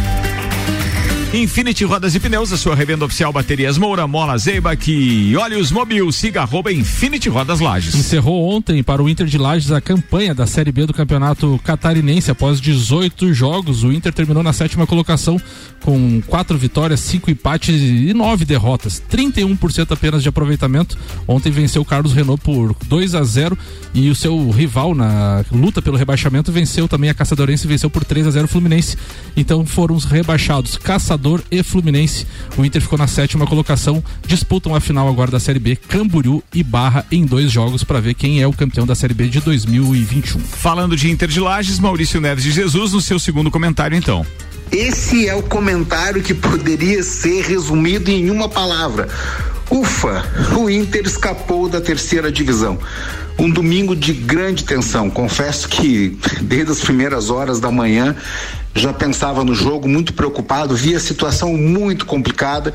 Infinity 1.37 1.85
Rodas 1.85 2.15
e 2.15 2.21
Pneus, 2.21 2.53
a 2.53 2.57
sua 2.57 2.77
revenda 2.77 3.05
oficial 3.05 3.33
Baterias 3.33 3.77
Moura, 3.77 4.07
Mola 4.07 4.39
Zeiba, 4.39 4.77
que 4.77 5.37
Olhos 5.37 5.73
Mobil, 5.73 6.13
siga 6.13 6.43
arroba 6.43 6.73
Infinity 6.73 7.29
Rodas 7.29 7.59
Lages. 7.59 7.93
Encerrou 7.93 8.49
ontem 8.49 8.85
para 8.85 9.03
o 9.03 9.09
Inter 9.09 9.27
de 9.27 9.37
Lages 9.37 9.73
a 9.73 9.81
campanha 9.81 10.33
da 10.33 10.47
Série 10.47 10.71
B 10.71 10.87
do 10.87 10.95
Campeonato 10.95 11.61
Catarinense. 11.65 12.31
Após 12.31 12.61
18 12.61 13.35
jogos, 13.35 13.83
o 13.83 13.91
Inter 13.93 14.13
terminou 14.13 14.45
na 14.45 14.53
sétima 14.53 14.87
colocação 14.87 15.37
com 15.83 16.23
quatro 16.23 16.57
vitórias, 16.57 17.01
cinco 17.01 17.29
empates 17.29 17.75
e 17.75 18.15
nove 18.15 18.45
derrotas. 18.45 19.03
31% 19.11 19.91
apenas 19.91 20.23
de 20.23 20.29
aproveitamento. 20.29 20.97
Ontem 21.27 21.51
venceu 21.51 21.83
o 21.83 21.85
Carlos 21.85 22.13
Renault 22.13 22.45
por 22.45 22.77
2 22.87 23.17
a 23.17 23.25
0 23.25 23.59
e 23.93 24.09
o 24.09 24.15
seu 24.15 24.51
rival 24.51 24.95
na 24.95 25.45
luta 25.51 25.83
pelo 25.83 25.97
rebaixamento 25.97 26.53
venceu 26.53 26.87
também 26.87 27.11
a 27.11 27.15
Caçadorense, 27.15 27.67
venceu 27.67 27.91
por 27.91 28.05
3 28.05 28.29
a 28.29 28.31
0 28.31 28.45
o 28.45 28.49
Fluminense. 28.49 28.97
Então 29.37 29.67
foram 29.67 29.97
os 29.97 30.05
rebaixados 30.05 30.77
Caçador 30.77 31.24
e 31.51 31.63
Fluminense. 31.63 32.27
O 32.57 32.65
Inter 32.65 32.83
ficou 32.83 32.99
na 32.99 33.07
sétima 33.07 33.47
colocação. 33.47 34.03
Disputam 34.27 34.75
a 34.75 34.81
final 34.81 35.09
agora 35.09 35.31
da 35.31 35.41
Série 35.41 35.59
B, 35.59 35.77
Camboriú 35.77 36.43
e 36.53 36.63
Barra 36.63 37.07
em 37.11 37.25
dois 37.25 37.51
jogos 37.51 37.83
para 37.83 38.01
ver 38.01 38.15
quem 38.15 38.43
é 38.43 38.47
o 38.47 38.53
campeão 38.53 38.87
da 38.87 38.95
Série 38.95 39.15
B 39.15 39.29
de 39.29 39.41
2021. 39.41 40.41
Falando 40.41 40.97
de 40.97 41.11
Inter 41.11 41.29
de 41.29 41.41
Lages, 41.41 41.79
Maurício 41.79 42.21
Neves 42.21 42.45
de 42.45 42.53
Jesus 42.53 42.93
no 42.93 43.01
seu 43.01 43.19
segundo 43.19 43.51
comentário 43.51 43.97
então. 43.97 44.27
Esse 44.71 45.29
é 45.29 45.35
o 45.35 45.43
comentário 45.43 46.23
que 46.23 46.35
poderia 46.35 47.03
ser 47.03 47.43
resumido 47.43 48.11
em 48.11 48.31
uma 48.31 48.49
palavra. 48.49 49.09
Ufa, 49.71 50.25
o 50.57 50.69
Inter 50.69 51.07
escapou 51.07 51.69
da 51.69 51.81
terceira 51.81 52.31
divisão. 52.31 52.79
Um 53.39 53.51
domingo 53.51 53.97
de 53.97 54.13
grande 54.13 54.65
tensão. 54.65 55.11
Confesso 55.11 55.69
que 55.69 56.19
desde 56.43 56.73
as 56.73 56.81
primeiras 56.81 57.31
horas 57.31 57.61
da 57.61 57.71
manhã 57.71 58.15
já 58.75 58.93
pensava 58.93 59.45
no 59.45 59.55
jogo, 59.55 59.89
muito 59.89 60.13
preocupado, 60.13 60.75
via 60.75 60.97
a 60.97 61.01
situação 61.01 61.55
muito 61.55 62.05
complicada, 62.05 62.75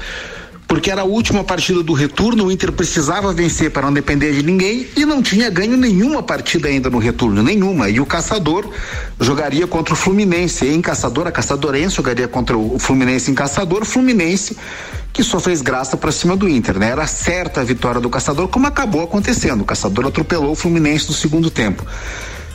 porque 0.69 0.91
era 0.91 1.01
a 1.01 1.03
última 1.03 1.43
partida 1.43 1.81
do 1.81 1.93
retorno, 1.93 2.45
o 2.45 2.51
Inter 2.51 2.71
precisava 2.71 3.33
vencer 3.33 3.71
para 3.71 3.87
não 3.87 3.91
depender 3.91 4.33
de 4.33 4.43
ninguém 4.43 4.87
e 4.95 5.03
não 5.03 5.19
tinha 5.19 5.49
ganho 5.49 5.75
nenhuma 5.75 6.21
partida 6.21 6.67
ainda 6.67 6.91
no 6.91 6.99
retorno, 6.99 7.41
nenhuma. 7.41 7.89
E 7.89 7.99
o 7.99 8.05
Caçador 8.05 8.69
jogaria 9.19 9.65
contra 9.65 9.95
o 9.95 9.97
Fluminense. 9.97 10.67
em 10.67 10.79
Caçador, 10.79 11.25
a 11.25 11.31
Caçadorense 11.31 11.95
jogaria 11.95 12.27
contra 12.27 12.55
o 12.55 12.77
Fluminense 12.77 13.31
em 13.31 13.33
Caçador, 13.33 13.83
Fluminense 13.83 14.55
que 15.11 15.23
só 15.23 15.39
fez 15.39 15.61
graça 15.61 15.97
para 15.97 16.11
cima 16.11 16.37
do 16.37 16.47
Inter, 16.47 16.77
né? 16.77 16.91
Era 16.91 17.07
certa 17.07 17.61
a 17.61 17.63
vitória 17.63 17.99
do 17.99 18.09
Caçador, 18.09 18.47
como 18.47 18.67
acabou 18.67 19.03
acontecendo. 19.03 19.61
O 19.61 19.65
Caçador 19.65 20.05
atropelou 20.05 20.51
o 20.51 20.55
Fluminense 20.55 21.07
no 21.07 21.13
segundo 21.13 21.49
tempo. 21.49 21.83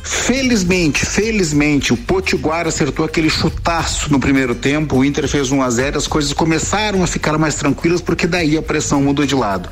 Felizmente, 0.07 1.07
felizmente, 1.07 1.95
o 1.95 1.97
Potiguar 1.97 2.67
acertou 2.67 3.07
aquele 3.07 3.31
chutaço 3.31 4.13
no 4.13 4.21
primeiro 4.21 4.55
tempo, 4.55 4.99
o 4.99 5.05
Inter 5.05 5.27
fez 5.27 5.51
1 5.51 5.63
a 5.63 5.71
0 5.71 5.97
as 5.97 6.07
coisas 6.07 6.35
começaram 6.35 7.03
a 7.03 7.07
ficar 7.07 7.39
mais 7.39 7.55
tranquilas 7.55 8.03
porque 8.03 8.27
daí 8.27 8.55
a 8.59 8.61
pressão 8.61 9.01
mudou 9.03 9.25
de 9.25 9.35
lado. 9.35 9.71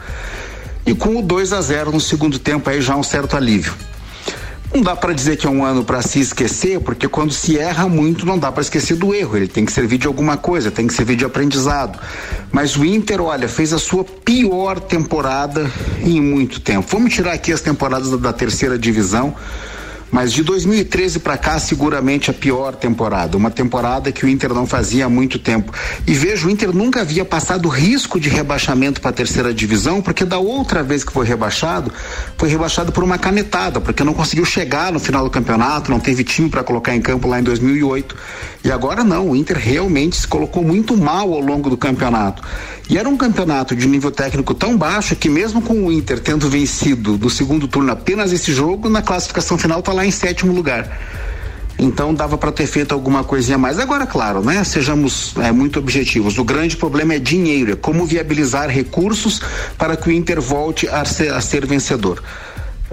E 0.87 0.95
com 0.95 1.18
o 1.18 1.22
2 1.22 1.53
a 1.53 1.61
0 1.61 1.93
no 1.93 2.01
segundo 2.01 2.39
tempo 2.39 2.70
aí 2.70 2.80
já 2.80 2.97
um 2.97 3.03
certo 3.03 3.37
alívio. 3.37 3.74
Não 4.74 4.80
dá 4.80 4.97
para 4.97 5.12
dizer 5.12 5.37
que 5.37 5.47
é 5.47 5.51
um 5.51 5.62
ano 5.62 5.85
para 5.85 6.01
se 6.01 6.18
esquecer, 6.18 6.80
porque 6.80 7.07
quando 7.07 7.30
se 7.30 7.59
erra 7.59 7.87
muito 7.87 8.24
não 8.24 8.39
dá 8.39 8.51
para 8.51 8.62
esquecer 8.62 8.97
do 8.97 9.14
erro. 9.14 9.37
Ele 9.37 9.49
tem 9.49 9.66
que 9.66 9.72
servir 9.72 9.99
de 9.99 10.07
alguma 10.07 10.39
coisa, 10.39 10.70
tem 10.70 10.87
que 10.87 10.95
servir 10.95 11.14
de 11.14 11.26
aprendizado. 11.26 11.99
Mas 12.51 12.74
o 12.74 12.87
Inter, 12.87 13.20
olha, 13.20 13.47
fez 13.51 13.74
a 13.74 13.78
sua 13.78 14.03
pior 14.03 14.80
temporada 14.80 15.70
em 16.03 16.22
muito 16.22 16.59
tempo. 16.59 16.89
Vamos 16.91 17.12
tirar 17.12 17.33
aqui 17.33 17.53
as 17.53 17.61
temporadas 17.61 18.11
da, 18.12 18.16
da 18.16 18.33
terceira 18.33 18.78
divisão. 18.78 19.37
Mas 20.13 20.31
de 20.31 20.43
2013 20.43 21.21
para 21.21 21.39
cá, 21.39 21.59
seguramente 21.59 22.31
a 22.31 22.35
pior 22.35 22.77
temporada. 22.77 23.35
Uma 23.35 23.51
temporada 23.51 24.13
que 24.13 24.27
o 24.27 24.29
Inter 24.29 24.53
não 24.53 24.67
fazia 24.67 25.07
há 25.07 25.09
muito 25.09 25.39
tempo. 25.39 25.73
E 26.07 26.13
vejo, 26.13 26.49
o 26.49 26.51
Inter 26.51 26.71
nunca 26.71 27.01
havia 27.01 27.25
passado 27.25 27.67
risco 27.67 28.21
de 28.21 28.29
rebaixamento 28.29 29.01
para 29.01 29.09
a 29.09 29.15
terceira 29.15 29.55
divisão, 29.55 30.03
porque 30.03 30.27
da 30.27 30.39
outra 30.39 30.83
vez 30.83 31.03
que 31.03 31.11
foi 31.11 31.25
rebaixado, 31.25 31.91
foi 32.37 32.51
rebaixado 32.51 32.93
por 32.93 33.03
uma 33.03 33.17
canetada, 33.17 33.81
porque 33.81 34.05
não 34.05 34.13
conseguiu 34.13 34.45
chegar 34.45 34.93
no 34.93 35.01
final 35.01 35.25
do 35.25 35.31
campeonato, 35.31 35.91
não 35.91 35.99
teve 35.99 36.23
time 36.23 36.51
para 36.51 36.63
colocar 36.63 36.95
em 36.95 37.01
campo 37.01 37.27
lá 37.27 37.41
em 37.41 37.43
2008. 37.43 38.15
E 38.65 38.71
agora 38.71 39.03
não, 39.03 39.31
o 39.31 39.37
Inter 39.37 39.59
realmente 39.59 40.17
se 40.17 40.27
colocou 40.27 40.63
muito 40.63 40.97
mal 40.97 41.33
ao 41.33 41.41
longo 41.41 41.69
do 41.69 41.77
campeonato. 41.77 42.43
E 42.89 42.97
era 42.97 43.09
um 43.09 43.17
campeonato 43.17 43.75
de 43.75 43.89
nível 43.89 44.11
técnico 44.11 44.55
tão 44.55 44.77
baixo 44.77 45.17
que 45.17 45.29
mesmo 45.29 45.61
com 45.61 45.87
o 45.87 45.91
Inter 45.91 46.21
tendo 46.21 46.49
vencido 46.49 47.17
do 47.17 47.29
segundo 47.29 47.67
turno 47.67 47.91
apenas 47.91 48.33
esse 48.33 48.53
jogo, 48.53 48.89
na 48.89 49.03
classificação 49.03 49.59
final 49.59 49.81
está 49.81 49.93
lá 49.93 50.07
em 50.07 50.11
sétimo 50.11 50.53
lugar. 50.53 50.97
Então 51.79 52.15
dava 52.15 52.39
para 52.39 52.53
ter 52.53 52.67
feito 52.67 52.93
alguma 52.93 53.25
coisinha 53.25 53.59
mais. 53.59 53.81
Agora, 53.81 54.07
claro, 54.07 54.41
né? 54.41 54.63
Sejamos 54.63 55.35
é, 55.39 55.51
muito 55.51 55.81
objetivos. 55.81 56.39
O 56.39 56.45
grande 56.45 56.77
problema 56.77 57.15
é 57.15 57.19
dinheiro, 57.19 57.73
é 57.73 57.77
como 57.77 58.07
viabilizar 58.07 58.69
recursos 58.69 59.41
para 59.77 59.97
que 59.97 60.09
o 60.09 60.13
Inter 60.13 60.41
volte 60.41 60.89
a 60.89 61.05
ser, 61.05 61.33
a 61.33 61.41
ser 61.41 61.67
vencedor. 61.67 62.23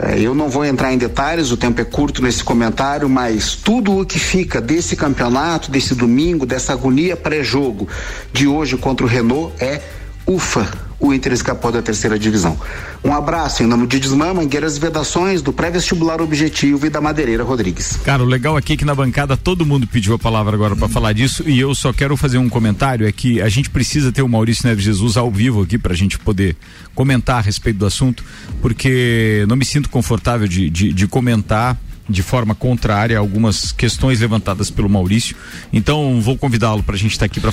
É, 0.02 0.18
eu 0.18 0.34
não 0.34 0.48
vou 0.48 0.64
entrar 0.64 0.94
em 0.94 0.98
detalhes, 0.98 1.52
o 1.52 1.58
tempo 1.58 1.82
é 1.82 1.84
curto 1.84 2.24
nesse 2.24 2.42
comentário, 2.42 3.10
mas 3.10 3.54
tudo 3.54 4.00
o 4.00 4.06
que 4.06 4.18
fica 4.18 4.62
desse 4.62 4.96
campeonato, 4.96 5.70
desse 5.70 5.94
domingo, 5.94 6.46
dessa 6.46 6.72
agonia 6.72 7.18
pré-jogo 7.18 7.86
de 8.32 8.48
hoje 8.48 8.78
contra 8.78 9.06
o 9.06 9.10
Renault 9.10 9.54
é 9.62 9.82
ufa, 10.26 10.89
o 11.00 11.14
Inter 11.14 11.32
escapou 11.32 11.72
da 11.72 11.82
terceira 11.82 12.20
divisão. 12.20 12.60
Um 13.04 13.14
abraço 13.14 13.64
em 13.64 13.66
nome 13.66 13.88
de 13.88 14.00
Desmã, 14.00 14.34
Mangueiras 14.34 14.76
e 14.76 14.80
Vedações, 14.80 15.42
do 15.42 15.54
pré-vestibular 15.54 16.22
Objetivo 16.22 16.86
e 16.86 16.90
da 16.90 17.00
Madeireira 17.00 17.44
Rodrigues. 17.44 17.98
Cara, 18.04 18.22
o 18.22 18.26
legal 18.26 18.58
aqui 18.58 18.74
é 18.74 18.78
que 18.78 18.84
na 18.84 18.94
bancada 18.94 19.38
todo 19.38 19.66
mundo 19.66 19.88
pediu 19.88 20.14
a 20.14 20.20
palavra 20.20 20.56
agora 20.56 20.76
para 20.76 20.90
falar 20.90 21.14
disso 21.14 21.44
e 21.48 21.60
eu 21.60 21.74
só 21.74 21.94
quero 21.94 22.18
fazer 22.18 22.38
um 22.38 22.50
comentário, 22.50 23.08
é 23.08 23.12
que 23.12 23.42
a 23.42 23.48
gente 23.48 23.70
precisa 23.70 24.12
ter 24.12 24.22
o 24.22 24.28
Maurício 24.28 24.68
Neves 24.68 24.84
Jesus 24.84 25.16
ao 25.16 25.32
vivo 25.32 25.62
aqui 25.62 25.78
pra 25.78 25.96
gente 25.96 26.20
poder 26.20 26.58
comentar 26.94 27.38
a 27.38 27.42
respeito 27.42 27.78
do 27.78 27.86
assunto, 27.86 28.24
porque 28.62 29.46
não 29.48 29.56
me 29.56 29.66
sinto 29.66 29.90
confortável 29.90 30.48
de, 30.48 30.70
de, 30.70 30.92
de 30.92 31.08
comentar 31.08 31.78
de 32.10 32.24
forma 32.24 32.56
contrária 32.56 33.18
a 33.18 33.20
algumas 33.20 33.72
questões 33.72 34.20
levantadas 34.20 34.70
pelo 34.72 34.90
Maurício. 34.90 35.36
Então 35.72 36.20
vou 36.20 36.38
convidá-lo 36.38 36.82
para 36.82 36.96
a 36.96 36.98
gente 36.98 37.12
estar 37.12 37.28
tá 37.28 37.32
aqui 37.32 37.40
para 37.40 37.52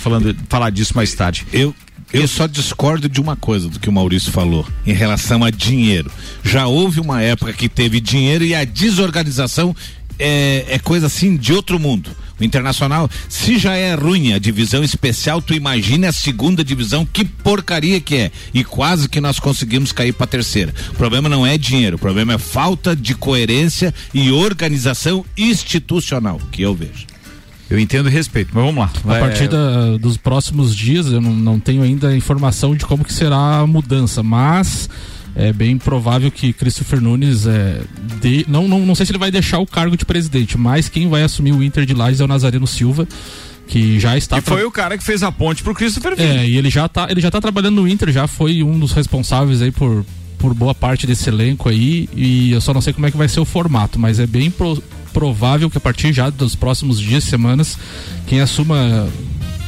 falar 0.48 0.70
disso 0.70 0.96
mais 0.96 1.12
tarde. 1.14 1.46
Eu 1.52 1.74
eu 2.12 2.26
só 2.28 2.46
discordo 2.46 3.08
de 3.08 3.20
uma 3.20 3.34
coisa 3.34 3.68
do 3.68 3.80
que 3.80 3.88
o 3.88 3.92
Maurício 3.92 4.30
falou 4.30 4.66
em 4.86 4.92
relação 4.92 5.42
a 5.42 5.50
dinheiro. 5.50 6.10
Já 6.42 6.66
houve 6.66 7.00
uma 7.00 7.20
época 7.20 7.52
que 7.52 7.68
teve 7.68 8.00
dinheiro 8.00 8.44
e 8.44 8.54
a 8.54 8.64
desorganização 8.64 9.74
é, 10.18 10.64
é 10.68 10.78
coisa 10.78 11.06
assim 11.06 11.36
de 11.36 11.52
outro 11.52 11.78
mundo. 11.78 12.10
O 12.38 12.44
Internacional, 12.44 13.08
se 13.28 13.58
já 13.58 13.74
é 13.76 13.94
ruim 13.94 14.32
a 14.34 14.38
divisão 14.38 14.84
especial, 14.84 15.40
tu 15.40 15.54
imagina 15.54 16.08
a 16.08 16.12
segunda 16.12 16.62
divisão, 16.62 17.06
que 17.10 17.24
porcaria 17.24 17.98
que 18.00 18.14
é. 18.16 18.30
E 18.52 18.62
quase 18.62 19.08
que 19.08 19.20
nós 19.22 19.38
conseguimos 19.40 19.90
cair 19.90 20.12
para 20.12 20.24
a 20.24 20.28
terceira. 20.28 20.74
O 20.90 20.94
problema 20.94 21.28
não 21.30 21.46
é 21.46 21.56
dinheiro, 21.56 21.96
o 21.96 21.98
problema 21.98 22.34
é 22.34 22.38
falta 22.38 22.94
de 22.94 23.14
coerência 23.14 23.92
e 24.12 24.30
organização 24.30 25.24
institucional, 25.36 26.40
que 26.52 26.60
eu 26.62 26.74
vejo. 26.74 27.06
Eu 27.68 27.80
entendo 27.80 28.08
e 28.08 28.12
respeito, 28.12 28.50
mas 28.54 28.64
vamos 28.64 28.78
lá. 28.80 28.90
A 29.04 29.08
Vai- 29.08 29.20
partir 29.20 29.48
da- 29.48 29.96
dos 29.96 30.16
próximos 30.16 30.76
dias, 30.76 31.06
eu 31.06 31.20
não, 31.20 31.34
não 31.34 31.58
tenho 31.58 31.82
ainda 31.82 32.14
informação 32.16 32.76
de 32.76 32.84
como 32.86 33.02
que 33.04 33.12
será 33.12 33.60
a 33.60 33.66
mudança, 33.66 34.22
mas 34.22 34.88
é 35.36 35.52
bem 35.52 35.76
provável 35.76 36.30
que 36.30 36.52
Christopher 36.52 37.00
Nunes 37.00 37.46
é, 37.46 37.80
dê- 38.20 38.44
não, 38.48 38.66
não, 38.66 38.86
não 38.86 38.94
sei 38.94 39.04
se 39.04 39.12
ele 39.12 39.18
vai 39.18 39.30
deixar 39.30 39.58
o 39.58 39.66
cargo 39.66 39.96
de 39.96 40.04
presidente, 40.06 40.56
mas 40.56 40.88
quem 40.88 41.08
vai 41.08 41.22
assumir 41.22 41.52
o 41.52 41.62
Inter 41.62 41.84
de 41.84 41.92
Lages 41.94 42.20
é 42.20 42.24
o 42.24 42.28
Nazareno 42.28 42.66
Silva, 42.66 43.06
que 43.68 44.00
já 44.00 44.16
está 44.16 44.40
Que 44.40 44.48
foi 44.48 44.64
o 44.64 44.70
cara 44.70 44.96
que 44.96 45.04
fez 45.04 45.22
a 45.22 45.30
ponte 45.30 45.62
pro 45.62 45.74
Christopher 45.74 46.16
Villa. 46.16 46.40
é, 46.40 46.48
e 46.48 46.56
ele 46.56 46.70
já 46.70 46.88
tá, 46.88 47.06
ele 47.10 47.20
já 47.20 47.30
tá 47.30 47.40
trabalhando 47.40 47.76
no 47.82 47.88
Inter, 47.88 48.10
já 48.12 48.26
foi 48.26 48.62
um 48.62 48.78
dos 48.78 48.92
responsáveis 48.92 49.60
aí 49.60 49.70
por, 49.70 50.06
por 50.38 50.54
boa 50.54 50.74
parte 50.74 51.06
desse 51.06 51.28
elenco 51.28 51.68
aí, 51.68 52.08
e 52.14 52.52
eu 52.52 52.60
só 52.60 52.72
não 52.72 52.80
sei 52.80 52.92
como 52.92 53.06
é 53.06 53.10
que 53.10 53.16
vai 53.16 53.28
ser 53.28 53.40
o 53.40 53.44
formato, 53.44 53.98
mas 53.98 54.18
é 54.18 54.26
bem 54.26 54.50
pro- 54.50 54.82
provável 55.12 55.68
que 55.68 55.76
a 55.78 55.80
partir 55.80 56.12
já 56.12 56.30
dos 56.30 56.54
próximos 56.54 57.00
dias, 57.00 57.24
semanas, 57.24 57.76
quem 58.26 58.40
assuma 58.40 59.08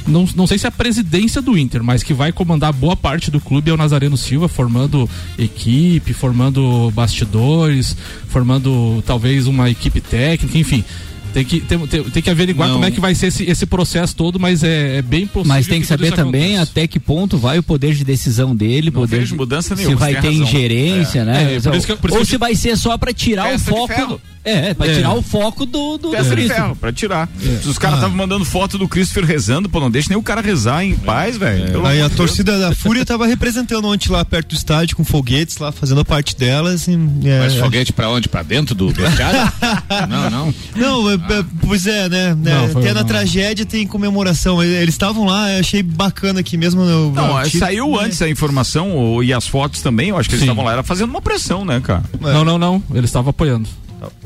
não, 0.09 0.29
não 0.35 0.47
sei 0.47 0.59
se 0.59 0.67
é 0.67 0.69
a 0.69 0.73
presidência 0.73 1.41
do 1.43 1.57
Inter, 1.57 1.83
mas 1.85 2.03
que 2.03 2.13
vai 2.15 2.33
comandar 2.33 2.73
boa 2.73 2.97
parte 2.97 3.31
do 3.31 3.41
clube 3.41 3.71
é 3.71 3.75
o 3.75 3.77
Nazareno 3.77 4.17
Silva, 4.17 4.49
formando 4.49 5.09
equipe, 5.39 6.13
formando 6.13 6.91
bastidores, 6.93 7.97
formando 8.29 9.03
talvez 9.07 9.47
uma 9.47 9.71
equipe 9.71 10.01
técnica, 10.01 10.57
enfim. 10.59 10.85
Tem 11.33 11.45
que, 11.45 11.61
tem, 11.61 11.79
tem, 11.87 12.03
tem 12.05 12.23
que 12.23 12.31
averiguar 12.31 12.69
Não. 12.69 12.77
como 12.77 12.87
é 12.87 12.91
que 12.91 12.99
vai 13.01 13.15
ser 13.15 13.27
esse, 13.27 13.45
esse 13.45 13.67
processo 13.67 14.17
todo, 14.17 14.41
mas 14.41 14.65
é, 14.65 14.97
é 14.97 15.03
bem 15.03 15.27
possível. 15.27 15.45
Mas 15.55 15.67
tem 15.67 15.79
que 15.83 15.87
tudo 15.87 15.99
saber 15.99 16.13
também 16.17 16.57
até 16.57 16.87
que 16.87 16.99
ponto 16.99 17.37
vai 17.37 17.59
o 17.59 17.63
poder 17.63 17.95
de 17.95 18.03
decisão 18.03 18.57
dele, 18.57 18.87
Não 18.91 19.03
poder 19.03 19.19
vejo 19.19 19.33
de- 19.33 19.37
mudança 19.37 19.77
se 19.77 19.83
nenhuma, 19.83 19.99
vai 19.99 20.15
você 20.15 20.21
ter 20.23 20.29
razão. 20.29 20.43
ingerência, 20.43 21.19
É. 21.21 21.25
né? 21.27 21.55
É, 21.57 21.61
por 21.61 21.75
isso 21.77 21.87
que 21.87 21.93
eu- 21.93 21.97
por 21.99 22.09
isso 22.11 22.19
Ou 22.19 22.25
que 22.25 22.31
se 22.31 22.37
vai 22.39 22.55
ser 22.55 22.77
só 22.79 22.97
pra 22.97 23.13
tirar 23.13 23.53
o 23.53 23.59
de 23.59 23.63
foco. 23.63 24.19
Do- 24.53 24.67
É, 24.69 24.75
pra 24.75 24.87
É. 24.87 24.95
tirar 24.95 25.15
o 25.15 25.23
foco 25.23 25.65
do. 25.67 25.99
do 25.99 26.11
Peça 26.11 26.31
do 26.31 26.37
de 26.37 26.49
ferro, 26.49 26.77
pra 26.77 26.93
tirar. 26.93 27.29
Se 27.63 27.69
os 27.69 27.77
Ah. 27.77 27.81
caras 27.81 27.97
estavam 27.99 28.17
mandando 28.17 28.45
foto 28.45 28.79
do 28.79 28.89
Christopher 28.89 29.25
rezando, 29.25 29.69
pô, 29.69 29.81
não 29.81 29.91
deixa 29.91 30.09
nem 30.11 30.19
o 30.19 30.23
cara 30.23 30.41
rezar 30.41 30.85
em 30.85 30.97
paz, 30.97 31.37
velho. 31.37 31.71
Pelo 31.73 31.87
Aí 31.87 32.01
a 32.03 32.09
torcida 32.11 32.59
da 32.59 32.75
Fúria 32.75 33.05
tava 33.05 33.27
representando 33.27 33.87
ontem 33.87 34.11
lá 34.11 34.25
perto 34.25 34.49
do 34.51 34.55
estádio 34.55 34.97
com 34.97 35.05
foguetes 35.05 35.59
lá, 35.59 35.73
fazendo 35.73 36.01
a 36.01 36.05
parte 36.05 36.37
delas. 36.37 36.87
E, 36.89 36.93
é, 37.25 37.41
Mas 37.41 37.55
foguete 37.55 37.93
pra 37.93 38.09
onde? 38.11 38.29
Pra 38.29 38.43
dentro 38.43 38.75
do 38.75 38.91
vestiário? 38.91 39.41
não, 40.09 40.31
não. 40.31 40.55
Não, 40.77 41.11
é, 41.11 41.15
é, 41.15 41.45
pois 41.67 41.87
é, 41.87 42.09
né? 42.09 42.35
né, 42.35 42.55
Não, 42.55 42.81
Até 42.81 42.93
na 42.93 43.01
não. 43.01 43.07
tragédia 43.07 43.65
tem 43.67 43.87
comemoração. 43.87 44.63
Eles 44.63 44.95
estavam 44.95 45.25
lá, 45.25 45.51
eu 45.53 45.61
achei 45.61 45.83
bacana 45.83 46.41
aqui 46.41 46.57
mesmo. 46.57 46.85
No, 46.85 47.13
Não, 47.13 47.29
no 47.35 47.39
é, 47.41 47.45
time, 47.45 47.59
saiu 47.61 47.89
né? 47.93 48.05
antes 48.05 48.21
a 48.23 48.29
informação 48.29 48.97
o- 48.97 49.23
e 49.23 49.33
as 49.33 49.47
fotos 49.47 49.81
também, 49.81 50.09
eu 50.11 50.17
acho 50.19 50.29
que 50.29 50.35
eles 50.35 50.43
estavam 50.43 50.65
lá, 50.65 50.73
era 50.73 50.83
fazendo 50.83 51.11
uma 51.11 51.21
pressão, 51.23 51.65
né, 51.65 51.81
cara? 51.81 52.03
Não, 52.21 52.45
não, 52.45 52.59
não. 52.59 52.83
Ele 52.95 53.05
estava 53.05 53.31
apoiando. 53.31 53.69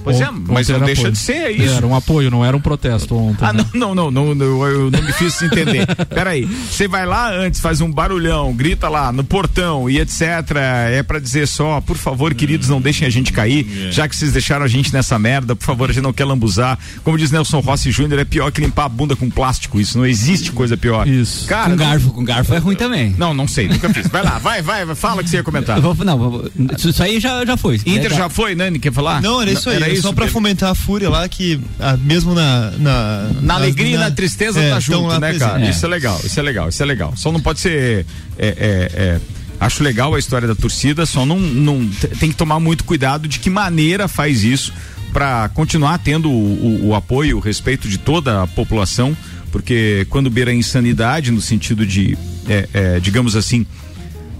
Pois 0.04 0.20
é, 0.20 0.28
mas 0.30 0.68
não 0.68 0.80
deixa 0.80 1.02
apoio. 1.02 1.12
de 1.12 1.18
ser, 1.18 1.32
é 1.32 1.50
isso. 1.52 1.74
Era 1.76 1.86
um 1.86 1.94
apoio, 1.94 2.30
não 2.30 2.44
era 2.44 2.56
um 2.56 2.60
protesto 2.60 3.16
ontem. 3.16 3.44
Ah, 3.44 3.52
né? 3.52 3.64
não, 3.72 3.94
não, 3.94 4.10
não, 4.10 4.34
não, 4.34 4.66
eu 4.66 4.90
não 4.90 5.02
me 5.02 5.12
fiz 5.12 5.40
entender. 5.42 5.86
Peraí, 6.10 6.44
você 6.44 6.88
vai 6.88 7.06
lá 7.06 7.32
antes, 7.32 7.60
faz 7.60 7.80
um 7.80 7.90
barulhão, 7.90 8.52
grita 8.52 8.88
lá 8.88 9.12
no 9.12 9.22
portão 9.24 9.88
e 9.88 9.98
etc. 10.00 10.22
É 10.90 11.02
pra 11.02 11.18
dizer 11.18 11.46
só, 11.46 11.80
por 11.80 11.96
favor, 11.96 12.34
queridos, 12.34 12.68
não 12.68 12.80
deixem 12.80 13.06
a 13.06 13.10
gente 13.10 13.32
cair, 13.32 13.90
já 13.90 14.08
que 14.08 14.16
vocês 14.16 14.32
deixaram 14.32 14.64
a 14.64 14.68
gente 14.68 14.92
nessa 14.92 15.18
merda, 15.18 15.54
por 15.54 15.64
favor, 15.64 15.88
a 15.90 15.92
gente 15.92 16.02
não 16.02 16.12
quer 16.12 16.24
lambuzar. 16.24 16.78
Como 17.04 17.16
diz 17.16 17.30
Nelson 17.30 17.60
Rossi 17.60 17.90
Júnior, 17.90 18.20
é 18.20 18.24
pior 18.24 18.50
que 18.50 18.60
limpar 18.60 18.84
a 18.86 18.88
bunda 18.88 19.14
com 19.16 19.30
plástico, 19.30 19.80
isso 19.80 19.96
não 19.96 20.04
existe 20.06 20.52
coisa 20.52 20.76
pior. 20.76 21.06
Isso. 21.06 21.46
Cara, 21.46 21.70
com 21.70 21.76
garfo, 21.76 22.10
com 22.10 22.24
garfo 22.24 22.54
é 22.54 22.58
ruim 22.58 22.76
também. 22.76 23.14
Não, 23.16 23.32
não 23.32 23.46
sei, 23.48 23.68
nunca 23.68 23.88
fiz. 23.94 24.08
Vai 24.08 24.22
lá, 24.22 24.38
vai, 24.38 24.60
vai, 24.60 24.94
fala 24.94 25.20
o 25.20 25.24
que 25.24 25.30
você 25.30 25.36
ia 25.36 25.42
comentar. 25.42 25.80
Vou- 25.80 25.94
não, 26.04 26.18
vou- 26.18 26.50
isso 26.76 27.02
aí 27.02 27.20
já, 27.20 27.44
já 27.44 27.56
foi. 27.56 27.76
Inter 27.86 28.10
né? 28.10 28.16
já 28.16 28.28
foi, 28.28 28.54
Nani, 28.54 28.78
quer 28.78 28.92
falar? 28.92 29.22
Não, 29.22 29.40
era 29.40 29.50
isso 29.50 29.61
aí. 29.70 29.76
Era 29.76 29.86
era 29.90 30.00
só 30.00 30.12
pra 30.12 30.26
fomentar 30.28 30.70
a 30.70 30.74
fúria 30.74 31.08
lá, 31.10 31.28
que 31.28 31.60
ah, 31.80 31.96
mesmo 31.96 32.34
na. 32.34 32.70
Na, 32.72 33.30
Na 33.40 33.54
alegria 33.54 33.94
e 33.96 33.98
na 33.98 34.10
tristeza 34.10 34.60
é, 34.60 34.70
tá 34.70 34.80
junto, 34.80 35.06
lá 35.06 35.20
né, 35.20 35.28
presente. 35.30 35.48
cara? 35.50 35.70
Isso 35.70 35.84
é 35.84 35.88
legal, 35.88 36.20
isso 36.24 36.38
é 36.38 36.42
legal, 36.42 36.68
isso 36.68 36.82
é 36.82 36.86
legal. 36.86 37.12
Só 37.16 37.30
não 37.32 37.40
pode 37.40 37.60
ser. 37.60 38.04
é, 38.38 38.46
é, 38.46 38.90
é, 38.94 39.20
acho 39.60 39.82
legal 39.82 40.14
a 40.14 40.18
história 40.18 40.48
da 40.48 40.54
torcida, 40.54 41.06
só 41.06 41.24
não, 41.24 41.38
não 41.38 41.88
tem 42.18 42.30
que 42.30 42.34
tomar 42.36 42.58
muito 42.58 42.82
cuidado 42.84 43.28
de 43.28 43.38
que 43.38 43.48
maneira 43.48 44.08
faz 44.08 44.42
isso 44.42 44.72
para 45.12 45.48
continuar 45.50 45.98
tendo 45.98 46.30
o, 46.30 46.32
o- 46.32 46.86
o 46.88 46.94
apoio, 46.94 47.36
o 47.36 47.40
respeito 47.40 47.88
de 47.88 47.96
toda 47.98 48.42
a 48.42 48.46
população, 48.46 49.16
porque 49.52 50.06
quando 50.10 50.28
beira 50.30 50.50
a 50.50 50.54
insanidade, 50.54 51.30
no 51.30 51.40
sentido 51.40 51.84
de, 51.86 52.16
é, 52.48 52.68
é, 52.72 53.00
digamos 53.00 53.36
assim, 53.36 53.64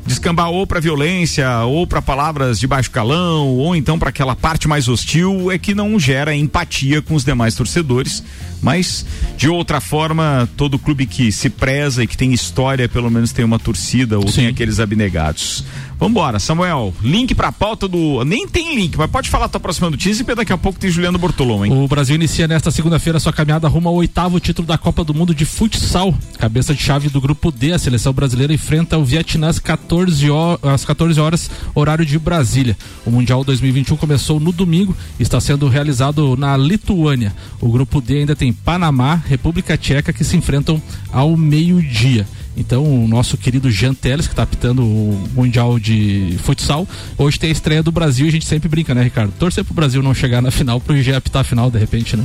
descambar 0.07 0.51
ou 0.51 0.67
para 0.67 0.81
violência, 0.81 1.61
ou 1.61 1.87
para 1.87 2.03
palavras 2.03 2.59
de 2.59 2.67
baixo 2.67 2.91
calão, 2.91 3.49
ou 3.49 3.75
então 3.75 3.99
para 3.99 4.09
aquela 4.09 4.35
parte 4.35 4.69
mais 4.69 4.89
hostil, 4.89 5.51
é 5.51 5.59
que 5.59 5.75
não 5.75 5.99
gera 5.99 6.35
empatia 6.35 7.01
com 7.01 7.15
os 7.15 7.25
demais 7.25 7.55
torcedores. 7.55 8.23
Mas, 8.63 9.05
de 9.37 9.49
outra 9.49 9.81
forma, 9.81 10.49
todo 10.57 10.79
clube 10.79 11.05
que 11.05 11.33
se 11.33 11.51
preza 11.51 12.05
e 12.05 12.07
que 12.07 12.17
tem 12.17 12.33
história, 12.33 12.89
pelo 12.89 13.11
menos 13.11 13.33
tem 13.33 13.45
uma 13.45 13.59
torcida 13.59 14.19
ou 14.19 14.25
tem 14.25 14.47
aqueles 14.47 14.79
abnegados. 14.79 15.65
Vambora, 15.99 16.41
Samuel, 16.41 16.93
link 17.01 17.33
pra 17.33 17.53
pauta 17.53 17.87
do. 17.87 18.25
Nem 18.25 18.47
tem 18.49 18.75
link, 18.75 18.97
mas 18.97 19.09
pode 19.09 19.31
falar 19.31 19.45
a 19.45 19.49
tua 19.49 19.61
próxima 19.61 19.89
notícia 19.89 20.25
e 20.29 20.35
daqui 20.35 20.53
a 20.53 20.59
pouco 20.59 20.77
tem 20.77 20.91
Juliano 20.91 21.17
Bortolom, 21.17 21.65
hein? 21.65 21.73
O 21.73 21.87
Brasil 21.87 22.17
inicia 22.17 22.49
nesta 22.49 22.73
segunda-feira 22.73 23.21
sua 23.21 23.33
caminhada 23.33 23.69
rumo 23.69 23.89
ao 23.89 23.95
oitavo 23.95 24.41
título 24.41 24.67
da 24.67 24.77
Copa 24.77 25.05
do 25.05 25.15
Mundo 25.15 25.33
de 25.33 25.45
Futsal. 25.45 26.13
Cabeça 26.39 26.75
de 26.75 26.83
chave 26.83 27.09
do 27.09 27.21
grupo 27.21 27.53
D, 27.53 27.73
a 27.73 27.79
seleção 27.79 28.13
brasileira 28.13 28.53
enfrenta 28.53 28.99
o 28.99 29.05
Vietnã 29.05 29.49
às 29.49 29.61
14, 29.93 30.31
ho- 30.31 30.59
às 30.63 30.85
14 30.87 31.21
horas, 31.21 31.51
horário 31.75 32.05
de 32.07 32.19
Brasília. 32.19 32.77
O 33.05 33.11
Mundial 33.11 33.45
2021 33.45 33.97
começou 33.97 34.41
no 34.41 34.51
domingo 34.51 34.97
e 35.21 35.23
está 35.23 35.39
sendo 35.39 35.69
realizado 35.69 36.35
na 36.37 36.57
Lituânia. 36.57 37.35
O 37.61 37.69
grupo 37.71 38.01
D 38.01 38.19
ainda 38.21 38.35
tem 38.35 38.53
Panamá, 38.55 39.21
República 39.29 39.77
Tcheca 39.77 40.13
que 40.13 40.25
se 40.25 40.35
enfrentam 40.37 40.81
ao 41.13 41.37
meio-dia. 41.37 42.27
Então, 42.57 42.85
o 42.85 43.07
nosso 43.09 43.37
querido 43.37 43.71
Jean 43.71 43.95
Teles, 43.95 44.27
que 44.27 44.33
está 44.33 44.43
apitando 44.43 44.83
o 44.83 45.29
Mundial 45.35 45.79
de 45.79 46.37
Futsal, 46.43 46.87
hoje 47.17 47.39
tem 47.39 47.49
a 47.49 47.53
estreia 47.53 47.83
do 47.83 47.91
Brasil 47.93 48.27
e 48.27 48.29
a 48.29 48.33
gente 48.33 48.47
sempre 48.47 48.69
brinca, 48.69 48.95
né, 48.95 49.03
Ricardo? 49.03 49.33
Torcer 49.39 49.65
pro 49.65 49.73
Brasil 49.75 50.03
não 50.03 50.13
chegar 50.15 50.41
na 50.43 50.51
final, 50.51 50.79
pro 50.81 51.01
Jean 51.03 51.17
apitar 51.19 51.41
a 51.41 51.45
final, 51.45 51.71
de 51.71 51.79
repente, 51.79 52.15
né? 52.17 52.25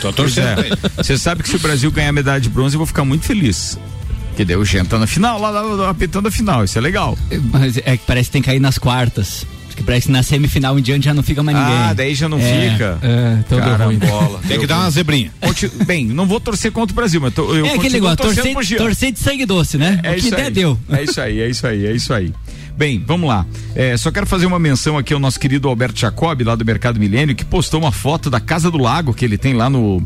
Tô 0.00 0.12
Pois 0.12 0.36
é. 0.38 0.56
Você 0.96 1.16
sabe 1.18 1.42
que 1.42 1.48
se 1.48 1.56
o 1.56 1.58
Brasil 1.60 1.90
ganhar 1.90 2.12
medalha 2.12 2.40
de 2.40 2.48
bronze, 2.48 2.74
eu 2.74 2.78
vou 2.78 2.86
ficar 2.86 3.04
muito 3.04 3.24
feliz. 3.24 3.78
Que 4.36 4.44
daí 4.44 4.56
o 4.56 4.64
Jean 4.64 4.84
tá 4.84 4.98
na 4.98 5.06
final, 5.06 5.40
lá, 5.40 5.50
lá, 5.50 5.62
lá 5.62 5.90
apitando 5.90 6.26
a 6.26 6.30
final, 6.30 6.64
isso 6.64 6.76
é 6.76 6.80
legal. 6.80 7.16
Mas 7.52 7.76
é 7.78 7.96
que 7.96 8.04
parece 8.06 8.28
que 8.28 8.32
tem 8.32 8.42
que 8.42 8.46
cair 8.46 8.60
nas 8.60 8.78
quartas. 8.78 9.46
Porque 9.68 9.82
parece 9.82 10.06
que 10.06 10.12
na 10.12 10.22
semifinal 10.22 10.78
em 10.78 10.82
diante 10.82 11.04
já 11.04 11.12
não 11.14 11.22
fica 11.22 11.42
mais 11.42 11.56
ninguém. 11.58 11.74
Ah, 11.74 11.92
daí 11.92 12.14
já 12.14 12.28
não 12.28 12.38
É. 12.38 12.70
fica. 12.70 12.98
É, 13.02 13.38
então 13.40 13.58
deu 13.60 13.76
ruim. 13.86 13.98
Carambola. 13.98 14.40
Tem 14.46 14.58
que 14.60 14.66
dar 14.68 14.78
uma 14.80 14.90
zebrinha. 14.90 15.32
Bem, 15.84 16.06
não 16.06 16.26
vou 16.26 16.38
torcer 16.38 16.70
contra 16.70 16.92
o 16.92 16.94
Brasil, 16.94 17.20
mas 17.20 17.34
tô, 17.34 17.52
eu 17.54 17.66
é 17.66 17.74
aquele 17.74 17.94
negócio, 17.94 18.16
torcendo 18.18 18.52
torcer, 18.54 18.78
torcer 18.78 19.12
de 19.12 19.18
sangue 19.18 19.44
doce, 19.44 19.76
né? 19.76 19.98
É 20.04 20.10
o 20.10 20.14
que 20.14 20.20
isso 20.20 20.30
der, 20.30 20.42
aí. 20.46 20.50
deu. 20.52 20.78
É 20.90 21.02
isso 21.02 21.20
aí, 21.20 21.40
é 21.40 21.48
isso 21.48 21.66
aí, 21.66 21.86
é 21.86 21.92
isso 21.92 22.14
aí. 22.14 22.32
Bem, 22.76 23.02
vamos 23.04 23.28
lá. 23.28 23.44
É, 23.74 23.96
só 23.96 24.12
quero 24.12 24.26
fazer 24.26 24.46
uma 24.46 24.58
menção 24.60 24.96
aqui 24.96 25.12
ao 25.12 25.18
nosso 25.20 25.40
querido 25.40 25.68
Alberto 25.68 25.98
Jacob, 25.98 26.40
lá 26.42 26.54
do 26.54 26.64
Mercado 26.64 26.98
Milênio, 27.00 27.34
que 27.34 27.44
postou 27.44 27.80
uma 27.80 27.92
foto 27.92 28.30
da 28.30 28.38
Casa 28.40 28.70
do 28.70 28.78
Lago 28.78 29.12
que 29.12 29.24
ele 29.24 29.36
tem 29.38 29.54
lá 29.54 29.68
no 29.68 30.00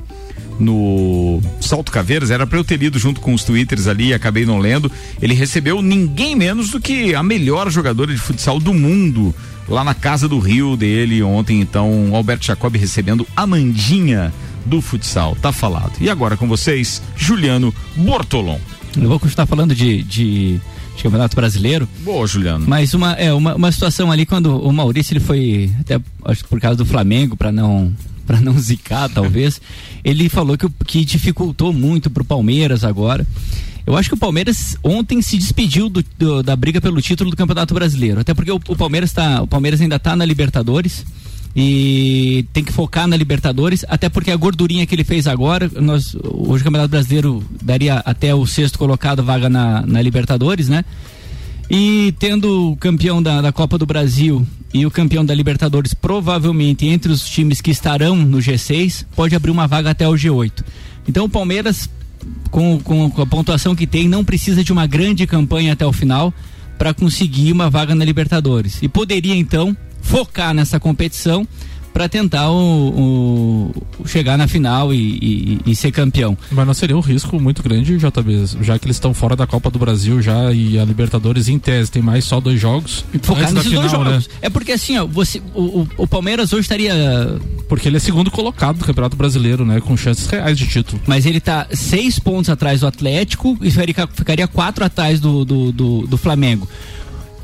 no 0.59 1.41
Salto 1.61 1.93
Caveiras, 1.93 2.31
era 2.31 2.47
pra 2.47 2.59
eu 2.59 2.65
ter 2.65 2.79
lido 2.79 2.99
junto 2.99 3.21
com 3.21 3.33
os 3.33 3.45
twitters 3.45 3.87
ali 3.87 4.09
e 4.09 4.15
acabei 4.15 4.45
não 4.45 4.59
lendo. 4.59 4.91
Ele 5.21 5.35
recebeu 5.35 5.81
ninguém 5.81 6.35
menos 6.35 6.71
do 6.71 6.81
que 6.81 7.15
a 7.15 7.23
melhor 7.23 7.71
jogadora 7.71 8.13
de 8.13 8.19
futsal 8.19 8.59
do 8.59 8.75
mundo 8.75 9.35
lá 9.69 9.85
na 9.85 9.95
Casa 9.95 10.27
do 10.27 10.39
Rio 10.39 10.77
dele 10.77 11.23
ontem, 11.23 11.61
então, 11.61 12.11
Alberto 12.15 12.47
Jacob 12.47 12.75
recebendo 12.75 13.27
a 13.37 13.47
Mandinha 13.47 14.33
do 14.65 14.81
futsal, 14.81 15.37
tá 15.37 15.53
falado. 15.53 15.93
E 16.01 16.11
agora 16.11 16.37
com 16.37 16.49
vocês, 16.49 17.03
Juliano 17.17 17.75
Bortolom. 17.97 18.59
Eu 18.97 19.09
vou 19.09 19.21
continuar 19.21 19.47
falando 19.47 19.75
de, 19.75 20.03
de, 20.03 20.61
de 20.97 21.03
Campeonato 21.03 21.37
Brasileiro. 21.37 21.89
Boa, 22.01 22.27
Juliano. 22.27 22.65
Mas 22.67 22.95
uma, 22.95 23.13
é, 23.13 23.33
uma, 23.33 23.55
uma 23.55 23.73
situação 23.73 24.11
ali 24.11 24.27
quando 24.27 24.59
o 24.61 24.73
Maurício 24.73 25.13
ele 25.13 25.21
foi, 25.21 25.71
até 25.81 26.01
acho 26.25 26.43
que 26.43 26.49
por 26.49 26.61
causa 26.61 26.77
do 26.77 26.87
Flamengo, 26.87 27.37
para 27.37 27.53
não 27.53 27.93
para 28.29 28.41
não 28.43 28.53
zicar, 28.61 29.09
talvez, 29.09 29.59
ele 30.05 30.29
falou 30.29 30.57
que, 30.59 30.67
o- 30.67 30.73
que 30.87 31.03
dificultou 31.05 31.73
muito 31.73 32.11
pro 32.11 32.23
Palmeiras 32.25 32.85
agora. 32.85 33.27
Eu 33.87 33.97
acho 33.97 34.11
que 34.11 34.15
o 34.15 34.19
Palmeiras 34.19 34.77
ontem 34.85 35.23
se 35.23 35.39
despediu 35.39 35.89
do- 35.89 36.05
do- 36.19 36.43
da 36.43 36.55
briga 36.55 36.79
pelo 36.79 37.01
título 37.01 37.31
do 37.31 37.37
Campeonato 37.37 37.73
Brasileiro. 37.73 38.21
Até 38.21 38.35
porque 38.35 38.53
o, 38.53 38.61
o 38.69 38.77
Palmeiras 38.77 39.13
tá, 39.13 39.41
o 39.43 39.47
Palmeiras 39.47 39.81
ainda 39.81 39.99
tá 39.99 40.15
na 40.15 40.27
Libertadores 40.27 41.07
e 41.57 42.45
tem 42.53 42.63
que 42.63 42.73
focar 42.73 43.07
na 43.09 43.17
Libertadores, 43.17 43.85
até 43.89 44.09
porque 44.11 44.31
a 44.31 44.37
gordurinha 44.37 44.87
que 44.87 44.95
ele 44.95 45.05
fez 45.05 45.27
agora, 45.27 45.71
nós, 45.81 46.15
hoje 46.23 46.61
o 46.61 46.65
Campeonato 46.65 46.91
Brasileiro 46.91 47.43
daria 47.63 47.95
até 48.05 48.35
o 48.35 48.47
sexto 48.47 48.79
colocado 48.79 49.25
vaga 49.25 49.49
na, 49.49 49.81
na 49.87 50.03
Libertadores, 50.03 50.69
né? 50.69 50.85
E 51.71 52.15
tendo 52.19 52.73
o 52.73 52.77
campeão 52.77 53.23
da, 53.23 53.43
da 53.43 53.53
Copa 53.53 53.77
do 53.77 53.85
Brasil 53.85 54.47
e 54.73 54.87
o 54.87 54.91
campeão 54.91 55.25
da 55.25 55.35
Libertadores 55.35 55.93
provavelmente 55.93 56.87
entre 56.87 57.13
os 57.13 57.29
times 57.29 57.61
que 57.61 57.71
estarão 57.71 58.17
no 58.17 58.39
G6, 58.39 59.05
pode 59.15 59.35
abrir 59.35 59.51
uma 59.51 59.67
vaga 59.67 59.91
até 59.91 60.09
o 60.09 60.13
G8. 60.13 60.65
Então 61.07 61.25
o 61.25 61.29
Palmeiras, 61.29 61.89
com, 62.51 62.79
com, 62.81 63.11
com 63.11 63.23
a 63.23 63.27
pontuação 63.27 63.75
que 63.75 63.87
tem, 63.87 64.09
não 64.09 64.25
precisa 64.25 64.65
de 64.65 64.73
uma 64.73 64.87
grande 64.87 65.27
campanha 65.27 65.73
até 65.75 65.87
o 65.87 65.93
final 65.93 66.33
para 66.79 66.95
conseguir 66.95 67.53
uma 67.53 67.69
vaga 67.69 67.95
na 67.95 68.05
Libertadores. 68.05 68.79
E 68.83 68.89
poderia 68.89 69.35
então 69.35 69.77
focar 70.01 70.55
nessa 70.55 70.81
competição 70.81 71.47
para 71.99 72.09
tentar 72.09 72.49
o, 72.49 73.73
o- 74.03 74.07
chegar 74.07 74.39
na 74.39 74.47
final 74.47 74.95
e, 74.95 75.19
e- 75.21 75.61
e 75.67 75.75
ser 75.75 75.91
campeão. 75.91 76.39
Mas 76.53 76.65
não 76.65 76.73
seria 76.73 76.97
um 76.97 77.01
risco 77.01 77.41
muito 77.41 77.61
grande, 77.61 77.97
JB, 77.99 78.45
já 78.63 78.79
que 78.79 78.87
eles 78.87 78.95
estão 78.97 79.13
fora 79.13 79.35
da 79.35 79.49
Copa 79.49 79.69
do 79.69 79.81
Brasil 79.81 80.23
já 80.23 80.53
e 80.53 80.79
a 80.79 80.85
Libertadores 80.85 81.49
em 81.49 81.59
tese 81.59 81.91
tem 81.91 82.01
mais 82.01 82.25
só 82.25 82.41
dois 82.41 82.61
jogos. 82.61 83.05
Focar 83.21 83.53
nesses 83.53 83.73
dois 83.73 83.91
final, 83.91 84.05
jogos. 84.05 84.29
né? 84.29 84.35
É 84.43 84.49
porque 84.49 84.71
assim, 84.73 84.97
ó, 84.97 85.07
você, 85.07 85.43
o, 85.57 85.89
o- 85.97 86.07
Palmeiras 86.07 86.53
hoje 86.53 86.63
estaria. 86.63 86.95
Porque 87.69 87.89
ele 87.89 87.97
é 87.97 88.01
segundo 88.01 88.31
colocado 88.31 88.79
do 88.79 88.85
Campeonato 88.85 89.17
Brasileiro, 89.17 89.65
né? 89.67 89.81
Com 89.81 89.97
chances 89.97 90.27
reais 90.27 90.57
de 90.57 90.69
título. 90.69 91.03
Mas 91.05 91.27
ele 91.27 91.41
tá 91.41 91.67
seis 91.73 92.19
pontos 92.21 92.49
atrás 92.49 92.81
do 92.81 92.87
Atlético 92.87 93.59
e 93.61 93.71
ficaria, 93.73 93.95
ficaria 94.15 94.47
quatro 94.47 94.85
atrás 94.85 95.19
do, 95.19 95.45
do, 95.45 95.73
do, 95.73 96.07
do 96.07 96.17
Flamengo. 96.17 96.69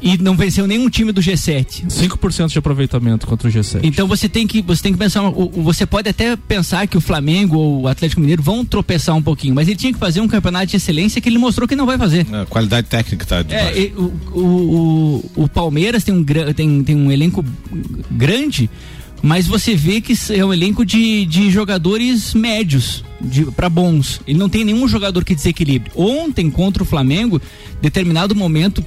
E 0.04 0.18
não 0.18 0.36
venceu 0.36 0.66
nenhum 0.66 0.90
time 0.90 1.12
do 1.12 1.22
G7. 1.22 1.86
5% 1.86 2.48
de 2.48 2.58
aproveitamento 2.58 3.26
contra 3.26 3.48
o 3.48 3.50
G7. 3.50 3.80
Então 3.82 4.06
você 4.06 4.28
tem 4.28 4.46
que 4.46 4.60
você 4.60 4.82
tem 4.82 4.92
que 4.92 4.98
pensar, 4.98 5.22
você 5.30 5.86
pode 5.86 6.10
até 6.10 6.36
pensar 6.36 6.86
que 6.86 6.98
o 6.98 7.00
Flamengo 7.00 7.56
ou 7.56 7.82
o 7.82 7.88
Atlético 7.88 8.20
Mineiro 8.20 8.42
vão 8.42 8.64
tropeçar 8.66 9.16
um 9.16 9.22
pouquinho, 9.22 9.54
mas 9.54 9.66
ele 9.66 9.76
tinha 9.76 9.92
que 9.92 9.98
fazer 9.98 10.20
um 10.20 10.28
campeonato 10.28 10.66
de 10.66 10.76
excelência 10.76 11.22
que 11.22 11.28
ele 11.28 11.38
mostrou 11.38 11.66
que 11.66 11.74
não 11.74 11.86
vai 11.86 11.96
fazer. 11.96 12.26
A 12.34 12.44
qualidade 12.44 12.86
técnica 12.86 13.24
tá 13.24 13.40
de 13.40 13.54
É, 13.54 13.78
e 13.78 13.92
o, 13.96 14.12
o, 14.34 15.22
o, 15.36 15.44
o 15.44 15.48
Palmeiras 15.48 16.04
tem 16.04 16.14
um, 16.14 16.22
tem, 16.54 16.84
tem 16.84 16.96
um 16.96 17.10
elenco 17.10 17.42
grande, 18.10 18.68
mas 19.24 19.46
você 19.46 19.74
vê 19.74 20.02
que 20.02 20.12
é 20.34 20.44
um 20.44 20.52
elenco 20.52 20.84
de, 20.84 21.24
de 21.24 21.50
jogadores 21.50 22.34
médios 22.34 23.02
para 23.56 23.70
bons. 23.70 24.20
Ele 24.26 24.38
não 24.38 24.50
tem 24.50 24.66
nenhum 24.66 24.86
jogador 24.86 25.24
que 25.24 25.34
desequilibre. 25.34 25.90
Ontem, 25.96 26.50
contra 26.50 26.82
o 26.82 26.86
Flamengo, 26.86 27.40
determinado 27.80 28.34
momento, 28.34 28.84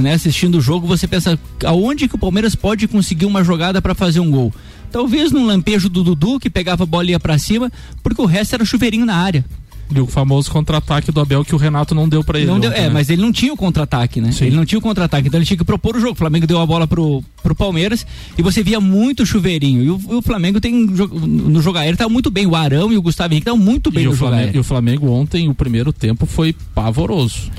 né, 0.00 0.14
assistindo 0.14 0.56
o 0.56 0.60
jogo, 0.62 0.86
você 0.86 1.06
pensa 1.06 1.38
aonde 1.62 2.08
que 2.08 2.14
o 2.14 2.18
Palmeiras 2.18 2.54
pode 2.54 2.88
conseguir 2.88 3.26
uma 3.26 3.44
jogada 3.44 3.82
para 3.82 3.94
fazer 3.94 4.18
um 4.18 4.30
gol. 4.30 4.50
Talvez 4.90 5.30
num 5.30 5.44
lampejo 5.44 5.90
do 5.90 6.02
Dudu, 6.02 6.40
que 6.40 6.48
pegava 6.48 6.84
a 6.84 6.86
bola 6.86 7.08
e 7.08 7.10
ia 7.10 7.20
pra 7.20 7.36
cima, 7.36 7.70
porque 8.02 8.22
o 8.22 8.26
resto 8.26 8.54
era 8.54 8.64
chuveirinho 8.64 9.04
na 9.04 9.16
área. 9.16 9.44
E 9.94 10.00
o 10.00 10.06
famoso 10.06 10.50
contra-ataque 10.50 11.12
do 11.12 11.20
Abel 11.20 11.44
que 11.44 11.54
o 11.54 11.58
Renato 11.58 11.94
não 11.94 12.08
deu 12.08 12.24
pra 12.24 12.38
ele. 12.38 12.46
Não 12.46 12.58
deu, 12.58 12.70
ontem, 12.70 12.80
é, 12.80 12.84
né? 12.84 12.90
mas 12.90 13.08
ele 13.08 13.22
não 13.22 13.32
tinha 13.32 13.52
o 13.52 13.56
contra-ataque, 13.56 14.20
né? 14.20 14.30
Ele 14.40 14.56
não 14.56 14.64
tinha 14.64 14.78
o 14.78 14.82
contra-ataque, 14.82 15.28
então 15.28 15.38
ele 15.38 15.46
tinha 15.46 15.56
que 15.56 15.64
propor 15.64 15.96
o 15.96 16.00
jogo. 16.00 16.12
O 16.12 16.16
Flamengo 16.16 16.46
deu 16.46 16.60
a 16.60 16.66
bola 16.66 16.86
pro, 16.86 17.22
pro 17.42 17.54
Palmeiras 17.54 18.06
e 18.36 18.42
você 18.42 18.62
via 18.62 18.80
muito 18.80 19.24
chuveirinho. 19.24 19.82
E 19.82 19.90
o, 19.90 20.00
e 20.10 20.14
o 20.14 20.22
Flamengo 20.22 20.60
tem 20.60 20.72
no 20.74 21.62
jogo 21.62 21.78
aéreo 21.78 21.96
tá 21.96 22.08
muito 22.08 22.30
bem. 22.30 22.46
O 22.46 22.56
Arão 22.56 22.92
e 22.92 22.96
o 22.96 23.02
Gustavo 23.02 23.32
Henrique 23.32 23.48
estão 23.48 23.56
muito 23.56 23.90
bem 23.90 24.02
E 24.02 24.06
no 24.06 24.12
o, 24.12 24.14
jogo 24.14 24.30
Flamengo, 24.30 24.42
e 24.42 24.48
aéreo. 24.48 24.60
o 24.60 24.64
Flamengo 24.64 25.10
ontem, 25.10 25.48
o 25.48 25.54
primeiro 25.54 25.92
tempo 25.92 26.26
foi 26.26 26.54
pavoroso. 26.74 27.50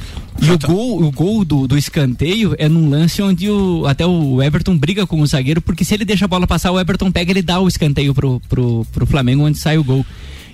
E 0.41 0.51
o 0.51 0.59
gol, 0.59 1.03
o 1.03 1.11
gol 1.11 1.43
do, 1.43 1.67
do 1.67 1.77
escanteio 1.77 2.55
é 2.59 2.69
num 2.69 2.89
lance 2.89 3.21
onde 3.21 3.49
o, 3.49 3.85
até 3.87 4.05
o 4.05 4.41
Everton 4.41 4.77
briga 4.77 5.07
com 5.07 5.19
o 5.21 5.25
zagueiro, 5.25 5.61
porque 5.61 5.83
se 5.83 5.95
ele 5.95 6.05
deixa 6.05 6.25
a 6.25 6.27
bola 6.27 6.45
passar, 6.45 6.71
o 6.71 6.79
Everton 6.79 7.11
pega 7.11 7.31
ele 7.31 7.41
dá 7.41 7.59
o 7.59 7.67
escanteio 7.67 8.13
pro, 8.13 8.39
pro, 8.47 8.85
pro 8.93 9.05
Flamengo, 9.07 9.43
onde 9.43 9.57
sai 9.57 9.77
o 9.77 9.83
gol. 9.83 10.05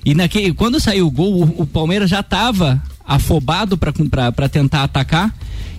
E 0.05 0.13
naquele, 0.13 0.53
quando 0.53 0.79
saiu 0.79 1.07
o 1.07 1.11
gol, 1.11 1.43
o, 1.43 1.61
o 1.63 1.65
Palmeiras 1.67 2.09
já 2.09 2.19
estava 2.19 2.81
afobado 3.05 3.77
para 3.77 4.49
tentar 4.49 4.83
atacar 4.83 5.33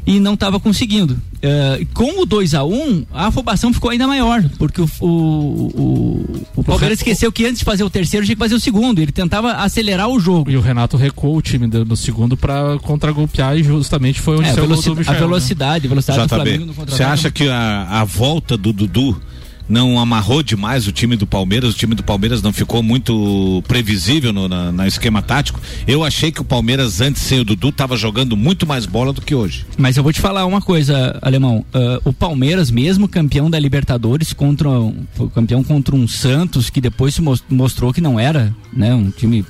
e 0.06 0.20
não 0.20 0.34
estava 0.34 0.60
conseguindo. 0.60 1.16
Eh, 1.42 1.86
com 1.94 2.22
o 2.22 2.26
2 2.26 2.54
a 2.54 2.62
1 2.64 2.72
um, 2.74 3.06
a 3.12 3.26
afobação 3.28 3.72
ficou 3.72 3.90
ainda 3.90 4.06
maior, 4.06 4.42
porque 4.58 4.80
o, 4.82 4.88
o, 5.00 5.06
o, 5.06 6.46
o 6.56 6.64
Palmeiras 6.64 6.98
esqueceu 6.98 7.30
que 7.32 7.44
antes 7.46 7.58
de 7.58 7.64
fazer 7.64 7.84
o 7.84 7.90
terceiro 7.90 8.24
tinha 8.24 8.34
que 8.36 8.38
fazer 8.40 8.54
o 8.54 8.60
segundo. 8.60 8.98
Ele 9.00 9.12
tentava 9.12 9.52
acelerar 9.52 10.08
o 10.08 10.18
jogo. 10.20 10.50
E 10.50 10.56
o 10.56 10.60
Renato 10.60 10.96
recuou 10.96 11.36
o 11.36 11.42
time 11.42 11.66
do- 11.66 11.84
no 11.84 11.96
segundo 11.96 12.36
pra 12.36 12.78
contragolpear 12.82 13.56
e 13.56 13.62
justamente 13.62 14.20
foi 14.20 14.36
onde 14.36 14.48
É, 14.48 14.50
a, 14.50 14.54
saiu 14.54 14.64
o 14.64 14.68
veloci- 14.68 14.90
Michel, 14.94 15.14
a 15.14 15.18
velocidade, 15.18 15.86
a 15.86 15.88
velocidade 15.88 16.22
do 16.22 16.28
Flamengo 16.28 16.66
no 16.66 16.72
você 16.74 17.02
acha 17.02 17.30
que 17.30 17.48
a, 17.48 18.00
a 18.00 18.04
volta 18.04 18.56
do 18.56 18.72
Dudu 18.72 19.20
não 19.68 19.98
amarrou 19.98 20.42
demais 20.42 20.86
o 20.86 20.92
time 20.92 21.16
do 21.16 21.26
Palmeiras? 21.26 21.74
O 21.74 21.76
time 21.76 21.94
do 21.94 22.02
Palmeiras 22.02 22.42
não 22.42 22.52
ficou 22.52 22.82
muito 22.82 23.62
previsível 23.66 24.32
no 24.32 24.46
na, 24.48 24.70
na 24.70 24.86
esquema 24.86 25.22
tático? 25.22 25.60
Eu 25.86 26.04
achei 26.04 26.30
que 26.30 26.40
o 26.40 26.44
Palmeiras, 26.44 27.00
antes 27.00 27.22
sem 27.22 27.40
o 27.40 27.44
Dudu, 27.44 27.68
estava 27.70 27.96
jogando 27.96 28.36
muito 28.36 28.66
mais 28.66 28.84
bola 28.86 29.12
do 29.12 29.20
que 29.22 29.34
hoje. 29.34 29.64
Mas 29.78 29.96
eu 29.96 30.02
vou 30.02 30.12
te 30.12 30.20
falar 30.20 30.44
uma 30.46 30.60
coisa, 30.60 31.18
Alemão. 31.22 31.64
Ah, 31.72 32.00
o 32.04 32.12
Palmeiras, 32.12 32.70
mesmo 32.70 33.08
campeão 33.08 33.48
da 33.50 33.58
Libertadores, 33.58 34.32
contra 34.32 34.68
um, 34.68 35.04
campeão 35.34 35.64
contra 35.64 35.94
um 35.94 36.06
Santos, 36.06 36.68
que 36.68 36.80
depois 36.80 37.14
se 37.14 37.22
mos- 37.22 37.42
mostrou 37.48 37.92
que 37.92 38.00
não 38.00 38.20
era 38.20 38.54
né, 38.72 38.94
um 38.94 39.10
time 39.10 39.44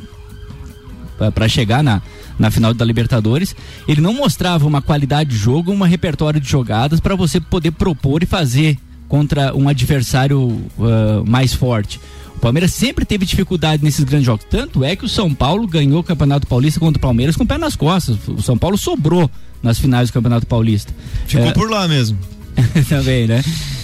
para 1.35 1.49
chegar 1.49 1.83
na, 1.83 2.03
na 2.39 2.51
final 2.51 2.75
da 2.75 2.85
Libertadores, 2.85 3.55
ele 3.87 4.01
não 4.01 4.13
mostrava 4.15 4.67
uma 4.67 4.83
qualidade 4.83 5.31
de 5.31 5.37
jogo, 5.37 5.73
um 5.73 5.83
repertório 5.83 6.41
de 6.41 6.49
jogadas 6.49 6.99
para 7.01 7.15
você 7.15 7.41
poder 7.41 7.71
propor 7.71 8.23
e 8.23 8.27
fazer 8.27 8.77
contra 9.15 9.55
um 9.55 9.69
adversário 9.69 10.61
ah, 10.81 11.23
mais 11.25 11.55
forte. 11.55 12.01
O 12.35 12.41
Palmeiras 12.41 12.75
sempre 12.75 13.05
teve 13.05 13.25
dificuldade 13.25 13.85
nesses 13.85 14.03
grandes 14.03 14.27
jogos. 14.27 14.45
Tanto 14.51 14.83
é 14.83 14.97
que 14.97 15.05
o 15.05 15.09
São 15.09 15.33
Paulo 15.33 15.69
ganhou 15.69 16.01
o 16.01 16.03
Campeonato 16.03 16.49
Paulista 16.49 16.81
contra 16.81 16.99
o 16.99 17.01
Palmeiras 17.01 17.37
com 17.37 17.45
o 17.45 17.47
pé 17.47 17.57
nas 17.57 17.77
costas. 17.77 18.17
O 18.27 18.43
São 18.43 18.59
Paulo 18.59 18.77
sobrou 18.77 19.31
nas 19.63 19.79
finais 19.79 20.11
do 20.11 20.13
Campeonato 20.15 20.49
Paulista. 20.49 20.93
Ficou 21.29 21.47
É, 21.47 21.53
por 21.53 21.71
lá 21.71 21.87
mesmo. 21.87 22.19
também, 22.89 23.27
né? 23.27 23.43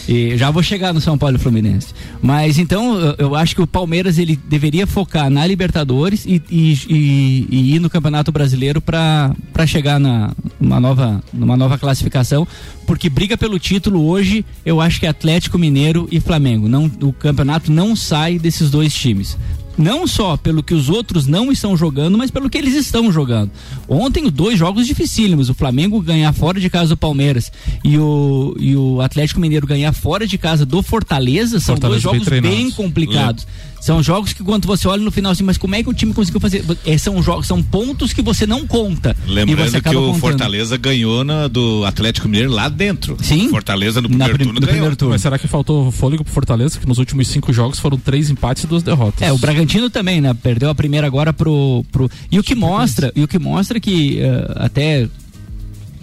E 0.09 0.37
já 0.37 0.51
vou 0.51 0.63
chegar 0.63 0.93
no 0.93 1.01
São 1.01 1.17
Paulo 1.17 1.39
Fluminense. 1.39 1.89
Mas 2.21 2.59
então 2.59 2.99
eu, 2.99 3.15
eu 3.19 3.35
acho 3.37 3.55
que 3.55 3.63
o 3.63 3.67
Palmeiras 3.67 4.19
ele 4.19 4.35
deveria 4.49 4.87
focar 4.87 5.31
na 5.31 5.47
Libertadores 5.47 6.25
e, 6.27 6.43
e, 6.51 6.73
e- 6.89 7.47
e 7.51 7.75
ir 7.77 7.79
no 7.79 7.89
Campeonato 7.89 8.33
Brasileiro 8.33 8.81
para 8.81 9.33
chegar 9.67 10.01
na 10.01 10.33
numa 10.59 10.81
nova, 10.81 11.23
numa 11.33 11.57
nova 11.57 11.79
classificação, 11.79 12.47
porque 12.87 13.09
briga 13.09 13.37
pelo 13.37 13.59
título 13.59 14.05
hoje, 14.07 14.45
eu 14.67 14.81
acho 14.81 14.99
que 14.99 15.07
é 15.07 15.09
Atlético 15.09 15.59
Mineiro 15.59 16.09
e 16.11 16.19
Flamengo. 16.21 16.69
Não, 16.69 16.91
o 17.03 17.13
campeonato 17.13 17.71
não 17.71 17.95
sai 17.95 18.39
desses 18.39 18.69
dois 18.71 18.93
times. 18.93 19.39
Não 19.81 20.07
só 20.07 20.37
pelo 20.37 20.63
que 20.63 20.75
os 20.75 20.91
outros 20.91 21.27
não 21.27 21.51
estão 21.51 21.77
jogando, 21.77 22.19
mas 22.19 22.31
pelo 22.31 22.51
que 22.51 22.59
eles 22.59 22.75
estão 22.75 23.11
jogando. 23.11 23.51
Ontem, 23.89 24.29
dois 24.29 24.59
jogos 24.59 24.87
dificílimos. 24.87 25.49
O 25.49 25.55
Flamengo 25.55 26.01
ganhar 26.03 26.33
fora 26.35 26.61
de 26.61 26.69
casa 26.69 26.91
do 26.91 26.97
Palmeiras 26.97 27.51
e 27.83 27.97
o, 27.97 28.55
e 28.59 28.77
o 28.77 29.01
Atlético 29.01 29.41
Mineiro 29.41 29.67
ganhar 29.67 29.93
fora 29.93 30.27
de 30.27 30.37
casa 30.37 30.67
do 30.67 30.83
Fortaleza. 30.83 31.59
São 31.59 31.77
Fortaleza 31.77 32.03
dois 32.03 32.19
bem 32.19 32.25
jogos 32.25 32.29
bem, 32.29 32.41
treinados. 32.43 32.75
complicados. 32.75 33.47
São 33.81 34.03
jogos 34.03 34.33
que 34.33 34.43
quando 34.43 34.67
você 34.67 34.87
olha 34.87 35.03
no 35.03 35.11
final 35.11 35.33
assim, 35.33 35.43
mas 35.43 35.57
como 35.57 35.75
é 35.75 35.83
que 35.83 35.89
o 35.89 35.95
time 35.95 36.13
conseguiu 36.13 36.41
fazer? 36.41 36.65
É, 36.85 36.99
são 36.99 37.23
jogos, 37.23 37.47
são 37.47 37.63
pontos 37.63 38.13
que 38.13 38.21
você 38.21 38.47
não 38.47 38.67
conta. 38.67 39.17
e 39.25 39.29
você 39.29 39.35
Lembrando 39.35 39.83
que 39.83 39.89
o 39.89 39.93
contando. 39.93 40.21
Fortaleza 40.21 40.77
ganhou 40.77 41.25
na, 41.25 41.49
do 41.49 41.85
Atlético 41.87 42.29
Mineiro 42.29 42.53
lá 42.53 42.69
dentro. 42.69 43.17
Sim. 43.23 43.49
Fortaleza 43.49 44.01
no 44.03 44.09
primeiro 44.09 44.39
turno 44.39 44.61
ganhou. 44.61 44.93
Mas 45.09 45.23
será 45.23 45.39
que 45.39 45.49
faltou 45.49 45.91
fôlego 45.91 46.23
pro 46.23 46.33
Fortaleza? 46.33 46.79
Que 46.79 46.87
nos 46.87 46.99
últimos 46.99 47.29
cinco 47.29 47.53
jogos 47.53 47.79
foram 47.79 47.97
três 47.97 48.29
empates 48.29 48.65
e 48.65 48.67
duas 48.67 48.83
derrotas. 48.83 49.23
É, 49.23 49.33
o 49.33 49.39
Bragantino 49.39 49.89
também, 49.89 50.21
né? 50.21 50.35
Perdeu 50.35 50.69
a 50.69 50.75
primeira 50.75 51.07
agora 51.07 51.33
pro. 51.33 51.85
pro... 51.91 52.11
E 52.31 52.39
o 52.39 52.43
que 52.43 52.55
mostra, 52.55 53.11
e 53.17 53.23
o 53.23 53.29
que 53.29 53.39
mostra 53.39 53.81
que 53.81 54.21
eh, 54.21 54.53
até 54.57 55.09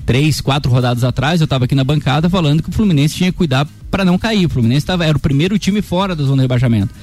três, 0.05 0.39
quatro 0.39 0.71
rodadas 0.71 1.03
atrás, 1.03 1.41
eu 1.41 1.45
estava 1.45 1.65
aqui 1.65 1.75
na 1.75 1.83
bancada 1.83 2.29
falando 2.29 2.63
que 2.63 2.69
o 2.69 2.71
Fluminense 2.71 3.15
tinha 3.15 3.31
que 3.31 3.37
cuidar 3.37 3.67
para 3.91 4.05
não 4.05 4.17
cair. 4.17 4.45
O 4.45 4.49
Fluminense 4.49 4.85
tava, 4.85 5.05
era 5.05 5.17
o 5.17 5.19
primeiro 5.19 5.59
time 5.59 5.81
fora 5.81 6.15
da 6.15 6.23
zona 6.23 6.37
de 6.37 6.41
rebaixamento. 6.43 6.93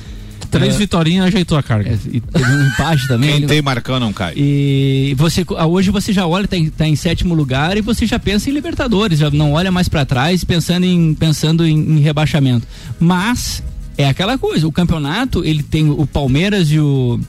Três 0.58 0.74
É, 0.74 0.78
vitórias 0.78 1.24
ajeitou 1.24 1.58
a 1.58 1.62
carga. 1.62 1.98
e 2.10 2.20
teve 2.20 2.50
um 2.50 2.66
empate 2.66 3.08
também. 3.08 3.30
Quem 3.32 3.40
né? 3.40 3.46
tem 3.46 3.62
Marcão 3.62 3.98
não 3.98 4.12
cai. 4.12 4.34
E 4.36 5.14
você 5.16 5.44
ah, 5.56 5.66
hoje 5.66 5.90
você 5.90 6.12
já 6.12 6.26
olha, 6.26 6.46
tá 6.46 6.56
em, 6.56 6.70
tá 6.70 6.86
em 6.86 6.96
sétimo 6.96 7.34
lugar 7.34 7.76
e 7.76 7.80
você 7.80 8.06
já 8.06 8.18
pensa 8.18 8.48
em 8.48 8.52
Libertadores, 8.52 9.18
já 9.18 9.30
não 9.30 9.52
olha 9.52 9.70
mais 9.70 9.88
para 9.88 10.04
trás 10.04 10.44
pensando 10.44 10.84
em 10.84 11.14
pensando 11.14 11.66
em, 11.66 11.76
em 11.76 11.98
rebaixamento. 12.00 12.66
Mas 12.98 13.62
é 13.96 14.08
aquela 14.08 14.38
coisa, 14.38 14.66
o 14.66 14.72
campeonato 14.72 15.44
ele 15.44 15.62
tem 15.62 15.90
o 15.90 16.06
Palmeiras 16.06 16.70
e 16.70 16.78
o 16.78 17.20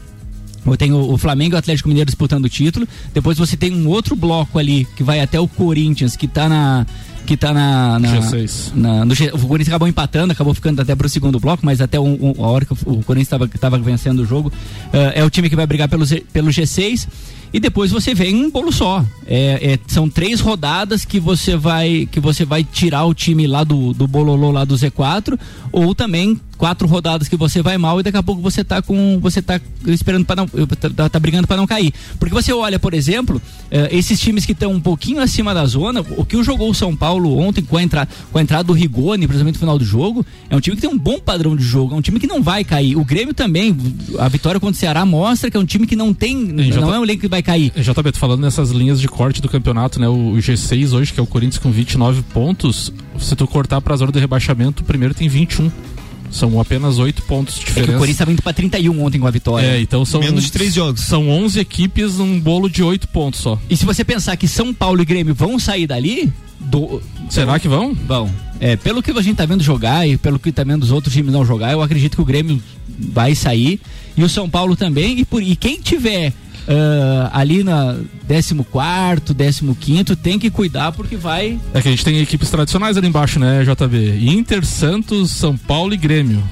ou 0.65 0.75
tem 0.75 0.91
o, 0.91 1.11
o 1.11 1.17
Flamengo 1.17 1.53
e 1.53 1.57
o 1.57 1.59
Atlético 1.59 1.87
Mineiro 1.89 2.07
disputando 2.07 2.45
o 2.45 2.49
título. 2.49 2.87
Depois 3.13 3.37
você 3.37 3.55
tem 3.55 3.71
um 3.73 3.87
outro 3.87 4.15
bloco 4.15 4.57
ali 4.57 4.87
que 4.95 5.03
vai 5.03 5.19
até 5.21 5.39
o 5.39 5.47
Corinthians, 5.47 6.15
que 6.15 6.27
tá 6.27 6.49
na. 6.49 6.85
Que 7.25 7.35
tá 7.35 7.53
na. 7.53 7.99
na 7.99 8.07
G6. 8.19 8.71
na- 8.75 9.03
no 9.05 9.13
o 9.13 9.39
Corinthians 9.47 9.69
acabou 9.69 9.87
empatando, 9.87 10.31
acabou 10.31 10.53
ficando 10.53 10.81
até 10.81 10.95
pro 10.95 11.09
segundo 11.09 11.39
bloco, 11.39 11.65
mas 11.65 11.81
até 11.81 11.99
um, 11.99 12.13
um- 12.37 12.43
a 12.43 12.47
hora 12.47 12.65
que 12.65 12.73
o, 12.73 13.03
Corinthians 13.03 13.27
estava 13.27 13.47
tava 13.47 13.77
vencendo 13.79 14.19
o 14.19 14.25
jogo. 14.25 14.51
eh, 14.93 15.13
é 15.15 15.23
o 15.23 15.29
time 15.29 15.49
que 15.49 15.55
vai 15.55 15.65
brigar 15.65 15.89
pelo, 15.89 16.05
pelo 16.31 16.49
G6. 16.49 17.07
E 17.53 17.59
depois 17.59 17.89
você 17.89 18.13
vem 18.13 18.35
um 18.35 18.51
bolo 18.51 18.69
só. 18.71 19.03
É, 19.25 19.73
é- 19.73 19.79
são 19.87 20.09
três 20.09 20.41
rodadas 20.41 21.05
que 21.05 21.19
você 21.21 21.55
vai 21.55 22.07
que 22.11 22.19
você 22.19 22.43
vai 22.43 22.63
tirar 22.65 23.05
o 23.05 23.13
time 23.13 23.47
lá 23.47 23.63
do, 23.63 23.93
do 23.93 24.07
bololô 24.07 24.51
lá 24.51 24.65
do 24.65 24.75
Z4, 24.75 25.39
ou 25.71 25.95
também 25.95 26.39
quatro 26.57 26.87
rodadas 26.87 27.27
que 27.27 27.35
você 27.35 27.61
vai 27.61 27.77
mal 27.77 27.99
e 27.99 28.03
daqui 28.03 28.17
a 28.17 28.23
pouco 28.23 28.41
você 28.41 28.63
tá 28.63 28.81
com 28.81 29.19
você 29.19 29.41
tá 29.41 29.59
esperando 29.87 30.25
para 30.25 30.35
não 30.37 30.47
tá, 30.95 31.09
tá 31.09 31.19
brigando 31.19 31.47
para 31.47 31.57
não 31.57 31.67
cair. 31.67 31.93
Porque 32.19 32.33
você 32.33 32.51
olha, 32.53 32.79
por 32.79 32.93
exemplo, 32.93 33.41
eh, 33.69 33.89
esses 33.91 34.19
times 34.19 34.45
que 34.45 34.51
estão 34.53 34.71
um 34.71 34.79
pouquinho 34.79 35.21
acima 35.21 35.53
da 35.53 35.65
zona, 35.65 36.01
o 36.17 36.25
que 36.25 36.37
o 36.37 36.43
jogou 36.43 36.69
o 36.69 36.73
São 36.73 36.95
Paulo 36.95 37.37
ontem 37.37 37.61
com 37.63 37.77
a, 37.77 37.83
entra, 37.83 38.07
com 38.31 38.37
a 38.37 38.41
entrada 38.41 38.63
do 38.63 38.73
Rigoni, 38.73 39.27
principalmente 39.27 39.55
no 39.55 39.59
final 39.59 39.77
do 39.77 39.85
jogo, 39.85 40.25
é 40.49 40.55
um 40.55 40.59
time 40.59 40.75
que 40.75 40.81
tem 40.81 40.89
um 40.89 40.97
bom 40.97 41.19
padrão 41.19 41.55
de 41.55 41.63
jogo, 41.63 41.93
é 41.93 41.97
um 41.97 42.01
time 42.01 42.19
que 42.19 42.27
não 42.27 42.41
vai 42.41 42.63
cair. 42.63 42.95
O 42.97 43.03
Grêmio 43.03 43.33
também, 43.33 43.75
a 44.19 44.27
vitória 44.27 44.59
contra 44.59 44.75
o 44.75 44.79
Ceará 44.79 45.05
mostra 45.05 45.49
que 45.51 45.57
é 45.57 45.59
um 45.59 45.65
time 45.65 45.85
que 45.85 45.95
não 45.95 46.13
tem, 46.13 46.55
já 46.71 46.79
não 46.81 46.89
tá- 46.89 46.95
é 46.95 46.99
um 46.99 47.03
elenco 47.03 47.21
que 47.21 47.27
vai 47.27 47.41
cair. 47.43 47.71
JB, 47.75 48.11
tô 48.11 48.19
falando 48.19 48.41
nessas 48.41 48.71
linhas 48.71 48.99
de 48.99 49.07
corte 49.07 49.41
do 49.41 49.49
campeonato, 49.49 49.99
né? 49.99 50.07
O 50.07 50.33
G6 50.37 50.93
hoje, 50.93 51.13
que 51.13 51.19
é 51.19 51.23
o 51.23 51.27
Corinthians 51.27 51.57
com 51.57 51.71
29 51.71 52.21
pontos, 52.33 52.91
se 53.19 53.35
tu 53.35 53.47
cortar 53.47 53.81
pra 53.81 53.95
zona 53.95 54.11
do 54.11 54.19
rebaixamento, 54.19 54.83
o 54.83 54.85
primeiro 54.85 55.13
tem 55.13 55.27
21. 55.27 55.69
São 56.31 56.59
apenas 56.59 56.97
oito 56.99 57.21
pontos 57.23 57.55
de 57.55 57.61
É 57.61 57.63
que 57.65 57.69
o 57.71 57.73
diferença. 57.73 57.91
Corinthians 57.99 58.15
estava 58.15 58.31
indo 58.31 58.41
para 58.41 58.53
31 58.53 59.03
ontem 59.03 59.19
com 59.19 59.27
a 59.27 59.31
vitória. 59.31 59.65
É, 59.65 59.81
então 59.81 60.03
são 60.05 60.19
Menos 60.19 60.43
de 60.43 60.51
três 60.51 60.73
jogos. 60.73 61.01
São 61.01 61.29
11 61.29 61.59
equipes 61.59 62.15
num 62.17 62.39
bolo 62.39 62.69
de 62.69 62.83
oito 62.83 63.07
pontos 63.07 63.39
só. 63.39 63.59
E 63.69 63.77
se 63.77 63.85
você 63.85 64.03
pensar 64.03 64.35
que 64.35 64.47
São 64.47 64.73
Paulo 64.73 65.01
e 65.01 65.05
Grêmio 65.05 65.33
vão 65.33 65.57
sair 65.57 65.87
dali, 65.87 66.31
do- 66.59 67.01
Será 67.29 67.57
que 67.59 67.67
vão? 67.67 67.93
Vão. 67.93 68.29
É, 68.59 68.75
pelo 68.75 69.01
que 69.03 69.11
a 69.11 69.21
gente 69.21 69.35
tá 69.37 69.45
vendo 69.45 69.63
jogar 69.63 70.07
e 70.07 70.17
pelo 70.17 70.39
que 70.39 70.51
tá 70.51 70.63
vendo 70.63 70.83
os 70.83 70.91
outros 70.91 71.13
times 71.13 71.31
não 71.31 71.45
jogar, 71.45 71.71
eu 71.71 71.81
acredito 71.81 72.15
que 72.15 72.21
o 72.21 72.25
Grêmio 72.25 72.61
vai 73.11 73.33
sair 73.35 73.79
e 74.17 74.23
o 74.23 74.29
São 74.29 74.49
Paulo 74.49 74.75
também. 74.75 75.19
E, 75.19 75.25
por, 75.25 75.41
e 75.41 75.55
quem 75.55 75.79
tiver 75.79 76.33
ah, 76.67 77.29
ali 77.33 77.63
na 77.63 77.95
14, 78.27 79.75
15, 79.79 80.15
tem 80.15 80.39
que 80.39 80.49
cuidar 80.49 80.91
porque 80.91 81.15
vai. 81.15 81.59
É 81.73 81.81
que 81.81 81.87
a 81.87 81.91
gente 81.91 82.03
tem 82.03 82.19
equipes 82.19 82.49
tradicionais 82.49 82.97
ali 82.97 83.07
embaixo, 83.07 83.39
né, 83.39 83.63
JB? 83.63 84.29
Inter, 84.29 84.65
Santos, 84.65 85.31
São 85.31 85.55
Paulo 85.55 85.93
e 85.93 85.97
Grêmio. 85.97 86.43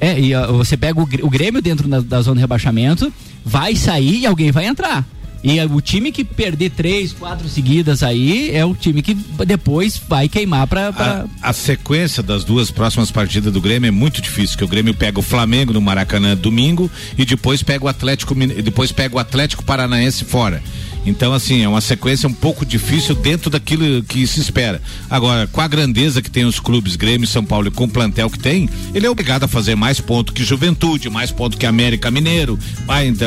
É, 0.00 0.18
e 0.18 0.34
ah, 0.34 0.46
você 0.48 0.76
pega 0.76 1.00
o, 1.00 1.08
o 1.22 1.30
Grêmio 1.30 1.62
dentro 1.62 1.88
da, 1.88 2.00
da 2.00 2.22
zona 2.22 2.36
de 2.36 2.40
rebaixamento, 2.40 3.12
vai 3.44 3.76
sair 3.76 4.20
e 4.20 4.26
alguém 4.26 4.50
vai 4.50 4.66
entrar. 4.66 5.06
E 5.44 5.58
ah, 5.58 5.66
o 5.66 5.80
time 5.80 6.12
que 6.12 6.22
perder 6.24 6.70
três, 6.70 7.12
quatro 7.12 7.48
seguidas 7.48 8.02
aí 8.02 8.50
é 8.54 8.64
o 8.64 8.74
time 8.74 9.02
que 9.02 9.14
depois 9.46 10.00
vai 10.08 10.28
queimar 10.28 10.66
pra. 10.66 10.92
pra- 10.92 11.26
A, 11.42 11.50
a 11.50 11.52
sequência 11.52 12.22
das 12.22 12.44
duas 12.44 12.70
próximas 12.70 13.10
partidas 13.10 13.52
do 13.52 13.60
Grêmio 13.60 13.88
é 13.88 13.90
muito 13.90 14.22
difícil, 14.22 14.56
que 14.56 14.64
o 14.64 14.68
Grêmio 14.68 14.94
pega 14.94 15.18
o 15.18 15.22
Flamengo 15.22 15.72
no 15.72 15.80
Maracanã 15.80 16.36
domingo 16.36 16.90
e 17.18 17.24
depois 17.24 17.62
pega 17.62 17.84
o 17.84 17.88
Atlético 17.88 18.34
depois 18.62 18.92
pega 18.92 19.16
o 19.16 19.18
Atlético 19.18 19.64
Paranaense 19.64 20.24
fora. 20.24 20.62
Então, 21.04 21.32
assim, 21.32 21.62
é 21.62 21.68
uma 21.68 21.80
sequência 21.80 22.28
um 22.28 22.32
pouco 22.32 22.64
difícil 22.64 23.14
dentro 23.14 23.50
daquilo 23.50 24.02
que 24.04 24.26
se 24.26 24.40
espera. 24.40 24.80
Agora, 25.10 25.46
com 25.46 25.60
a 25.60 25.68
grandeza 25.68 26.22
que 26.22 26.30
tem 26.30 26.44
os 26.44 26.60
clubes 26.60 26.96
Grêmio 26.96 27.26
São 27.26 27.44
Paulo 27.44 27.68
e 27.68 27.70
com 27.70 27.84
o 27.84 27.88
plantel 27.88 28.30
que 28.30 28.38
tem, 28.38 28.68
ele 28.94 29.06
é 29.06 29.10
obrigado 29.10 29.44
a 29.44 29.48
fazer 29.48 29.74
mais 29.74 30.00
ponto 30.00 30.32
que 30.32 30.44
Juventude, 30.44 31.10
mais 31.10 31.30
ponto 31.30 31.56
que 31.56 31.66
América 31.66 32.10
Mineiro, 32.10 32.58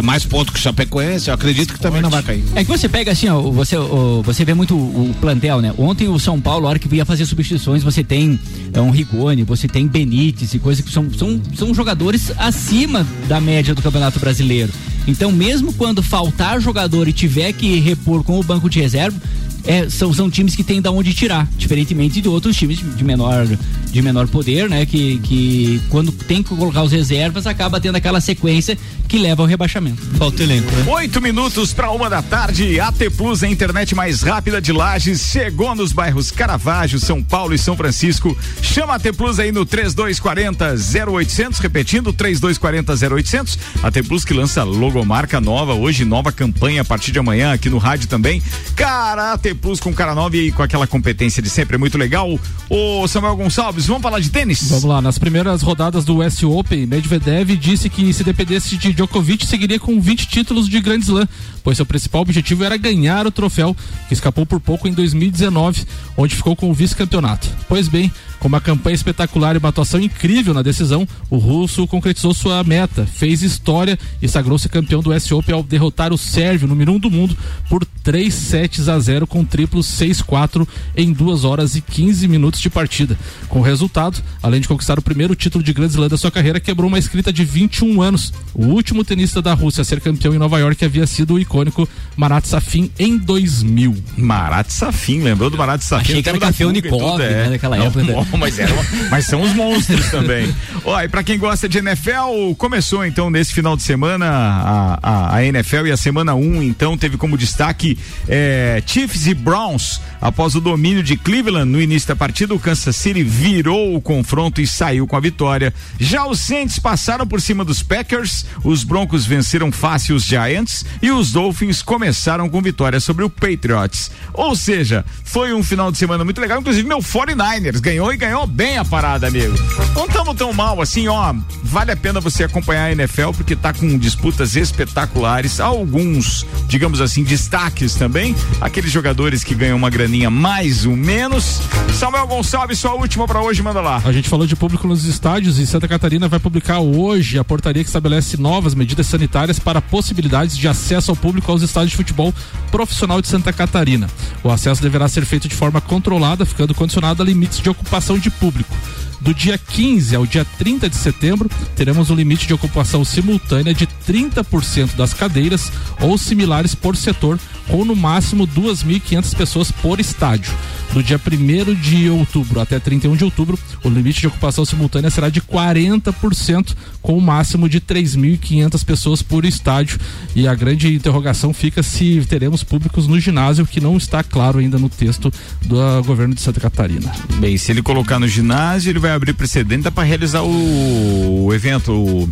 mais 0.03 0.25
ponto 0.25 0.53
que 0.53 0.59
Chapecoense. 0.59 1.27
Eu 1.27 1.33
acredito 1.33 1.73
que 1.73 1.79
também 1.79 2.01
não 2.01 2.09
vai 2.09 2.23
cair. 2.23 2.43
É 2.55 2.63
que 2.63 2.69
você 2.69 2.87
pega 2.87 3.11
assim, 3.11 3.27
ó, 3.27 3.41
você, 3.41 3.75
ó, 3.75 4.21
você 4.21 4.45
vê 4.45 4.53
muito 4.53 4.75
o, 4.75 5.09
o 5.09 5.13
plantel, 5.15 5.61
né? 5.61 5.73
Ontem 5.77 6.07
o 6.07 6.17
São 6.19 6.39
Paulo, 6.39 6.65
a 6.67 6.69
hora 6.69 6.79
que 6.79 6.93
ia 6.95 7.05
fazer 7.05 7.25
substituições, 7.25 7.83
você 7.83 8.03
tem 8.03 8.39
é, 8.73 8.79
um 8.79 8.89
Rigoni, 8.89 9.43
você 9.43 9.67
tem 9.67 9.87
Benítez 9.87 10.53
e 10.53 10.59
coisas 10.59 10.83
que 10.83 10.91
são, 10.91 11.11
são, 11.13 11.41
são 11.55 11.73
jogadores 11.73 12.31
acima 12.37 13.05
da 13.27 13.41
média 13.41 13.75
do 13.75 13.81
Campeonato 13.81 14.19
Brasileiro. 14.19 14.71
Então, 15.07 15.31
mesmo 15.31 15.73
quando 15.73 16.01
faltar 16.01 16.59
jogador 16.59 17.07
e 17.07 17.13
tiver 17.13 17.53
que 17.53 17.79
repor 17.79 18.23
com 18.23 18.39
o 18.39 18.43
banco 18.43 18.69
de 18.69 18.79
reserva, 18.79 19.19
é, 19.65 19.89
são, 19.89 20.13
são 20.13 20.29
times 20.29 20.55
que 20.55 20.63
têm 20.63 20.81
da 20.81 20.91
onde 20.91 21.13
tirar, 21.13 21.47
diferentemente 21.57 22.21
de 22.21 22.27
outros 22.27 22.55
times 22.55 22.79
de 22.79 23.03
menor, 23.03 23.47
de 23.91 24.01
menor 24.01 24.27
poder, 24.27 24.69
né? 24.69 24.85
Que, 24.85 25.17
que 25.19 25.81
quando 25.89 26.11
tem 26.11 26.43
que 26.43 26.49
colocar 26.49 26.83
os 26.83 26.91
reservas, 26.91 27.47
acaba 27.47 27.79
tendo 27.79 27.95
aquela 27.95 28.21
sequência 28.21 28.77
que 29.07 29.17
leva 29.17 29.43
ao 29.43 29.47
rebaixamento. 29.47 30.01
Falta 30.17 30.43
elenco, 30.43 30.71
né? 30.71 30.85
Oito 30.87 31.21
minutos 31.21 31.73
para 31.73 31.91
uma 31.91 32.09
da 32.09 32.21
tarde. 32.21 32.79
AT 32.79 33.09
Plus, 33.15 33.43
a 33.43 33.47
internet 33.47 33.95
mais 33.95 34.21
rápida 34.21 34.61
de 34.61 34.71
Lages, 34.71 35.21
chegou 35.21 35.73
nos 35.75 35.91
bairros 35.91 36.31
Caravaggio, 36.31 36.99
São 36.99 37.23
Paulo 37.23 37.53
e 37.53 37.57
São 37.57 37.75
Francisco. 37.75 38.37
Chama 38.61 38.93
a 38.93 38.95
AT 38.97 39.13
Plus 39.15 39.39
aí 39.39 39.51
no 39.51 39.65
3240 39.65 40.75
0800, 41.09 41.59
repetindo 41.59 42.13
3240 42.13 43.15
0800. 43.15 43.59
AT 43.83 44.03
Plus 44.07 44.25
que 44.25 44.33
lança 44.33 44.63
logomarca 44.63 45.39
nova 45.41 45.73
hoje, 45.73 46.05
nova 46.05 46.31
campanha 46.31 46.81
a 46.81 46.85
partir 46.85 47.11
de 47.11 47.19
amanhã 47.19 47.53
aqui 47.53 47.69
no 47.69 47.77
rádio 47.77 48.07
também. 48.07 48.41
Cara, 48.75 49.33
AT 49.33 49.54
Plus 49.55 49.79
com 49.79 49.93
cara 49.93 50.13
nova 50.13 50.35
e 50.37 50.51
com 50.51 50.63
aquela 50.63 50.85
competência 50.87 51.41
de 51.41 51.49
sempre, 51.49 51.75
é 51.75 51.77
muito 51.77 51.97
legal. 51.97 52.39
Ô 52.69 53.07
Samuel 53.07 53.35
Gonçalves, 53.35 53.85
vamos 53.85 54.01
falar 54.01 54.19
de 54.19 54.29
tênis? 54.29 54.69
Vamos 54.69 54.83
lá, 54.83 55.01
nas 55.01 55.17
primeiras 55.17 55.61
rodadas 55.61 56.03
do 56.05 56.19
US 56.19 56.43
Open, 56.43 56.85
Medvedev 56.85 57.55
disse 57.57 57.89
que 57.89 58.13
se 58.13 58.23
dependesse 58.23 58.77
de 58.77 58.93
Djokovic, 58.93 59.45
seguiria 59.45 59.79
com 59.79 59.99
20 59.99 60.27
títulos 60.27 60.67
de 60.67 60.79
Grand 60.79 60.99
Slam, 60.99 61.27
pois 61.63 61.77
seu 61.77 61.85
principal 61.85 62.21
objetivo 62.21 62.63
era 62.63 62.77
ganhar 62.77 63.25
o 63.25 63.31
troféu, 63.31 63.75
que 64.07 64.13
escapou 64.13 64.45
por 64.45 64.59
pouco 64.59 64.87
em 64.87 64.93
2019, 64.93 65.85
onde 66.17 66.35
ficou 66.35 66.55
com 66.55 66.69
o 66.69 66.73
vice-campeonato. 66.73 67.47
Pois 67.67 67.87
bem, 67.87 68.11
com 68.39 68.47
uma 68.47 68.61
campanha 68.61 68.95
espetacular 68.95 69.55
e 69.55 69.59
uma 69.59 69.69
atuação 69.69 69.99
incrível 69.99 70.53
na 70.53 70.61
decisão, 70.61 71.07
o 71.29 71.37
russo 71.37 71.87
concretizou 71.87 72.33
sua 72.33 72.63
meta, 72.63 73.05
fez 73.05 73.41
história 73.41 73.97
e 74.21 74.27
sagrou-se 74.27 74.69
campeão 74.69 75.01
do 75.01 75.11
US 75.11 75.31
Open 75.31 75.55
ao 75.55 75.63
derrotar 75.63 76.13
o 76.13 76.17
sérvio, 76.17 76.67
número 76.67 76.91
1 76.91 76.95
um 76.95 76.99
do 76.99 77.11
mundo, 77.11 77.37
por 77.69 77.85
3 78.03 78.33
sets 78.33 78.87
a 78.89 78.99
0 78.99 79.25
com 79.25 79.44
triplo 79.45 79.81
6-4 79.81 80.67
em 80.95 81.11
2 81.13 81.43
horas 81.43 81.75
e 81.75 81.81
15 81.81 82.27
minutos 82.27 82.59
de 82.59 82.69
partida. 82.69 83.17
Com 83.47 83.59
o 83.59 83.61
resultado, 83.63 84.21
além 84.41 84.59
de 84.61 84.67
conquistar 84.67 84.97
o 84.99 85.01
primeiro 85.01 85.35
título 85.35 85.63
de 85.63 85.73
Grand 85.73 85.87
Slam 85.87 86.07
da 86.09 86.17
sua 86.17 86.31
carreira, 86.31 86.59
quebrou 86.59 86.87
uma 86.87 86.99
escrita 86.99 87.31
de 87.31 87.43
21 87.43 88.01
anos. 88.01 88.33
O 88.53 88.65
último 88.67 89.03
tenista 89.03 89.41
da 89.41 89.53
Rússia 89.53 89.81
a 89.81 89.85
ser 89.85 89.99
campeão 90.01 90.33
em 90.33 90.37
Nova 90.37 90.59
York 90.59 90.83
havia 90.83 91.05
sido 91.07 91.35
o 91.35 91.39
icônico 91.39 91.87
Marat 92.15 92.45
Safin 92.45 92.89
em 92.99 93.17
2000. 93.17 93.95
Marat 94.17 94.69
Safin, 94.69 95.21
lembrou 95.21 95.49
do 95.49 95.57
Marat 95.57 95.81
Safin? 95.81 96.11
Achei 96.11 96.23
que 96.23 96.29
era 96.29 96.37
café 96.39 96.65
Unicov, 96.65 96.99
tudo, 96.99 97.17
né, 97.19 97.49
naquela 97.49 97.77
Não, 97.77 97.85
época, 97.85 98.03
né? 98.03 98.13
bom, 98.13 98.37
mas, 98.37 98.59
era 98.59 98.73
uma- 98.73 98.83
mas 99.09 99.25
são 99.25 99.41
os 99.41 99.53
monstros 99.53 100.09
também. 100.09 100.53
Ó, 100.83 101.01
e 101.01 101.07
pra 101.07 101.23
quem 101.23 101.37
gosta 101.37 101.67
de 101.67 101.77
NFL, 101.77 102.53
começou 102.57 103.05
então 103.05 103.29
nesse 103.29 103.53
final 103.53 103.75
de 103.75 103.83
semana 103.83 104.25
a, 104.27 104.99
a, 105.01 105.35
a 105.37 105.45
NFL 105.45 105.87
e 105.87 105.91
a 105.91 105.97
semana 105.97 106.35
1, 106.35 106.63
então 106.63 106.97
teve 106.97 107.17
como 107.17 107.37
destaque 107.37 107.97
eh, 108.27 108.81
Chiefs 108.85 109.24
e 109.27 109.33
Browns. 109.33 110.01
Após 110.21 110.55
o 110.55 110.61
domínio 110.61 111.03
de 111.03 111.15
Cleveland 111.15 111.69
no 111.71 111.81
início 111.81 112.07
da 112.07 112.15
partida, 112.15 112.53
o 112.53 112.59
Kansas 112.59 112.95
City 112.95 113.23
virou 113.23 113.95
o 113.95 114.01
confronto 114.01 114.61
e 114.61 114.67
saiu 114.67 115.05
com 115.05 115.15
a 115.15 115.19
vitória. 115.19 115.73
Já 115.99 116.25
os 116.25 116.39
Saints 116.39 116.79
passaram 116.79 117.27
por 117.27 117.41
cima 117.41 117.63
dos 117.63 117.83
Packers, 117.83 118.45
os 118.63 118.83
Broncos 118.83 119.25
venceram 119.25 119.71
fácil 119.71 120.15
os 120.15 120.23
Giants 120.23 120.85
e 121.01 121.11
os 121.11 121.31
Dolphins 121.31 121.81
começaram 121.81 122.49
com 122.49 122.61
vitória 122.61 122.99
sobre 122.99 123.23
o 123.23 123.29
Patriots. 123.29 124.11
Ou 124.33 124.55
seja, 124.55 125.05
foi 125.23 125.53
um 125.53 125.63
final 125.63 125.91
de 125.91 125.97
semana 125.97 126.23
muito 126.23 126.41
legal. 126.41 126.59
Inclusive, 126.59 126.87
meu 126.87 126.99
49ers 126.99 127.79
ganhou 127.79 128.13
e 128.13 128.17
ganhou 128.17 128.47
bem 128.47 128.77
a 128.77 128.85
parada, 128.85 129.27
amigo. 129.27 129.55
Não 129.93 130.05
estamos 130.05 130.35
tão 130.35 130.53
mal 130.53 130.81
assim, 130.81 131.07
ó. 131.07 131.33
Vale 131.63 131.91
a 131.91 131.97
pena 131.97 132.19
você 132.19 132.43
acompanhar 132.43 132.85
a 132.85 132.91
NFL 132.91 133.31
porque 133.35 133.55
tá 133.55 133.73
com 133.73 133.97
disputas 133.97 134.55
espetaculares. 134.55 135.59
Alguns, 135.59 136.45
digamos 136.67 137.01
assim, 137.01 137.23
destaques 137.23 137.95
também. 137.95 138.35
Aqueles 138.61 138.91
jogadores 138.91 139.14
que 139.45 139.55
ganham 139.55 139.77
uma 139.77 139.89
graninha 139.89 140.29
mais 140.29 140.85
ou 140.85 140.95
menos. 140.95 141.61
Samuel 141.93 142.27
Gonçalves, 142.27 142.77
sua 142.77 142.93
última 142.93 143.25
para 143.25 143.41
hoje, 143.41 143.63
manda 143.63 143.79
lá. 143.79 144.01
A 144.03 144.11
gente 144.11 144.27
falou 144.27 144.45
de 144.45 144.55
público 144.57 144.85
nos 144.87 145.05
estádios 145.05 145.57
e 145.57 145.65
Santa 145.65 145.87
Catarina 145.87 146.27
vai 146.27 146.39
publicar 146.39 146.79
hoje 146.79 147.39
a 147.39 147.43
portaria 147.43 147.81
que 147.81 147.89
estabelece 147.89 148.35
novas 148.35 148.75
medidas 148.75 149.07
sanitárias 149.07 149.57
para 149.57 149.81
possibilidades 149.81 150.57
de 150.57 150.67
acesso 150.67 151.11
ao 151.11 151.15
público 151.15 151.49
aos 151.49 151.61
estádios 151.61 151.91
de 151.91 151.97
futebol 151.97 152.33
profissional 152.69 153.21
de 153.21 153.29
Santa 153.29 153.53
Catarina. 153.53 154.09
O 154.43 154.49
acesso 154.49 154.81
deverá 154.81 155.07
ser 155.07 155.25
feito 155.25 155.47
de 155.47 155.55
forma 155.55 155.79
controlada, 155.79 156.45
ficando 156.45 156.75
condicionado 156.75 157.23
a 157.23 157.25
limites 157.25 157.61
de 157.61 157.69
ocupação 157.69 158.19
de 158.19 158.29
público. 158.29 158.75
Do 159.21 159.33
dia 159.33 159.57
15 159.57 160.15
ao 160.15 160.25
dia 160.25 160.45
30 160.57 160.89
de 160.89 160.95
setembro, 160.95 161.49
teremos 161.75 162.09
um 162.09 162.15
limite 162.15 162.47
de 162.47 162.53
ocupação 162.53 163.03
simultânea 163.03 163.73
de 163.73 163.87
30% 164.07 164.95
das 164.95 165.13
cadeiras 165.13 165.71
ou 165.99 166.17
similares 166.17 166.75
por 166.75 166.95
setor, 166.95 167.39
com 167.67 167.83
no 167.83 167.95
máximo 167.95 168.47
2.500 168.47 169.35
pessoas 169.35 169.71
por 169.71 169.99
estádio. 169.99 170.53
Do 170.93 171.03
dia 171.03 171.19
1 171.19 171.73
de 171.75 172.09
outubro 172.09 172.61
até 172.61 172.79
31 172.79 173.15
de 173.15 173.25
outubro, 173.25 173.59
o 173.83 173.89
limite 173.89 174.21
de 174.21 174.27
ocupação 174.27 174.63
simultânea 174.63 175.09
será 175.09 175.29
de 175.29 175.41
40%, 175.41 176.73
com 177.01 177.17
o 177.17 177.21
máximo 177.21 177.67
de 177.67 177.81
3.500 177.81 178.85
pessoas 178.85 179.21
por 179.21 179.43
estádio. 179.43 179.99
E 180.35 180.47
a 180.47 180.55
grande 180.55 180.93
interrogação 180.93 181.53
fica 181.53 181.83
se 181.83 182.23
teremos 182.29 182.63
públicos 182.63 183.07
no 183.07 183.19
ginásio, 183.19 183.65
que 183.65 183.81
não 183.81 183.97
está 183.97 184.23
claro 184.23 184.59
ainda 184.59 184.77
no 184.77 184.87
texto 184.87 185.33
do 185.63 185.77
governo 186.03 186.33
de 186.33 186.41
Santa 186.41 186.59
Catarina. 186.59 187.11
Bem, 187.39 187.57
se 187.57 187.71
ele 187.71 187.81
colocar 187.81 188.19
no 188.19 188.27
ginásio, 188.27 188.91
ele 188.91 188.99
vai 188.99 189.11
abrir 189.15 189.33
precedente 189.33 189.89
para 189.91 190.03
realizar 190.03 190.41
o, 190.43 191.45
o 191.45 191.53
evento, 191.53 191.91
o- 191.91 192.29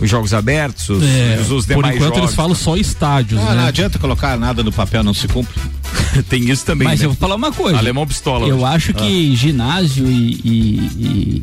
os 0.00 0.08
jogos 0.08 0.32
abertos, 0.32 0.88
os, 0.88 1.02
os, 1.42 1.50
os 1.50 1.66
por 1.66 1.74
demais 1.76 1.96
enquanto 1.96 2.14
jogos. 2.14 2.18
eles 2.30 2.34
falam 2.34 2.54
só 2.54 2.74
estádios, 2.76 3.38
Ah, 3.40 3.50
né? 3.50 3.54
Não 3.56 3.66
adianta 3.66 3.98
colocar 3.98 4.36
nada 4.38 4.62
no 4.62 4.72
papel, 4.72 5.02
não 5.02 5.12
se 5.12 5.28
cumpre. 5.28 5.60
Tem 6.28 6.48
isso 6.50 6.64
também. 6.64 6.88
Mas 6.88 7.00
né? 7.00 7.06
eu 7.06 7.10
vou 7.10 7.18
falar 7.18 7.34
uma 7.34 7.52
coisa. 7.52 7.76
Alemão 7.76 8.06
pistola. 8.06 8.46
Eu 8.46 8.56
hoje. 8.56 8.64
acho 8.64 8.94
que 8.94 9.36
ginásio 9.36 10.06
e, 10.06 10.40
e, 10.42 10.52
e- 10.98 11.42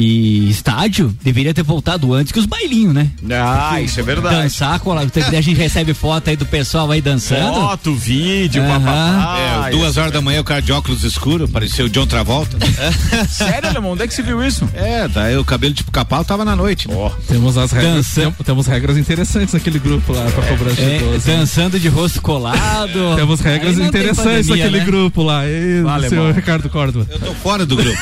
e 0.00 0.48
estádio 0.48 1.12
deveria 1.24 1.52
ter 1.52 1.64
voltado 1.64 2.14
antes 2.14 2.30
que 2.30 2.38
os 2.38 2.46
bailinhos, 2.46 2.94
né? 2.94 3.10
Ah, 3.32 3.80
isso 3.80 3.98
é 3.98 4.02
verdade. 4.04 4.36
Dançar, 4.36 4.78
com 4.78 4.92
a, 4.92 5.00
a 5.00 5.40
gente 5.40 5.54
recebe 5.54 5.92
foto 5.92 6.30
aí 6.30 6.36
do 6.36 6.46
pessoal 6.46 6.88
aí 6.90 7.00
dançando. 7.00 7.54
Foto, 7.54 7.94
vídeo, 7.94 8.62
Aham. 8.62 8.78
papapá. 8.80 9.66
É, 9.66 9.70
duas 9.70 9.96
horas 9.96 10.12
da 10.12 10.20
manhã 10.20 10.40
o 10.40 10.44
cara 10.44 10.62
de 10.62 10.70
óculos 10.72 11.02
escuro, 11.02 11.48
pareceu 11.48 11.86
o 11.86 11.88
John 11.90 12.06
Travolta. 12.06 12.56
Sério, 13.28 13.70
Alemão? 13.70 13.92
Onde 13.92 14.04
é 14.04 14.06
que 14.06 14.14
você 14.14 14.22
viu 14.22 14.42
isso? 14.44 14.68
É, 14.72 15.08
daí 15.08 15.36
o 15.36 15.44
cabelo 15.44 15.74
tipo 15.74 15.90
capau 15.90 16.24
tava 16.24 16.44
na 16.44 16.54
noite. 16.54 16.86
Ó. 16.90 17.10
Temos 17.26 17.58
as 17.58 17.72
regras, 17.72 18.06
tem- 18.14 18.30
temos 18.44 18.66
regras 18.68 18.96
interessantes 18.96 19.52
naquele 19.52 19.80
grupo 19.80 20.12
lá 20.12 20.24
pra 20.30 20.46
cobrança 20.46 20.76
de 20.76 20.82
É, 20.90 20.96
idoso. 20.98 21.26
dançando 21.26 21.80
de 21.80 21.88
rosto 21.88 22.22
colado. 22.22 22.58
Temos 23.16 23.40
regras 23.40 23.78
interessantes 23.78 24.46
pandemia, 24.46 24.64
naquele 24.64 24.78
né? 24.78 24.84
grupo 24.84 25.22
lá. 25.24 25.44
Ei, 25.46 25.82
Vale, 25.82 26.08
seu 26.08 26.22
bom. 26.24 26.30
Ricardo 26.32 26.68
Córdoba. 26.68 27.06
Eu 27.10 27.18
tô 27.18 27.34
fora 27.34 27.66
do 27.66 27.74
grupo. 27.74 27.98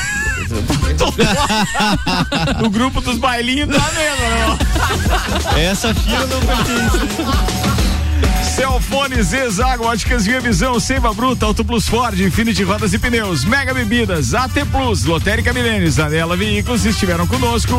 o 2.65 2.69
grupo 2.69 3.01
dos 3.01 3.17
bailinhos 3.17 3.69
tá 3.69 3.91
mesmo, 3.91 4.29
né? 5.55 5.65
Essa 5.65 5.93
fila 5.93 6.25
não 6.25 6.39
pertence. 6.41 7.66
Celfone, 8.57 9.21
Zezago, 9.21 9.85
Óticas 9.85 10.25
Via 10.25 10.41
Visão, 10.41 10.79
Seiva 10.79 11.13
Bruta, 11.13 11.45
Auto 11.45 11.63
Plus 11.63 11.87
Ford, 11.87 12.19
Infinity 12.19 12.63
Rodas 12.63 12.91
e 12.91 12.97
Pneus, 12.97 13.45
Mega 13.45 13.71
Bebidas, 13.71 14.33
AT 14.33 14.65
Plus, 14.71 15.05
Lotérica 15.05 15.53
Milênios, 15.53 15.99
Anela 15.99 16.35
Veículos 16.35 16.83
estiveram 16.83 17.27
conosco. 17.27 17.75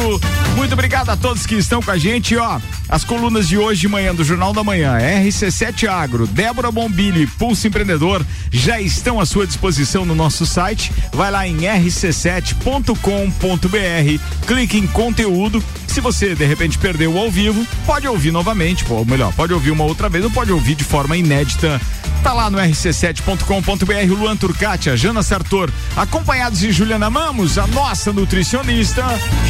Muito 0.54 0.74
obrigado 0.74 1.10
a 1.10 1.16
todos 1.16 1.46
que 1.46 1.56
estão 1.56 1.82
com 1.82 1.90
a 1.90 1.98
gente, 1.98 2.36
ó. 2.36 2.60
As 2.88 3.02
colunas 3.02 3.48
de 3.48 3.58
hoje 3.58 3.80
de 3.80 3.88
manhã 3.88 4.14
do 4.14 4.22
Jornal 4.22 4.52
da 4.52 4.62
Manhã, 4.62 4.96
RC7 4.98 5.88
Agro, 5.88 6.28
Débora 6.28 6.70
Bombilli, 6.70 7.26
Pulso 7.26 7.66
Empreendedor, 7.66 8.24
já 8.52 8.80
estão 8.80 9.18
à 9.18 9.26
sua 9.26 9.48
disposição 9.48 10.04
no 10.04 10.14
nosso 10.14 10.46
site. 10.46 10.92
Vai 11.12 11.32
lá 11.32 11.44
em 11.44 11.56
rc7.com.br, 11.56 14.46
clique 14.46 14.78
em 14.78 14.86
conteúdo. 14.86 15.60
Se 15.88 16.00
você 16.00 16.34
de 16.34 16.44
repente 16.44 16.78
perdeu 16.78 17.18
ao 17.18 17.30
vivo, 17.30 17.66
pode 17.84 18.06
ouvir 18.06 18.30
novamente, 18.30 18.84
ou 18.88 19.04
melhor, 19.04 19.32
pode 19.32 19.52
ouvir 19.52 19.72
uma 19.72 19.84
outra 19.84 20.08
vez 20.08 20.24
ou 20.24 20.30
pode 20.30 20.52
ouvir 20.52 20.76
de 20.76 20.84
forma 20.84 21.16
inédita. 21.16 21.80
Tá 22.28 22.34
lá 22.34 22.50
no 22.50 22.58
rc7.com.br, 22.58 24.14
Luan 24.14 24.36
Turcati, 24.36 24.90
a 24.90 24.96
Jana 24.96 25.22
Sartor, 25.22 25.70
acompanhados 25.96 26.58
de 26.58 26.70
Juliana 26.70 27.08
Mamos, 27.08 27.56
a 27.56 27.66
nossa 27.68 28.12
nutricionista, 28.12 29.02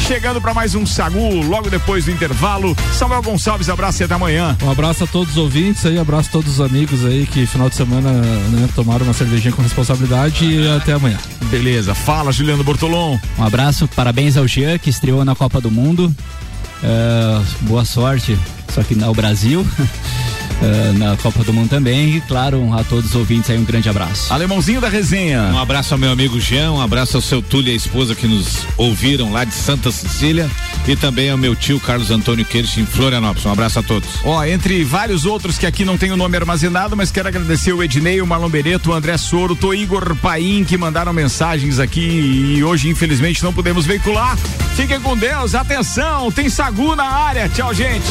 chegando 0.07 0.39
para 0.39 0.53
mais 0.53 0.75
um 0.75 0.85
Sagu, 0.85 1.41
logo 1.41 1.69
depois 1.69 2.05
do 2.05 2.11
intervalo. 2.11 2.73
Samuel 2.93 3.21
Gonçalves, 3.21 3.67
abraço 3.67 4.01
e 4.01 4.05
até 4.05 4.13
amanhã. 4.13 4.57
Um 4.63 4.71
abraço 4.71 5.03
a 5.03 5.07
todos 5.07 5.31
os 5.31 5.37
ouvintes 5.37 5.85
aí, 5.85 5.99
abraço 5.99 6.29
a 6.29 6.31
todos 6.31 6.53
os 6.53 6.61
amigos 6.61 7.03
aí 7.03 7.27
que 7.27 7.45
final 7.45 7.67
de 7.67 7.75
semana 7.75 8.13
né, 8.13 8.69
tomaram 8.73 9.03
uma 9.03 9.13
cervejinha 9.13 9.51
com 9.51 9.61
responsabilidade 9.61 10.45
e 10.45 10.65
até 10.69 10.93
amanhã. 10.93 11.17
Beleza, 11.51 11.93
fala 11.93 12.31
Juliano 12.31 12.63
Bortolom. 12.63 13.19
Um 13.37 13.43
abraço, 13.43 13.89
parabéns 13.89 14.37
ao 14.37 14.47
Jean 14.47 14.77
que 14.77 14.89
estreou 14.89 15.25
na 15.25 15.35
Copa 15.35 15.59
do 15.59 15.69
Mundo. 15.69 16.15
Uh, 16.81 17.45
boa 17.65 17.83
sorte, 17.83 18.39
só 18.73 18.81
que 18.83 18.95
no 18.95 19.13
Brasil. 19.13 19.67
Uh, 20.61 20.97
na 20.97 21.15
Copa 21.17 21.43
do 21.43 21.53
Mundo 21.53 21.69
também. 21.69 22.17
E 22.17 22.21
claro, 22.21 22.73
a 22.73 22.83
todos 22.83 23.11
os 23.11 23.15
ouvintes 23.15 23.49
aí 23.49 23.57
um 23.57 23.63
grande 23.63 23.87
abraço. 23.87 24.33
Alemãozinho 24.33 24.81
da 24.81 24.89
resenha. 24.89 25.43
Um 25.53 25.57
abraço 25.57 25.93
ao 25.93 25.97
meu 25.97 26.11
amigo 26.11 26.39
Jean, 26.39 26.71
um 26.71 26.81
abraço 26.81 27.17
ao 27.17 27.21
seu 27.21 27.41
Túlio 27.41 27.69
e 27.69 27.73
a 27.73 27.75
esposa 27.75 28.13
que 28.13 28.27
nos 28.27 28.65
ouviram 28.75 29.31
lá 29.31 29.43
de 29.43 29.53
Santa 29.53 29.89
Cecília 29.91 30.49
e 30.87 30.95
também 30.95 31.29
ao 31.29 31.37
meu 31.37 31.55
tio 31.55 31.79
Carlos 31.79 32.11
Antônio 32.11 32.43
Kirsch 32.43 32.77
em 32.77 32.85
Florianópolis. 32.85 33.45
Um 33.45 33.51
abraço 33.51 33.79
a 33.79 33.83
todos. 33.83 34.09
Ó, 34.23 34.43
entre 34.43 34.83
vários 34.83 35.25
outros 35.25 35.57
que 35.57 35.65
aqui 35.65 35.85
não 35.85 35.97
tem 35.97 36.11
o 36.11 36.17
nome 36.17 36.35
armazenado, 36.35 36.95
mas 36.95 37.11
quero 37.11 37.27
agradecer 37.27 37.73
o 37.73 37.81
Ednei, 37.81 38.21
o 38.21 38.27
Marlon 38.27 38.49
Bereto, 38.49 38.91
o 38.91 38.93
André 38.93 39.17
Soro, 39.17 39.57
o 39.61 39.73
Igor 39.73 40.15
Paim 40.15 40.63
que 40.63 40.77
mandaram 40.77 41.13
mensagens 41.13 41.79
aqui 41.79 42.01
e 42.57 42.63
hoje 42.63 42.89
infelizmente 42.89 43.43
não 43.43 43.53
podemos 43.53 43.85
veicular. 43.85 44.37
Fiquem 44.75 44.99
com 44.99 45.15
Deus, 45.15 45.55
atenção, 45.55 46.31
tem 46.31 46.49
Sagu 46.49 46.95
na 46.95 47.05
área. 47.05 47.47
Tchau, 47.49 47.73
gente. 47.73 48.07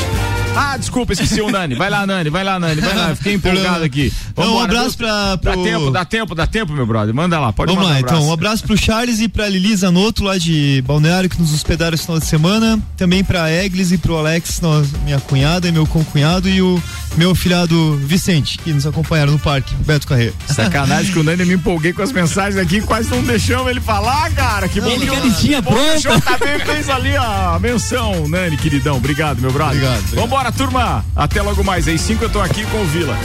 Ah, 0.56 0.76
desculpa, 0.76 1.12
esqueci 1.12 1.40
o 1.40 1.50
Nani. 1.50 1.74
Vai 1.74 1.88
lá, 1.88 2.06
Nani, 2.06 2.27
vai 2.30 2.44
lá, 2.44 2.58
Nani, 2.58 2.80
vai 2.80 2.94
lá. 2.94 3.14
Fiquei 3.16 3.34
empolgado 3.34 3.84
aqui. 3.84 4.12
Então, 4.30 4.56
um 4.56 4.60
abraço 4.60 4.96
pra. 4.96 5.36
Dá 5.36 5.38
pro- 5.38 5.62
tempo, 5.62 5.90
dá 5.90 6.04
tempo, 6.04 6.34
dá 6.34 6.46
tempo, 6.46 6.72
meu 6.72 6.86
brother. 6.86 7.14
Manda 7.14 7.38
lá, 7.38 7.52
pode 7.52 7.72
Vamos 7.72 7.88
mandar 7.88 7.94
lá, 7.94 7.96
um 7.96 8.00
abraço. 8.04 8.16
então. 8.18 8.28
Um 8.28 8.32
abraço 8.32 8.64
pro 8.64 8.76
Charles 8.76 9.20
e 9.20 9.28
pra 9.28 9.48
Lili 9.48 9.74
Zanotto, 9.76 10.24
lá 10.24 10.38
de 10.38 10.82
Balneário, 10.86 11.28
que 11.28 11.40
nos 11.40 11.52
hospedaram 11.54 11.94
esse 11.94 12.04
final 12.04 12.18
de 12.18 12.26
semana. 12.26 12.78
Também 12.96 13.22
pra 13.24 13.50
Eglis 13.52 13.92
e 13.92 13.98
pro 13.98 14.16
Alex, 14.16 14.60
nós- 14.60 14.88
minha 15.04 15.18
cunhada 15.20 15.68
e 15.68 15.72
meu 15.72 15.86
concunhado, 15.86 16.48
e 16.48 16.60
o 16.62 16.82
meu 17.16 17.34
filhado 17.34 17.96
Vicente, 18.04 18.58
que 18.58 18.72
nos 18.72 18.86
acompanharam 18.86 19.32
no 19.32 19.38
parque, 19.38 19.74
Beto 19.84 20.06
Carreiro. 20.06 20.34
Sacanagem 20.46 21.12
que 21.12 21.18
o 21.18 21.22
Nani 21.24 21.44
me 21.44 21.54
empolguei 21.54 21.92
com 21.92 22.02
as 22.02 22.12
mensagens 22.12 22.56
aqui, 22.60 22.80
quase 22.80 23.10
não 23.10 23.22
deixamos 23.22 23.68
ele 23.70 23.80
falar, 23.80 24.30
cara. 24.32 24.68
Que 24.68 24.80
bom 24.80 24.88
Ele 24.90 25.00
que 25.00 25.06
com 25.08 25.16
a 25.16 25.20
o- 25.20 25.24
listinha 25.26 25.60
bom 25.60 25.72
que 25.74 25.98
o 25.98 26.02
pronta. 26.02 26.36
JB 26.38 26.64
fez 26.64 26.88
ali 26.88 27.16
a 27.16 27.58
menção, 27.60 28.28
Nani, 28.28 28.56
queridão. 28.56 28.96
Obrigado, 28.96 29.40
meu 29.40 29.52
brother. 29.52 29.76
Obrigado, 29.76 29.98
obrigado. 29.98 30.20
Vambora, 30.20 30.52
turma. 30.52 31.04
Até 31.16 31.42
logo 31.42 31.62
mais. 31.64 31.86
Aí 31.88 31.98
cinco 32.18 32.24
eu 32.24 32.30
tô 32.30 32.40
aqui 32.40 32.64
com 32.66 32.82
o 32.82 32.84
Vila. 32.86 33.16